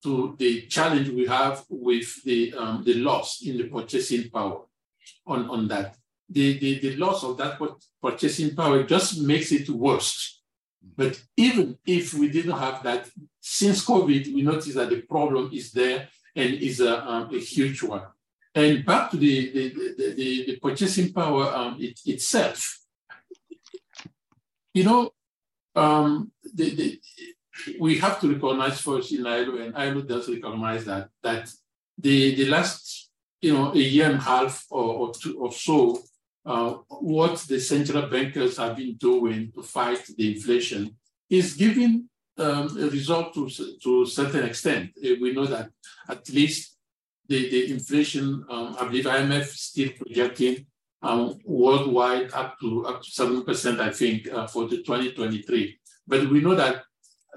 to 0.04 0.36
the 0.38 0.64
challenge 0.64 1.10
we 1.10 1.26
have 1.26 1.64
with 1.70 2.24
the, 2.24 2.54
um, 2.54 2.84
the 2.84 2.96
loss 2.96 3.42
in 3.42 3.58
the 3.58 3.70
purchasing 3.70 4.30
power 4.30 4.64
on, 5.26 5.50
on 5.50 5.68
that. 5.68 5.96
The, 6.30 6.58
the, 6.60 6.80
the 6.80 6.96
loss 6.98 7.24
of 7.24 7.38
that 7.38 7.60
purchasing 8.02 8.56
power 8.56 8.84
just 8.84 9.22
makes 9.22 9.52
it 9.52 9.70
worse. 9.70 10.42
But 10.98 11.22
even 11.38 11.78
if 11.86 12.14
we 12.14 12.30
didn't 12.30 12.58
have 12.58 12.84
that, 12.84 13.10
since 13.40 13.86
COVID, 13.86 14.34
we 14.34 14.42
noticed 14.42 14.76
that 14.76 14.90
the 14.90 15.02
problem 15.02 15.50
is 15.54 15.72
there 15.72 16.10
and 16.36 16.54
is 16.56 16.82
a, 16.82 17.08
um, 17.08 17.34
a 17.34 17.40
huge 17.40 17.82
one. 17.84 18.04
And 18.56 18.86
back 18.86 19.10
to 19.12 19.18
the, 19.18 19.52
the, 19.52 19.70
the, 19.70 20.14
the, 20.16 20.46
the 20.46 20.60
purchasing 20.60 21.14
power 21.14 21.46
um, 21.54 21.78
it, 21.80 22.00
itself, 22.06 22.80
you 24.74 24.84
know, 24.84 25.12
um, 25.76 26.32
the, 26.54 26.76
the, 26.76 27.02
we 27.80 27.98
have 28.00 28.20
to 28.22 28.34
recognize 28.34 28.82
first 28.82 29.12
in 29.12 29.26
ILO, 29.26 29.58
and 29.58 29.76
ILO 29.76 30.02
does 30.02 30.30
recognize 30.30 30.86
that, 30.86 31.10
that 31.22 31.50
the, 31.98 32.36
the 32.36 32.46
last, 32.46 33.10
you 33.42 33.54
know, 33.54 33.74
a 33.74 33.78
year 33.78 34.08
and 34.08 34.16
a 34.16 34.22
half 34.22 34.66
or, 34.70 34.94
or, 34.94 35.14
two, 35.14 35.38
or 35.40 35.52
so, 35.52 36.00
uh, 36.46 36.74
what 36.90 37.38
the 37.48 37.60
central 37.60 38.08
bankers 38.08 38.58
have 38.58 38.76
been 38.76 38.96
doing 38.96 39.52
to 39.54 39.64
fight 39.64 40.04
the 40.18 40.36
inflation 40.36 40.96
is 41.30 41.54
giving 41.54 42.10
um, 42.38 42.76
a 42.78 42.90
result 42.90 43.34
to, 43.34 43.50
to 43.82 44.04
a 44.04 44.08
certain 44.08 44.46
extent. 44.46 44.92
Uh, 44.98 45.16
we 45.22 45.34
know 45.34 45.46
that 45.46 45.70
at 46.10 46.28
least 46.30 46.78
the, 47.28 47.50
the 47.50 47.72
inflation, 47.72 48.46
um, 48.50 48.76
I 48.80 48.86
believe 48.88 49.06
IMF 49.06 49.46
still 49.46 49.90
projecting 49.98 50.66
um, 51.04 51.38
worldwide 51.46 52.32
up 52.34 52.60
to 52.62 52.86
up 52.86 53.04
to 53.04 53.12
seven 53.12 53.44
percent, 53.44 53.80
I 53.80 53.92
think, 53.92 54.32
uh, 54.32 54.48
for 54.48 54.68
the 54.68 54.78
2023. 54.78 55.78
But 56.08 56.30
we 56.30 56.40
know 56.40 56.56
that 56.56 56.84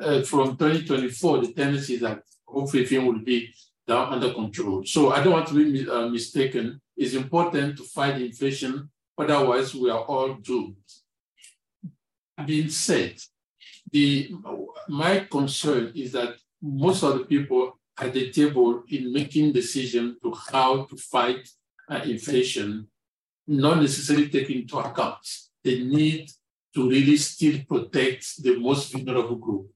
uh, 0.00 0.22
from 0.22 0.56
2024, 0.56 1.40
the 1.40 1.52
tendency 1.52 1.94
is 1.94 2.00
that 2.00 2.22
hopefully 2.46 2.86
things 2.86 3.04
will 3.04 3.18
be 3.18 3.52
down 3.86 4.12
under 4.12 4.32
control. 4.32 4.84
So 4.84 5.10
I 5.10 5.22
don't 5.22 5.32
want 5.32 5.48
to 5.48 5.54
be 5.54 5.88
uh, 5.88 6.08
mistaken. 6.08 6.80
It's 6.96 7.14
important 7.14 7.76
to 7.78 7.84
fight 7.84 8.20
inflation, 8.20 8.88
otherwise 9.18 9.74
we 9.74 9.90
are 9.90 10.02
all 10.02 10.34
doomed. 10.34 10.76
Being 12.44 12.68
said, 12.68 13.20
the 13.90 14.32
my 14.88 15.26
concern 15.30 15.92
is 15.94 16.12
that 16.12 16.36
most 16.62 17.02
of 17.02 17.18
the 17.18 17.24
people 17.24 17.78
at 17.98 18.12
the 18.12 18.30
table 18.30 18.82
in 18.88 19.12
making 19.12 19.52
decisions 19.52 20.16
to 20.22 20.34
how 20.52 20.84
to 20.84 20.96
fight 20.96 21.48
uh, 21.88 22.00
inflation 22.04 22.88
not 23.46 23.80
necessarily 23.80 24.28
take 24.28 24.50
into 24.50 24.78
account 24.78 25.18
the 25.62 25.84
need 25.84 26.30
to 26.74 26.88
really 26.88 27.16
still 27.16 27.58
protect 27.68 28.42
the 28.42 28.58
most 28.58 28.92
vulnerable 28.92 29.36
group. 29.36 29.66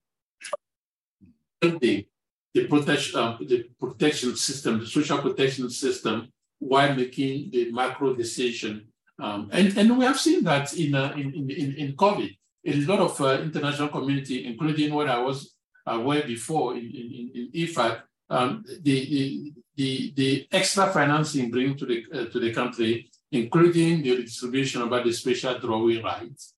The, 1.61 2.07
the, 2.55 2.67
protection, 2.67 3.21
um, 3.21 3.39
the 3.41 3.65
protection 3.79 4.37
system, 4.37 4.81
the 4.81 4.87
social 4.87 5.19
protection 5.19 5.69
system, 5.71 6.33
while 6.59 6.95
making 6.95 7.51
the 7.51 7.71
macro 7.73 8.15
decision. 8.15 8.89
Um, 9.19 9.49
and, 9.53 9.77
and 9.77 9.99
we 9.99 10.05
have 10.05 10.19
seen 10.19 10.45
that 10.45 10.75
in, 10.75 10.95
uh, 10.95 11.13
in, 11.17 11.51
in, 11.51 11.75
in 11.75 11.97
COVID. 11.97 12.37
A 12.67 12.75
lot 12.83 13.01
of 13.01 13.21
uh, 13.21 13.41
international 13.43 13.89
community, 13.89 14.47
including 14.47 14.93
what 14.95 15.09
I 15.09 15.19
was 15.19 15.55
aware 15.87 16.23
before 16.23 16.77
in, 16.77 16.85
in, 16.85 17.31
in 17.35 17.51
IFAD, 17.55 18.03
um, 18.29 18.65
the, 18.67 18.79
the, 18.83 19.53
the, 19.77 20.13
the 20.17 20.47
extra 20.53 20.87
financing 20.93 21.51
bring 21.51 21.77
to 21.77 21.87
the, 21.87 22.05
uh, 22.13 22.25
to 22.27 22.39
the 22.39 22.53
country 22.53 23.10
including 23.33 24.03
the 24.03 24.23
distribution 24.23 24.83
about 24.83 25.05
the 25.05 25.13
special 25.13 25.59
drawing 25.59 26.03
rights. 26.03 26.55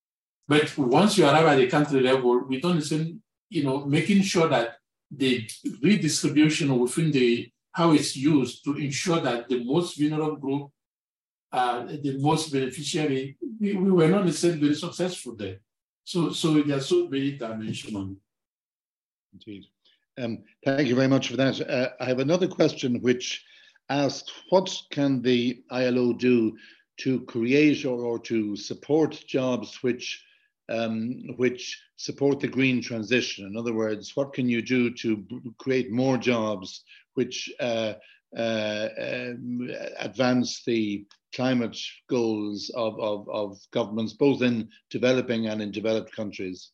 But 0.48 0.76
once 0.76 1.18
you 1.18 1.24
arrive 1.24 1.46
at 1.46 1.56
the 1.56 1.66
country 1.68 2.00
level, 2.00 2.44
we 2.46 2.60
don't 2.60 2.76
listen, 2.76 3.22
you 3.48 3.64
know, 3.64 3.84
making 3.84 4.22
sure 4.22 4.48
that 4.48 4.76
the 5.10 5.48
redistribution 5.82 6.78
within 6.78 7.12
the 7.12 7.50
how 7.72 7.92
it's 7.92 8.16
used 8.16 8.64
to 8.64 8.76
ensure 8.76 9.20
that 9.20 9.48
the 9.48 9.64
most 9.64 9.98
vulnerable 9.98 10.36
group, 10.36 10.70
uh, 11.52 11.84
the 11.86 12.18
most 12.18 12.52
beneficiary, 12.52 13.36
we, 13.58 13.74
we 13.74 13.90
were 13.90 14.08
not 14.08 14.26
necessarily 14.26 14.60
very 14.60 14.74
successful 14.74 15.34
there. 15.34 15.58
So, 16.04 16.32
so 16.32 16.60
there's 16.62 16.86
so 16.86 17.08
many 17.08 17.32
dimensions 17.32 18.18
Indeed. 19.32 19.64
Um, 20.18 20.42
thank 20.64 20.88
you 20.88 20.94
very 20.94 21.08
much 21.08 21.28
for 21.28 21.36
that. 21.36 21.60
Uh, 21.60 21.88
I 21.98 22.04
have 22.04 22.18
another 22.18 22.46
question 22.46 23.00
which 23.00 23.42
asked 23.93 24.32
what 24.51 24.74
can 24.90 25.22
the 25.22 25.62
ILO 25.70 26.12
do 26.12 26.57
to 26.99 27.20
create 27.22 27.84
or, 27.84 28.05
or 28.05 28.18
to 28.18 28.57
support 28.57 29.22
jobs 29.26 29.82
which 29.82 30.22
um, 30.68 31.34
which 31.36 31.80
support 31.97 32.40
the 32.40 32.49
green 32.49 32.80
transition. 32.80 33.47
In 33.47 33.57
other 33.57 33.74
words, 33.74 34.12
what 34.14 34.32
can 34.32 34.49
you 34.49 34.62
do 34.62 34.90
to 34.95 35.24
create 35.59 35.90
more 35.90 36.16
jobs 36.16 36.84
which 37.14 37.53
uh, 37.61 37.95
uh, 38.36 38.88
um, 38.99 39.70
advance 39.99 40.62
the 40.64 41.05
climate 41.34 41.76
goals 42.09 42.70
of, 42.74 42.99
of, 43.01 43.28
of, 43.28 43.59
governments, 43.72 44.14
both 44.14 44.40
in 44.40 44.68
developing 44.88 45.49
and 45.49 45.61
in 45.61 45.70
developed 45.70 46.14
countries? 46.14 46.70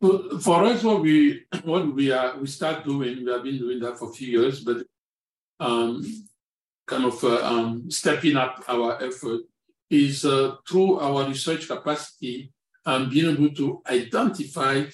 For 0.00 0.64
us, 0.64 0.82
what 0.82 1.02
we 1.02 1.44
what 1.64 1.94
we 1.94 2.10
are 2.10 2.38
we 2.38 2.46
start 2.46 2.84
doing, 2.84 3.24
we 3.24 3.32
have 3.32 3.44
been 3.44 3.58
doing 3.58 3.80
that 3.80 3.98
for 3.98 4.10
a 4.10 4.12
few 4.12 4.40
years, 4.40 4.60
but 4.60 4.86
um, 5.62 6.02
kind 6.86 7.04
of 7.04 7.22
uh, 7.22 7.44
um, 7.44 7.90
stepping 7.90 8.36
up 8.36 8.64
our 8.68 9.02
effort 9.02 9.42
is 9.88 10.24
uh, 10.24 10.56
through 10.68 10.98
our 10.98 11.28
research 11.28 11.68
capacity 11.68 12.52
and 12.84 13.10
being 13.10 13.30
able 13.30 13.54
to 13.54 13.80
identify 13.88 14.84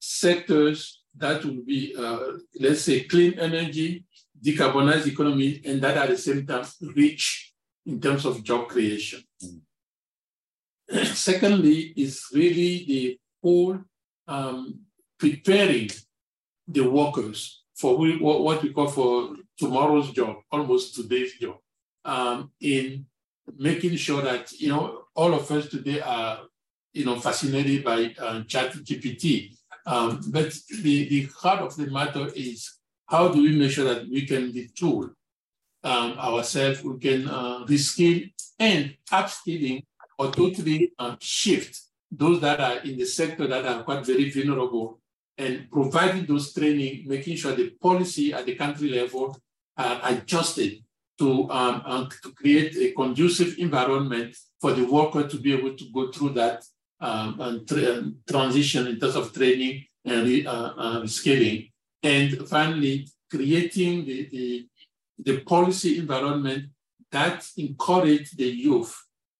sectors 0.00 1.02
that 1.16 1.44
will 1.44 1.62
be, 1.66 1.94
uh, 1.98 2.38
let's 2.58 2.82
say, 2.82 3.04
clean 3.04 3.38
energy, 3.38 4.04
decarbonized 4.42 5.06
economy, 5.06 5.60
and 5.64 5.82
that 5.82 5.96
at 5.96 6.08
the 6.08 6.16
same 6.16 6.46
time 6.46 6.64
rich 6.94 7.52
in 7.84 8.00
terms 8.00 8.24
of 8.24 8.42
job 8.44 8.68
creation. 8.68 9.22
Mm. 9.44 11.06
Secondly, 11.14 11.92
is 11.96 12.24
really 12.32 12.84
the 12.86 13.18
whole 13.42 13.78
um, 14.26 14.80
preparing 15.18 15.90
the 16.66 16.88
workers 16.88 17.64
for 17.74 17.96
what 17.98 18.62
we 18.62 18.72
call 18.72 18.88
for 18.88 19.36
tomorrow's 19.58 20.12
job, 20.12 20.36
almost 20.50 20.94
today's 20.94 21.34
job, 21.34 21.56
um, 22.04 22.50
in 22.60 23.06
making 23.56 23.96
sure 23.96 24.22
that, 24.22 24.52
you 24.52 24.68
know, 24.68 25.02
all 25.14 25.34
of 25.34 25.50
us 25.50 25.68
today 25.68 26.00
are, 26.00 26.40
you 26.92 27.04
know, 27.04 27.18
fascinated 27.18 27.84
by 27.84 28.14
uh, 28.18 28.42
chat 28.44 28.72
GPT. 28.72 29.56
Um, 29.86 30.20
but 30.28 30.54
the, 30.82 31.08
the 31.08 31.28
heart 31.36 31.60
of 31.60 31.76
the 31.76 31.86
matter 31.86 32.28
is 32.34 32.78
how 33.06 33.28
do 33.28 33.42
we 33.42 33.56
make 33.56 33.70
sure 33.70 33.92
that 33.92 34.08
we 34.08 34.26
can 34.26 34.52
retool 34.52 35.10
um, 35.82 36.12
ourselves, 36.18 36.82
we 36.82 36.98
can 36.98 37.28
uh, 37.28 37.64
reskill 37.66 38.30
and 38.58 38.94
upskilling 39.10 39.84
or 40.18 40.30
totally 40.32 40.92
uh, 40.98 41.16
shift 41.20 41.80
those 42.10 42.40
that 42.40 42.60
are 42.60 42.78
in 42.78 42.98
the 42.98 43.04
sector 43.04 43.46
that 43.46 43.64
are 43.64 43.82
quite 43.82 44.04
very 44.04 44.30
vulnerable 44.30 44.98
and 45.36 45.70
providing 45.70 46.26
those 46.26 46.52
training, 46.52 47.04
making 47.06 47.36
sure 47.36 47.54
the 47.54 47.70
policy 47.80 48.32
at 48.32 48.44
the 48.44 48.54
country 48.54 48.88
level 48.90 49.36
adjusted 49.78 50.82
to, 51.18 51.50
um, 51.50 51.82
uh, 51.84 52.08
to 52.22 52.32
create 52.32 52.76
a 52.76 52.92
conducive 52.92 53.58
environment 53.58 54.36
for 54.60 54.72
the 54.72 54.84
worker 54.84 55.26
to 55.26 55.36
be 55.38 55.52
able 55.52 55.76
to 55.76 55.84
go 55.92 56.10
through 56.10 56.30
that 56.30 56.64
um, 57.00 57.40
and 57.40 57.68
tra 57.68 58.10
transition 58.28 58.86
in 58.86 58.98
terms 58.98 59.16
of 59.16 59.32
training 59.32 59.84
and 60.04 60.26
re, 60.26 60.46
uh, 60.46 60.72
uh. 60.76 61.06
And 62.02 62.48
finally, 62.48 63.08
creating 63.30 64.04
the, 64.04 64.28
the, 64.30 64.66
the 65.18 65.40
policy 65.40 65.98
environment 65.98 66.66
that 67.10 67.46
encourage 67.56 68.32
the 68.32 68.46
youth 68.46 68.94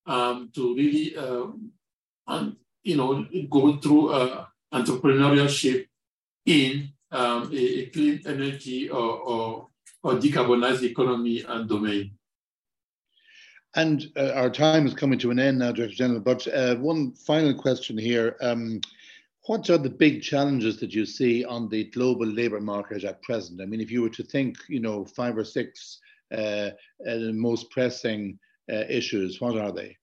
um, 0.07 0.51
to 0.55 0.75
really, 0.75 1.17
um, 1.17 2.57
you 2.83 2.97
know, 2.97 3.27
go 3.51 3.77
through 3.77 4.11
uh, 4.11 4.47
entrepreneurship 4.73 5.87
in 6.47 6.91
um, 7.11 7.51
a, 7.53 7.57
a, 7.57 7.87
clean 7.87 8.21
energy 8.27 8.89
or, 8.91 8.99
or, 9.01 9.69
or 10.09 10.15
decarbonized 10.15 10.83
economy 10.83 11.45
and 11.47 11.69
domain. 11.69 12.11
And 13.75 14.11
uh, 14.17 14.33
our 14.33 14.49
time 14.49 14.87
is 14.87 14.95
coming 14.95 15.19
to 15.19 15.31
an 15.31 15.39
end 15.39 15.59
now, 15.59 15.73
Director 15.73 15.95
General. 15.95 16.21
But 16.21 16.49
uh, 16.49 16.77
one 16.77 17.13
final 17.13 17.55
question 17.55 17.99
here. 17.99 18.37
Um, 18.41 18.81
what 19.47 19.69
are 19.69 19.79
the 19.79 19.91
big 19.91 20.23
challenges 20.23 20.81
that 20.81 20.95
you 20.95 21.05
see 21.05 21.45
on 21.45 21.69
the 21.69 21.85
global 21.85 22.27
labour 22.27 22.61
market 22.61 23.05
at 23.05 23.23
present? 23.23 23.61
I 23.61 23.67
mean, 23.67 23.81
if 23.81 23.91
you 23.91 24.01
were 24.01 24.11
to 24.11 24.23
think, 24.23 24.57
you 24.69 24.81
know, 24.81 25.05
five 25.05 25.37
or 25.37 25.45
six 25.45 26.01
uh, 26.33 26.71
uh 27.07 27.33
most 27.33 27.71
pressing 27.71 28.39
uh, 28.73 28.85
issues, 28.89 29.41
what 29.41 29.59
are 29.59 29.73
they? 29.73 29.97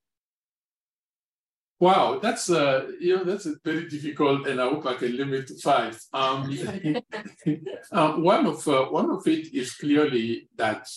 Wow, 1.80 2.20
that's 2.20 2.50
uh, 2.50 2.88
you 3.02 3.18
know 3.18 3.24
that's 3.26 3.46
a 3.48 3.56
very 3.64 3.90
difficult, 3.90 4.48
and 4.48 4.62
I 4.62 4.70
hope 4.70 4.86
I 4.86 4.94
can 4.94 5.18
limit 5.18 5.48
to 5.48 5.56
five. 5.56 6.00
Um, 6.14 6.50
uh, 7.92 8.14
one 8.14 8.46
of 8.46 8.66
uh, 8.68 8.86
one 8.86 9.10
of 9.12 9.28
it 9.28 9.54
is 9.54 9.74
clearly 9.76 10.48
that 10.56 10.88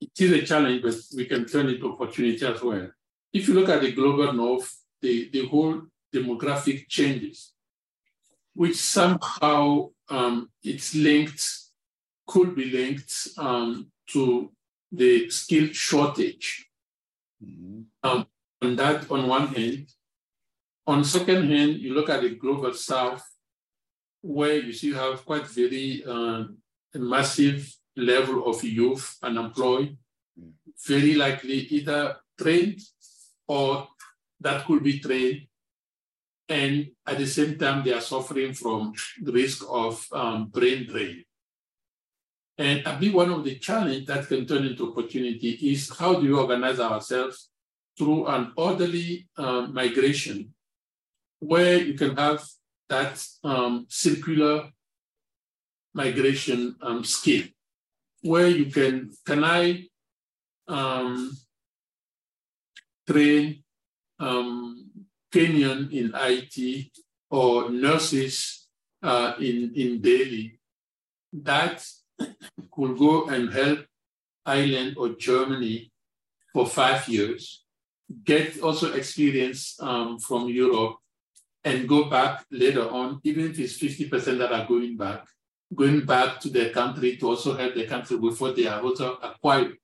it 0.00 0.20
is 0.20 0.32
a 0.32 0.42
challenge, 0.46 0.82
but 0.82 0.94
we 1.16 1.26
can 1.26 1.44
turn 1.44 1.68
it 1.68 1.78
to 1.80 1.92
opportunity 1.92 2.44
as 2.46 2.62
well. 2.62 2.88
If 3.32 3.48
you 3.48 3.54
look 3.54 3.68
at 3.68 3.82
the 3.82 3.92
global 3.92 4.32
north, 4.32 4.80
the, 5.00 5.28
the 5.30 5.46
whole 5.46 5.82
demographic 6.12 6.88
changes, 6.88 7.52
which 8.54 8.76
somehow 8.76 9.90
um, 10.08 10.50
it's 10.62 10.94
linked, 10.94 11.44
could 12.26 12.54
be 12.54 12.66
linked 12.66 13.12
um, 13.36 13.90
to 14.08 14.52
the 14.92 15.28
skill 15.30 15.68
shortage. 15.72 16.66
Mm-hmm. 17.44 17.82
Um, 18.02 18.18
on 18.18 18.26
that, 18.76 19.10
on 19.10 19.28
one 19.28 19.48
hand. 19.48 19.88
On 20.86 21.04
second 21.04 21.50
hand, 21.50 21.78
you 21.78 21.94
look 21.94 22.10
at 22.10 22.22
the 22.22 22.30
global 22.30 22.72
south, 22.74 23.24
where 24.20 24.56
you 24.56 24.72
see 24.72 24.88
you 24.88 24.94
have 24.94 25.24
quite 25.24 25.46
very 25.46 26.04
uh, 26.06 26.44
massive 26.94 27.74
level 27.96 28.46
of 28.48 28.62
youth 28.64 29.16
unemployed, 29.22 29.96
very 30.86 31.14
likely 31.14 31.58
either 31.76 32.16
trained 32.38 32.80
or 33.46 33.88
that 34.40 34.64
could 34.66 34.82
be 34.82 34.98
trained. 34.98 35.46
And 36.48 36.90
at 37.06 37.18
the 37.18 37.26
same 37.26 37.58
time, 37.58 37.82
they 37.82 37.92
are 37.92 38.00
suffering 38.00 38.52
from 38.52 38.92
the 39.22 39.32
risk 39.32 39.64
of 39.68 40.06
um, 40.12 40.46
brain 40.46 40.86
drain. 40.86 41.24
And 42.56 42.86
I 42.86 42.94
believe 42.96 43.14
one 43.14 43.30
of 43.30 43.44
the 43.44 43.58
challenge 43.58 44.06
that 44.06 44.28
can 44.28 44.46
turn 44.46 44.64
into 44.64 44.90
opportunity 44.90 45.50
is 45.72 45.90
how 45.98 46.14
do 46.14 46.26
we 46.26 46.32
organize 46.32 46.78
ourselves 46.78 47.50
through 47.96 48.26
an 48.26 48.52
orderly 48.56 49.28
um, 49.36 49.72
migration 49.72 50.52
where 51.38 51.78
you 51.78 51.94
can 51.94 52.16
have 52.16 52.42
that 52.88 53.24
um, 53.44 53.86
circular 53.88 54.70
migration 55.94 56.74
um, 56.82 57.04
scheme 57.04 57.48
where 58.22 58.48
you 58.48 58.66
can, 58.66 59.10
can 59.26 59.44
I 59.44 59.86
um, 60.66 61.36
train 63.06 63.62
um, 64.18 64.90
Kenyan 65.32 65.92
in 65.92 66.12
IT 66.14 66.90
or 67.30 67.70
nurses 67.70 68.66
uh, 69.02 69.34
in, 69.38 69.72
in 69.74 70.00
Delhi 70.00 70.58
that 71.32 71.84
could 72.72 72.96
go 72.96 73.26
and 73.26 73.52
help 73.52 73.80
Ireland 74.46 74.96
or 74.96 75.10
Germany 75.10 75.90
for 76.52 76.66
five 76.66 77.08
years, 77.08 77.63
get 78.24 78.60
also 78.60 78.92
experience 78.92 79.76
um, 79.80 80.18
from 80.18 80.48
Europe 80.48 80.96
and 81.64 81.88
go 81.88 82.04
back 82.10 82.44
later 82.50 82.88
on, 82.90 83.20
even 83.24 83.50
if 83.50 83.58
it's 83.58 83.78
50% 83.78 84.38
that 84.38 84.52
are 84.52 84.66
going 84.66 84.96
back, 84.96 85.24
going 85.74 86.04
back 86.04 86.40
to 86.40 86.50
their 86.50 86.70
country 86.70 87.16
to 87.16 87.28
also 87.28 87.56
help 87.56 87.74
their 87.74 87.86
country 87.86 88.16
with 88.16 88.40
what 88.40 88.54
they 88.54 88.66
are 88.66 88.82
also 88.82 89.14
acquired. 89.22 89.76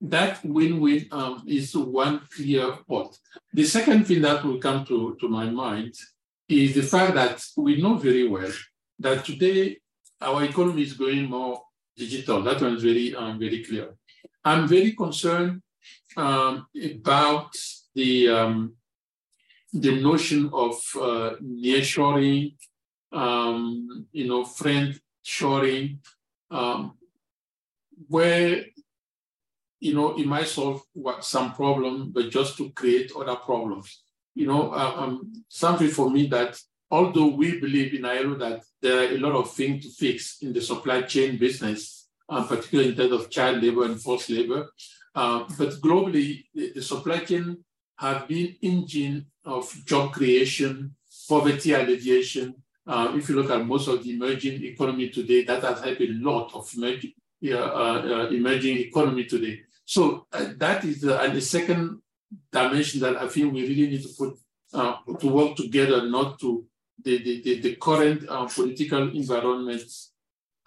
That 0.00 0.44
win-win 0.44 1.06
um, 1.10 1.42
is 1.46 1.74
one 1.74 2.20
clear 2.34 2.72
part. 2.88 3.16
The 3.54 3.64
second 3.64 4.06
thing 4.06 4.20
that 4.22 4.44
will 4.44 4.58
come 4.58 4.84
to, 4.86 5.16
to 5.18 5.28
my 5.28 5.46
mind 5.46 5.94
is 6.48 6.74
the 6.74 6.82
fact 6.82 7.14
that 7.14 7.42
we 7.56 7.80
know 7.80 7.94
very 7.94 8.28
well 8.28 8.52
that 8.98 9.24
today 9.24 9.78
our 10.20 10.44
economy 10.44 10.82
is 10.82 10.92
going 10.92 11.24
more 11.24 11.62
digital. 11.96 12.42
That 12.42 12.60
one 12.60 12.76
is 12.76 12.82
very, 12.82 13.14
um, 13.14 13.38
very 13.38 13.64
clear. 13.64 13.94
I'm 14.44 14.68
very 14.68 14.92
concerned 14.92 15.62
um, 16.16 16.66
about 16.82 17.54
the 17.94 18.28
um, 18.28 18.74
the 19.72 20.00
notion 20.00 20.50
of 20.52 20.74
uh, 20.96 21.36
nearshoring, 21.42 22.54
um, 23.12 24.06
you 24.12 24.26
know, 24.26 24.44
friend 24.44 24.98
shoring, 25.22 25.98
um, 26.50 26.96
where 28.08 28.64
you 29.80 29.94
know 29.94 30.16
it 30.16 30.26
might 30.26 30.48
solve 30.48 30.82
what, 30.92 31.24
some 31.24 31.52
problem, 31.52 32.10
but 32.12 32.30
just 32.30 32.56
to 32.56 32.70
create 32.70 33.12
other 33.16 33.36
problems. 33.36 34.02
You 34.34 34.46
know, 34.46 34.72
uh, 34.72 34.94
um, 34.96 35.32
something 35.48 35.88
for 35.88 36.10
me 36.10 36.26
that 36.28 36.58
although 36.90 37.28
we 37.28 37.58
believe 37.58 37.94
in 37.94 38.04
ILO 38.04 38.34
that 38.36 38.62
there 38.80 38.98
are 39.00 39.14
a 39.14 39.18
lot 39.18 39.32
of 39.32 39.52
things 39.52 39.84
to 39.84 39.90
fix 39.90 40.38
in 40.42 40.52
the 40.52 40.60
supply 40.60 41.02
chain 41.02 41.38
business, 41.38 42.08
uh, 42.28 42.44
particularly 42.44 42.90
in 42.90 42.96
terms 42.96 43.12
of 43.12 43.30
child 43.30 43.62
labor 43.62 43.84
and 43.84 44.00
forced 44.00 44.30
labor, 44.30 44.68
uh, 45.16 45.44
but 45.58 45.70
globally, 45.80 46.44
the, 46.54 46.72
the 46.74 46.82
supply 46.82 47.18
chain 47.20 47.56
have 47.96 48.28
been 48.28 48.54
engine 48.60 49.26
of 49.44 49.72
job 49.86 50.12
creation, 50.12 50.94
poverty 51.28 51.72
alleviation, 51.72 52.54
uh, 52.86 53.12
if 53.16 53.28
you 53.28 53.34
look 53.34 53.50
at 53.50 53.66
most 53.66 53.88
of 53.88 54.04
the 54.04 54.12
emerging 54.14 54.62
economy 54.62 55.08
today, 55.08 55.42
that 55.44 55.62
has 55.62 55.82
helped 55.82 56.00
a 56.00 56.08
lot 56.10 56.54
of 56.54 56.70
emerging, 56.76 57.12
uh, 57.46 57.56
uh, 57.56 58.28
emerging 58.30 58.76
economy 58.78 59.24
today. 59.24 59.60
So 59.84 60.26
uh, 60.32 60.48
that 60.58 60.84
is 60.84 61.00
the, 61.00 61.40
second 61.40 62.00
dimension 62.52 63.00
that 63.00 63.16
I 63.16 63.26
think 63.28 63.52
we 63.52 63.62
really 63.62 63.88
need 63.88 64.02
to 64.02 64.08
put 64.16 64.38
to 65.20 65.28
work 65.28 65.56
together, 65.56 66.06
not 66.08 66.38
to 66.40 66.66
the, 67.02 67.22
the, 67.22 67.42
the, 67.42 67.60
the 67.60 67.76
current 67.76 68.26
political 68.52 69.08
environment. 69.10 69.82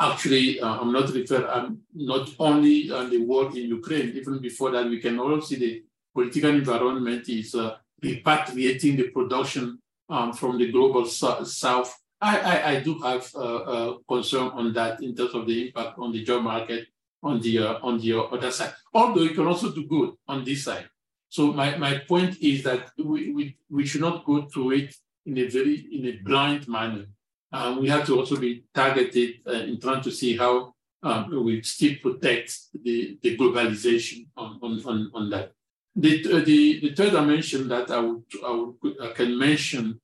Actually, 0.02 0.62
I'm 0.62 0.94
not 0.94 1.10
referring, 1.14 1.48
I'm 1.48 1.82
not 1.94 2.30
only 2.40 2.90
on 2.92 3.10
the 3.10 3.18
war 3.18 3.48
in 3.48 3.68
Ukraine, 3.68 4.14
even 4.16 4.40
before 4.40 4.72
that, 4.72 4.86
we 4.88 5.00
can 5.00 5.20
also 5.20 5.42
see 5.42 5.56
the 5.58 5.84
political 6.14 6.52
environment 6.52 7.28
is 7.28 7.54
repatriating 8.02 8.96
the 8.98 9.10
production 9.10 9.80
um, 10.10 10.32
from 10.34 10.58
the 10.58 10.72
global 10.72 11.06
south 11.06 12.00
I, 12.22 12.40
I, 12.40 12.72
I 12.72 12.80
do 12.82 13.00
have 13.00 13.30
a, 13.36 13.40
a, 13.40 13.98
concern 14.08 14.50
on 14.50 14.74
that 14.74 15.02
in 15.02 15.16
terms 15.16 15.34
of 15.34 15.48
the 15.48 15.68
impact 15.68 15.98
on 15.98 16.12
the 16.12 16.24
job 16.24 16.44
market 16.44 16.88
on 17.24 17.40
the 17.42 17.60
uh, 17.60 17.80
on 17.82 18.00
the 18.00 18.20
other 18.20 18.52
side. 18.52 18.74
Although 18.94 19.24
it 19.24 19.36
can 19.36 19.48
also 19.48 19.72
do 19.72 19.86
good 19.86 20.14
on 20.28 20.44
this 20.44 20.66
side. 20.66 20.90
So 21.30 21.54
my, 21.54 21.78
my 21.78 22.00
point 22.00 22.42
is 22.42 22.64
that 22.64 22.92
we, 22.98 23.32
we, 23.32 23.58
we 23.70 23.86
should 23.86 24.02
not 24.02 24.26
go 24.26 24.48
through 24.48 24.72
it 24.72 24.96
in 25.26 25.38
a 25.38 25.48
very 25.48 25.88
in 25.92 26.06
a 26.08 26.12
blind 26.24 26.68
manner. 26.68 27.06
Um, 27.52 27.82
we 27.82 27.90
have 27.90 28.06
to 28.06 28.20
also 28.20 28.38
be 28.38 28.64
targeted 28.74 29.36
uh, 29.48 29.52
in 29.52 29.80
trying 29.80 30.02
to 30.04 30.12
see 30.12 30.38
how 30.38 30.74
um, 31.02 31.44
we 31.44 31.62
still 31.64 31.96
protect 32.02 32.56
the, 32.84 33.18
the 33.22 33.38
globalization 33.38 34.28
on, 34.38 34.60
on, 34.62 34.82
on, 34.86 35.12
on 35.14 35.30
that. 35.32 35.54
The, 35.96 36.34
uh, 36.34 36.46
the, 36.46 36.80
the 36.82 36.94
third 36.96 37.14
dimension 37.14 37.68
that 37.70 37.90
I, 37.90 38.00
would, 38.00 38.24
I, 38.46 38.52
would, 38.52 39.02
I 39.02 39.12
can 39.14 39.38
mention 39.38 40.00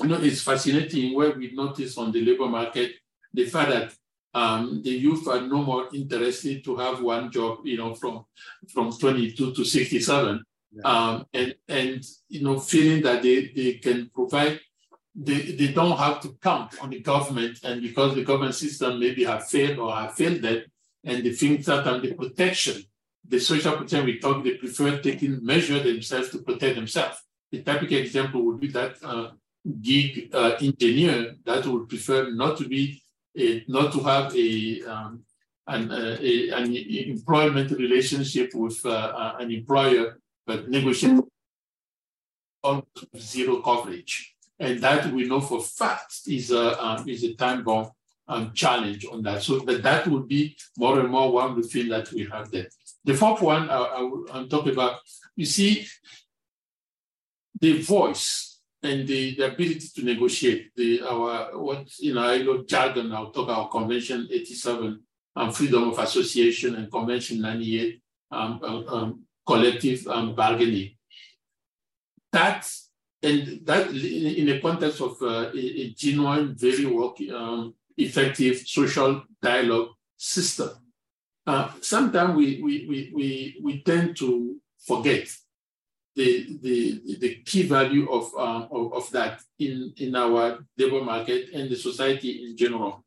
you 0.00 0.08
know, 0.08 0.20
it's 0.22 0.42
fascinating 0.42 1.14
where 1.14 1.32
we 1.32 1.52
notice 1.52 1.98
on 1.98 2.12
the 2.12 2.24
labor 2.24 2.46
market 2.46 2.92
the 3.34 3.46
fact 3.46 3.70
that 3.70 3.94
um, 4.34 4.82
the 4.82 4.90
youth 4.90 5.26
are 5.26 5.40
no 5.40 5.62
more 5.62 5.88
interested 5.92 6.62
to 6.64 6.76
have 6.76 7.02
one 7.02 7.30
job, 7.32 7.60
you 7.64 7.76
know, 7.76 7.94
from 7.94 8.24
from 8.68 8.92
22 8.92 9.54
to 9.54 9.64
67, 9.64 10.44
yeah. 10.72 10.82
um, 10.82 11.26
and 11.32 11.54
and 11.68 12.04
you 12.28 12.42
know, 12.42 12.58
feeling 12.60 13.02
that 13.02 13.22
they, 13.22 13.50
they 13.54 13.74
can 13.74 14.10
provide, 14.14 14.60
they, 15.20 15.52
they 15.52 15.72
don't 15.72 15.98
have 15.98 16.20
to 16.20 16.38
count 16.40 16.80
on 16.80 16.90
the 16.90 17.00
government, 17.00 17.58
and 17.64 17.82
because 17.82 18.14
the 18.14 18.22
government 18.22 18.54
system 18.54 19.00
maybe 19.00 19.24
have 19.24 19.48
failed 19.48 19.78
or 19.80 19.92
have 19.92 20.14
failed 20.14 20.42
them, 20.42 20.62
and 21.04 21.24
they 21.24 21.32
think 21.32 21.64
that 21.64 21.86
on 21.88 22.00
the 22.00 22.14
protection, 22.14 22.82
the 23.26 23.40
social 23.40 23.72
protection 23.72 24.06
we 24.06 24.20
talk, 24.20 24.44
they 24.44 24.54
prefer 24.54 24.98
taking 24.98 25.44
measure 25.44 25.80
themselves 25.80 26.30
to 26.30 26.38
protect 26.38 26.76
themselves. 26.76 27.18
The 27.50 27.62
typical 27.62 27.98
example 27.98 28.44
would 28.46 28.60
be 28.60 28.68
that 28.68 28.96
uh, 29.02 29.30
gig 29.82 30.30
uh, 30.32 30.56
engineer 30.60 31.34
that 31.44 31.66
would 31.66 31.88
prefer 31.88 32.30
not 32.30 32.56
to 32.58 32.68
be 32.68 33.02
a, 33.36 33.64
not 33.66 33.92
to 33.94 34.00
have 34.00 34.34
a 34.36 34.82
um, 34.84 35.24
an, 35.66 35.90
uh, 35.90 36.16
a, 36.20 36.50
an 36.50 36.74
employment 36.74 37.70
relationship 37.72 38.54
with 38.54 38.80
uh, 38.86 38.90
uh 38.90 39.36
an 39.40 39.50
employer, 39.50 40.18
but 40.46 40.68
negotiate 40.68 41.20
zero 43.16 43.60
coverage. 43.60 44.37
And 44.60 44.80
that 44.80 45.12
we 45.12 45.28
know 45.28 45.40
for 45.40 45.62
fact 45.62 46.12
is 46.26 46.50
a, 46.50 46.82
um, 46.84 47.08
is 47.08 47.22
a 47.24 47.34
time 47.34 47.62
bomb 47.62 47.90
um, 48.26 48.52
challenge 48.54 49.06
on 49.10 49.22
that. 49.22 49.42
So 49.42 49.60
that, 49.60 49.82
that 49.82 50.06
would 50.08 50.28
be 50.28 50.56
more 50.76 51.00
and 51.00 51.08
more 51.08 51.32
one 51.32 51.50
of 51.50 51.56
the 51.56 51.62
things 51.62 51.88
that 51.88 52.12
we 52.12 52.24
have 52.30 52.50
there. 52.50 52.68
The 53.04 53.14
fourth 53.14 53.40
one 53.40 53.70
I, 53.70 53.78
I, 53.78 54.10
I'm 54.32 54.48
talking 54.48 54.72
about, 54.72 54.98
you 55.36 55.46
see, 55.46 55.86
the 57.60 57.80
voice 57.82 58.60
and 58.82 59.06
the, 59.06 59.34
the 59.34 59.46
ability 59.52 59.88
to 59.96 60.04
negotiate, 60.04 60.70
the 60.76 61.02
our 61.02 61.58
what 61.58 61.88
you 61.98 62.14
know, 62.14 62.22
I 62.22 62.64
jargon, 62.66 63.12
I'll 63.12 63.30
talk 63.30 63.44
about 63.48 63.70
Convention 63.70 64.28
87 64.30 65.00
um, 65.36 65.52
freedom 65.52 65.90
of 65.90 65.98
association 65.98 66.76
and 66.76 66.90
Convention 66.90 67.40
98 67.40 68.02
um, 68.30 68.60
um, 68.62 69.22
collective 69.46 70.06
um, 70.06 70.34
bargaining. 70.34 70.94
That 72.32 72.68
and 73.22 73.60
that 73.64 73.88
in 73.88 74.46
the 74.46 74.60
context 74.60 75.00
of 75.00 75.20
uh, 75.22 75.50
a, 75.54 75.94
genuine, 75.96 76.54
very 76.54 76.86
work, 76.86 77.16
um, 77.34 77.74
effective 77.96 78.58
social 78.58 79.22
dialogue 79.42 79.88
system. 80.16 80.70
Uh, 81.46 81.70
sometimes 81.80 82.36
we, 82.36 82.60
we, 82.62 82.86
we, 82.88 83.12
we, 83.14 83.60
we 83.62 83.82
tend 83.82 84.16
to 84.16 84.56
forget 84.78 85.28
the, 86.14 86.58
the, 86.62 87.16
the 87.18 87.34
key 87.44 87.62
value 87.62 88.10
of, 88.10 88.30
uh, 88.36 88.66
of, 88.70 88.92
of, 88.92 89.10
that 89.12 89.40
in, 89.58 89.92
in 89.96 90.14
our 90.14 90.58
labor 90.76 91.02
market 91.02 91.50
and 91.54 91.70
the 91.70 91.76
society 91.76 92.44
in 92.44 92.56
general. 92.56 93.04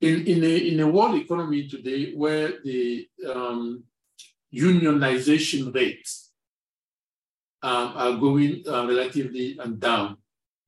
In, 0.00 0.26
in, 0.26 0.44
a, 0.44 0.56
in 0.68 0.80
a 0.80 0.88
world 0.88 1.16
economy 1.16 1.66
today 1.68 2.12
where 2.14 2.52
the 2.62 3.08
um, 3.34 3.84
unionization 4.54 5.74
rates 5.74 6.25
um, 7.66 7.88
are 7.96 8.16
going 8.16 8.62
uh, 8.68 8.86
relatively 8.86 9.58
down, 9.78 10.16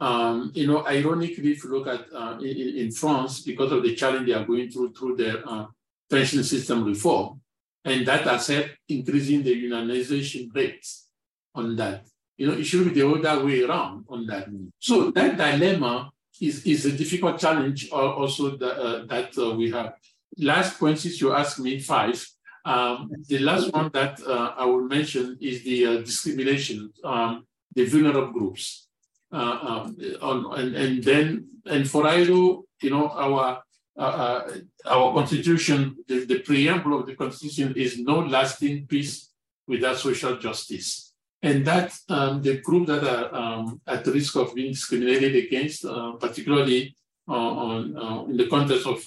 um, 0.01 0.51
you 0.55 0.67
know, 0.67 0.87
ironically, 0.87 1.53
if 1.53 1.65
you 1.65 1.71
look 1.71 1.87
at 1.87 2.07
uh, 2.13 2.39
in, 2.41 2.77
in, 2.83 2.91
France, 2.91 3.43
because 3.43 3.73
of 3.73 3.83
the 3.83 3.95
challenge 3.95 4.27
they 4.27 4.33
are 4.33 4.45
going 4.45 4.71
through 4.71 4.93
through 4.93 5.17
their 5.17 5.37
uh, 5.49 5.67
pension 6.11 6.43
system 6.45 6.85
reform, 6.85 7.41
and 7.85 8.07
that 8.07 8.23
has 8.23 8.47
helped 8.47 8.77
increasing 8.89 9.43
the 9.43 9.55
unionization 9.55 10.55
rates 10.55 11.09
on 11.55 11.77
that. 11.77 12.07
You 12.37 12.49
know, 12.49 12.55
it 12.55 12.65
should 12.65 12.93
be 12.93 13.01
the 13.01 13.09
other 13.09 13.45
way 13.45 13.63
around 13.63 14.05
on 14.09 14.27
that. 14.27 14.49
So 14.79 15.11
that 15.11 15.37
dilemma 15.37 16.11
is, 16.41 16.65
is 16.65 16.87
a 16.87 16.93
difficult 16.93 17.39
challenge 17.41 17.91
also 17.91 18.57
that, 18.57 18.77
uh, 18.79 19.07
that 19.07 19.37
uh, 19.37 19.55
we 19.57 19.71
have. 19.71 19.95
Last 20.37 20.79
point, 20.79 20.99
since 21.01 21.21
you 21.21 21.33
asked 21.33 21.59
me 21.59 21.81
five, 21.81 22.25
um, 22.65 23.11
the 23.29 23.39
last 23.39 23.73
one 23.73 23.91
that 23.95 24.21
uh, 24.23 24.55
I 24.57 24.65
will 24.65 24.83
mention 24.83 25.39
is 25.41 25.63
the 25.65 25.87
uh, 25.87 25.97
discrimination, 25.99 26.93
um, 27.05 27.47
the 27.75 27.85
vulnerable 27.87 28.33
groups. 28.33 28.89
Uh, 29.31 29.59
um, 29.63 29.97
on, 30.23 30.59
and, 30.59 30.75
and 30.75 31.05
then, 31.05 31.47
and 31.67 31.89
for 31.89 32.07
ILO, 32.07 32.65
you 32.81 32.89
know, 32.89 33.09
our 33.11 33.63
uh, 33.99 34.01
uh, 34.01 34.51
our 34.87 35.13
constitution, 35.13 35.97
the, 36.07 36.25
the, 36.25 36.39
preamble 36.39 37.01
of 37.01 37.07
the 37.07 37.17
constitution 37.17 37.75
is 37.77 37.99
no 37.99 38.21
lasting 38.21 38.87
peace 38.87 39.33
without 39.67 39.97
social 39.97 40.37
justice. 40.37 41.15
And 41.43 41.67
that 41.67 41.93
um, 42.09 42.41
the 42.41 42.59
group 42.59 42.87
that 42.87 43.03
are 43.03 43.35
um, 43.35 43.81
at 43.89 44.07
risk 44.07 44.37
of 44.37 44.55
being 44.55 44.71
discriminated 44.71 45.35
against, 45.35 45.85
uh, 45.85 46.13
particularly 46.13 46.97
on, 47.27 48.31
in 48.31 48.37
the 48.37 48.47
context 48.47 48.87
of 48.87 49.05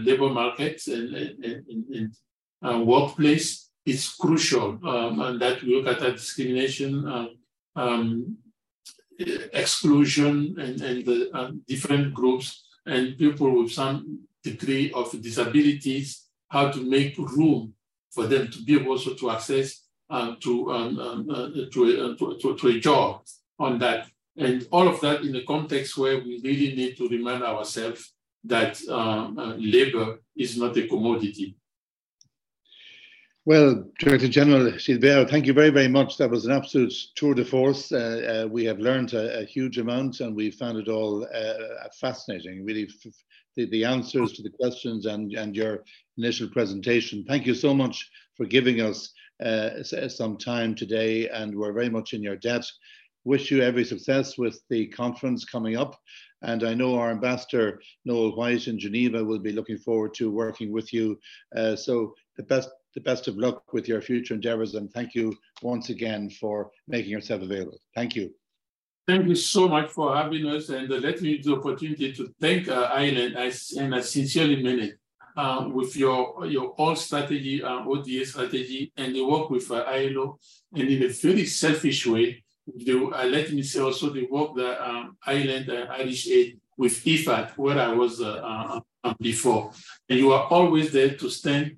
labor 0.00 0.30
markets 0.30 0.88
and, 0.88 1.14
and, 1.14 1.64
and 1.68 2.14
workplace, 2.62 3.70
is 3.86 4.08
crucial. 4.08 4.78
Um, 4.86 5.20
and 5.20 5.40
that 5.40 5.62
we 5.62 5.74
look 5.74 5.86
at 5.86 6.00
that 6.00 6.16
discrimination, 6.16 7.32
um, 7.76 8.36
exclusion, 9.52 10.56
and, 10.58 10.80
and 10.80 11.04
the 11.04 11.60
different 11.66 12.14
groups 12.14 12.64
and 12.86 13.16
people 13.16 13.62
with 13.62 13.72
some 13.72 14.20
degree 14.42 14.90
of 14.92 15.10
disabilities, 15.22 16.26
how 16.48 16.70
to 16.70 16.80
make 16.82 17.16
room 17.18 17.74
for 18.10 18.26
them 18.26 18.50
to 18.50 18.62
be 18.64 18.74
able 18.76 18.92
also 18.92 19.14
to 19.14 19.30
access 19.30 19.86
um, 20.10 20.36
to, 20.40 20.72
um, 20.72 20.98
uh, 21.30 21.48
to, 21.70 22.14
uh, 22.14 22.16
to, 22.16 22.36
to, 22.40 22.56
to, 22.56 22.68
a 22.68 22.80
job 22.80 23.22
on 23.58 23.78
that. 23.78 24.08
And 24.36 24.66
all 24.72 24.88
of 24.88 25.00
that 25.02 25.22
in 25.22 25.36
a 25.36 25.44
context 25.44 25.96
where 25.96 26.18
we 26.18 26.40
really 26.42 26.74
need 26.74 26.96
to 26.96 27.08
remind 27.08 27.44
ourselves 27.44 28.12
that 28.44 28.80
uh, 28.88 29.28
labor 29.58 30.18
is 30.36 30.56
not 30.56 30.76
a 30.76 30.88
commodity. 30.88 31.54
Well, 33.46 33.90
Director 33.98 34.28
General 34.28 34.70
Gilbert, 34.72 35.30
thank 35.30 35.46
you 35.46 35.54
very, 35.54 35.70
very 35.70 35.88
much. 35.88 36.18
That 36.18 36.28
was 36.28 36.44
an 36.44 36.52
absolute 36.52 36.92
tour 37.16 37.32
de 37.32 37.44
force. 37.44 37.90
Uh, 37.90 38.44
uh, 38.44 38.48
we 38.48 38.66
have 38.66 38.78
learned 38.78 39.14
a, 39.14 39.40
a, 39.40 39.44
huge 39.44 39.78
amount 39.78 40.20
and 40.20 40.36
we 40.36 40.50
found 40.50 40.76
it 40.76 40.88
all 40.88 41.26
uh, 41.34 41.88
fascinating, 41.98 42.66
really 42.66 42.86
the, 43.56 43.64
the 43.70 43.82
answers 43.82 44.32
to 44.32 44.42
the 44.42 44.50
questions 44.50 45.06
and, 45.06 45.32
and 45.32 45.56
your 45.56 45.84
initial 46.18 46.50
presentation. 46.50 47.24
Thank 47.26 47.46
you 47.46 47.54
so 47.54 47.72
much 47.72 48.10
for 48.36 48.44
giving 48.44 48.82
us 48.82 49.10
uh, 49.42 49.82
some 49.82 50.36
time 50.36 50.74
today, 50.74 51.26
and 51.30 51.56
we're 51.56 51.72
very 51.72 51.88
much 51.88 52.12
in 52.12 52.22
your 52.22 52.36
debt. 52.36 52.66
Wish 53.24 53.50
you 53.50 53.62
every 53.62 53.86
success 53.86 54.36
with 54.36 54.60
the 54.68 54.88
conference 54.88 55.46
coming 55.46 55.76
up. 55.76 55.98
And 56.42 56.64
I 56.64 56.74
know 56.74 56.94
our 56.94 57.10
ambassador, 57.10 57.80
Noel 58.04 58.36
White 58.36 58.66
in 58.66 58.78
Geneva, 58.78 59.24
will 59.24 59.38
be 59.38 59.52
looking 59.52 59.78
forward 59.78 60.14
to 60.14 60.30
working 60.30 60.72
with 60.72 60.92
you. 60.92 61.18
Uh, 61.54 61.76
so 61.76 62.14
the 62.36 62.42
best, 62.42 62.70
the 62.94 63.00
best 63.00 63.28
of 63.28 63.36
luck 63.36 63.72
with 63.72 63.88
your 63.88 64.00
future 64.00 64.34
endeavors. 64.34 64.74
And 64.74 64.92
thank 64.92 65.14
you 65.14 65.36
once 65.62 65.90
again 65.90 66.30
for 66.30 66.70
making 66.88 67.10
yourself 67.10 67.42
available. 67.42 67.78
Thank 67.94 68.16
you. 68.16 68.34
Thank 69.06 69.26
you 69.26 69.34
so 69.34 69.68
much 69.68 69.90
for 69.90 70.14
having 70.14 70.46
us 70.46 70.68
and 70.68 70.90
uh, 70.90 70.96
let 70.96 71.20
me 71.20 71.30
use 71.30 71.46
the 71.46 71.56
opportunity 71.56 72.12
to 72.12 72.32
thank 72.40 72.68
uh, 72.68 72.90
Ireland 72.92 73.34
and 73.34 73.94
I 73.94 74.00
sincerely 74.00 74.62
mean 74.62 74.78
it 74.80 74.98
uh, 75.36 75.68
with 75.72 75.96
your, 75.96 76.46
your 76.46 76.68
all 76.78 76.94
strategy, 76.94 77.62
uh, 77.62 77.84
ODA 77.84 78.24
strategy 78.24 78.92
and 78.96 79.14
the 79.14 79.22
work 79.22 79.50
with 79.50 79.68
uh, 79.70 79.84
ILO 79.88 80.38
and 80.74 80.88
in 80.88 81.02
a 81.02 81.08
very 81.08 81.46
selfish 81.46 82.06
way, 82.06 82.44
the, 82.66 83.04
uh, 83.06 83.24
let 83.24 83.52
me 83.52 83.62
say 83.62 83.80
also 83.80 84.10
the 84.10 84.26
work 84.30 84.54
that 84.56 84.80
um, 84.86 85.16
Ireland 85.26 85.68
and 85.68 85.88
Irish 85.90 86.28
Aid 86.28 86.60
with 86.76 87.04
IFAD, 87.04 87.50
where 87.56 87.78
I 87.78 87.92
was 87.92 88.20
uh, 88.20 88.80
uh, 89.04 89.14
before. 89.20 89.72
And 90.08 90.18
you 90.18 90.32
are 90.32 90.44
always 90.44 90.92
there 90.92 91.14
to 91.16 91.28
stand 91.28 91.76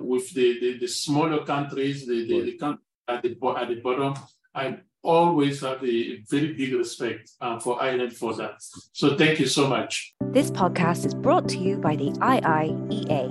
with 0.00 0.32
the, 0.34 0.60
the, 0.60 0.78
the, 0.78 0.88
smaller 0.88 1.44
countries, 1.44 2.06
the, 2.06 2.26
the, 2.26 2.40
the 2.58 2.78
at, 3.08 3.22
the, 3.22 3.36
at 3.56 3.68
the 3.68 3.76
bottom. 3.76 4.14
I 4.54 4.78
always 5.02 5.60
have 5.60 5.82
a 5.84 6.22
very 6.28 6.52
big 6.52 6.74
respect 6.74 7.30
uh, 7.40 7.58
for 7.58 7.82
Ireland 7.82 8.14
for 8.14 8.34
that. 8.34 8.56
So 8.92 9.16
thank 9.16 9.38
you 9.38 9.46
so 9.46 9.66
much. 9.68 10.14
This 10.32 10.50
podcast 10.50 11.06
is 11.06 11.14
brought 11.14 11.48
to 11.50 11.58
you 11.58 11.78
by 11.78 11.96
the 11.96 12.10
IIEA, 12.10 13.28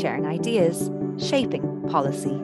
sharing 0.00 0.26
ideas, 0.26 0.90
shaping 1.18 1.88
policy. 1.88 2.40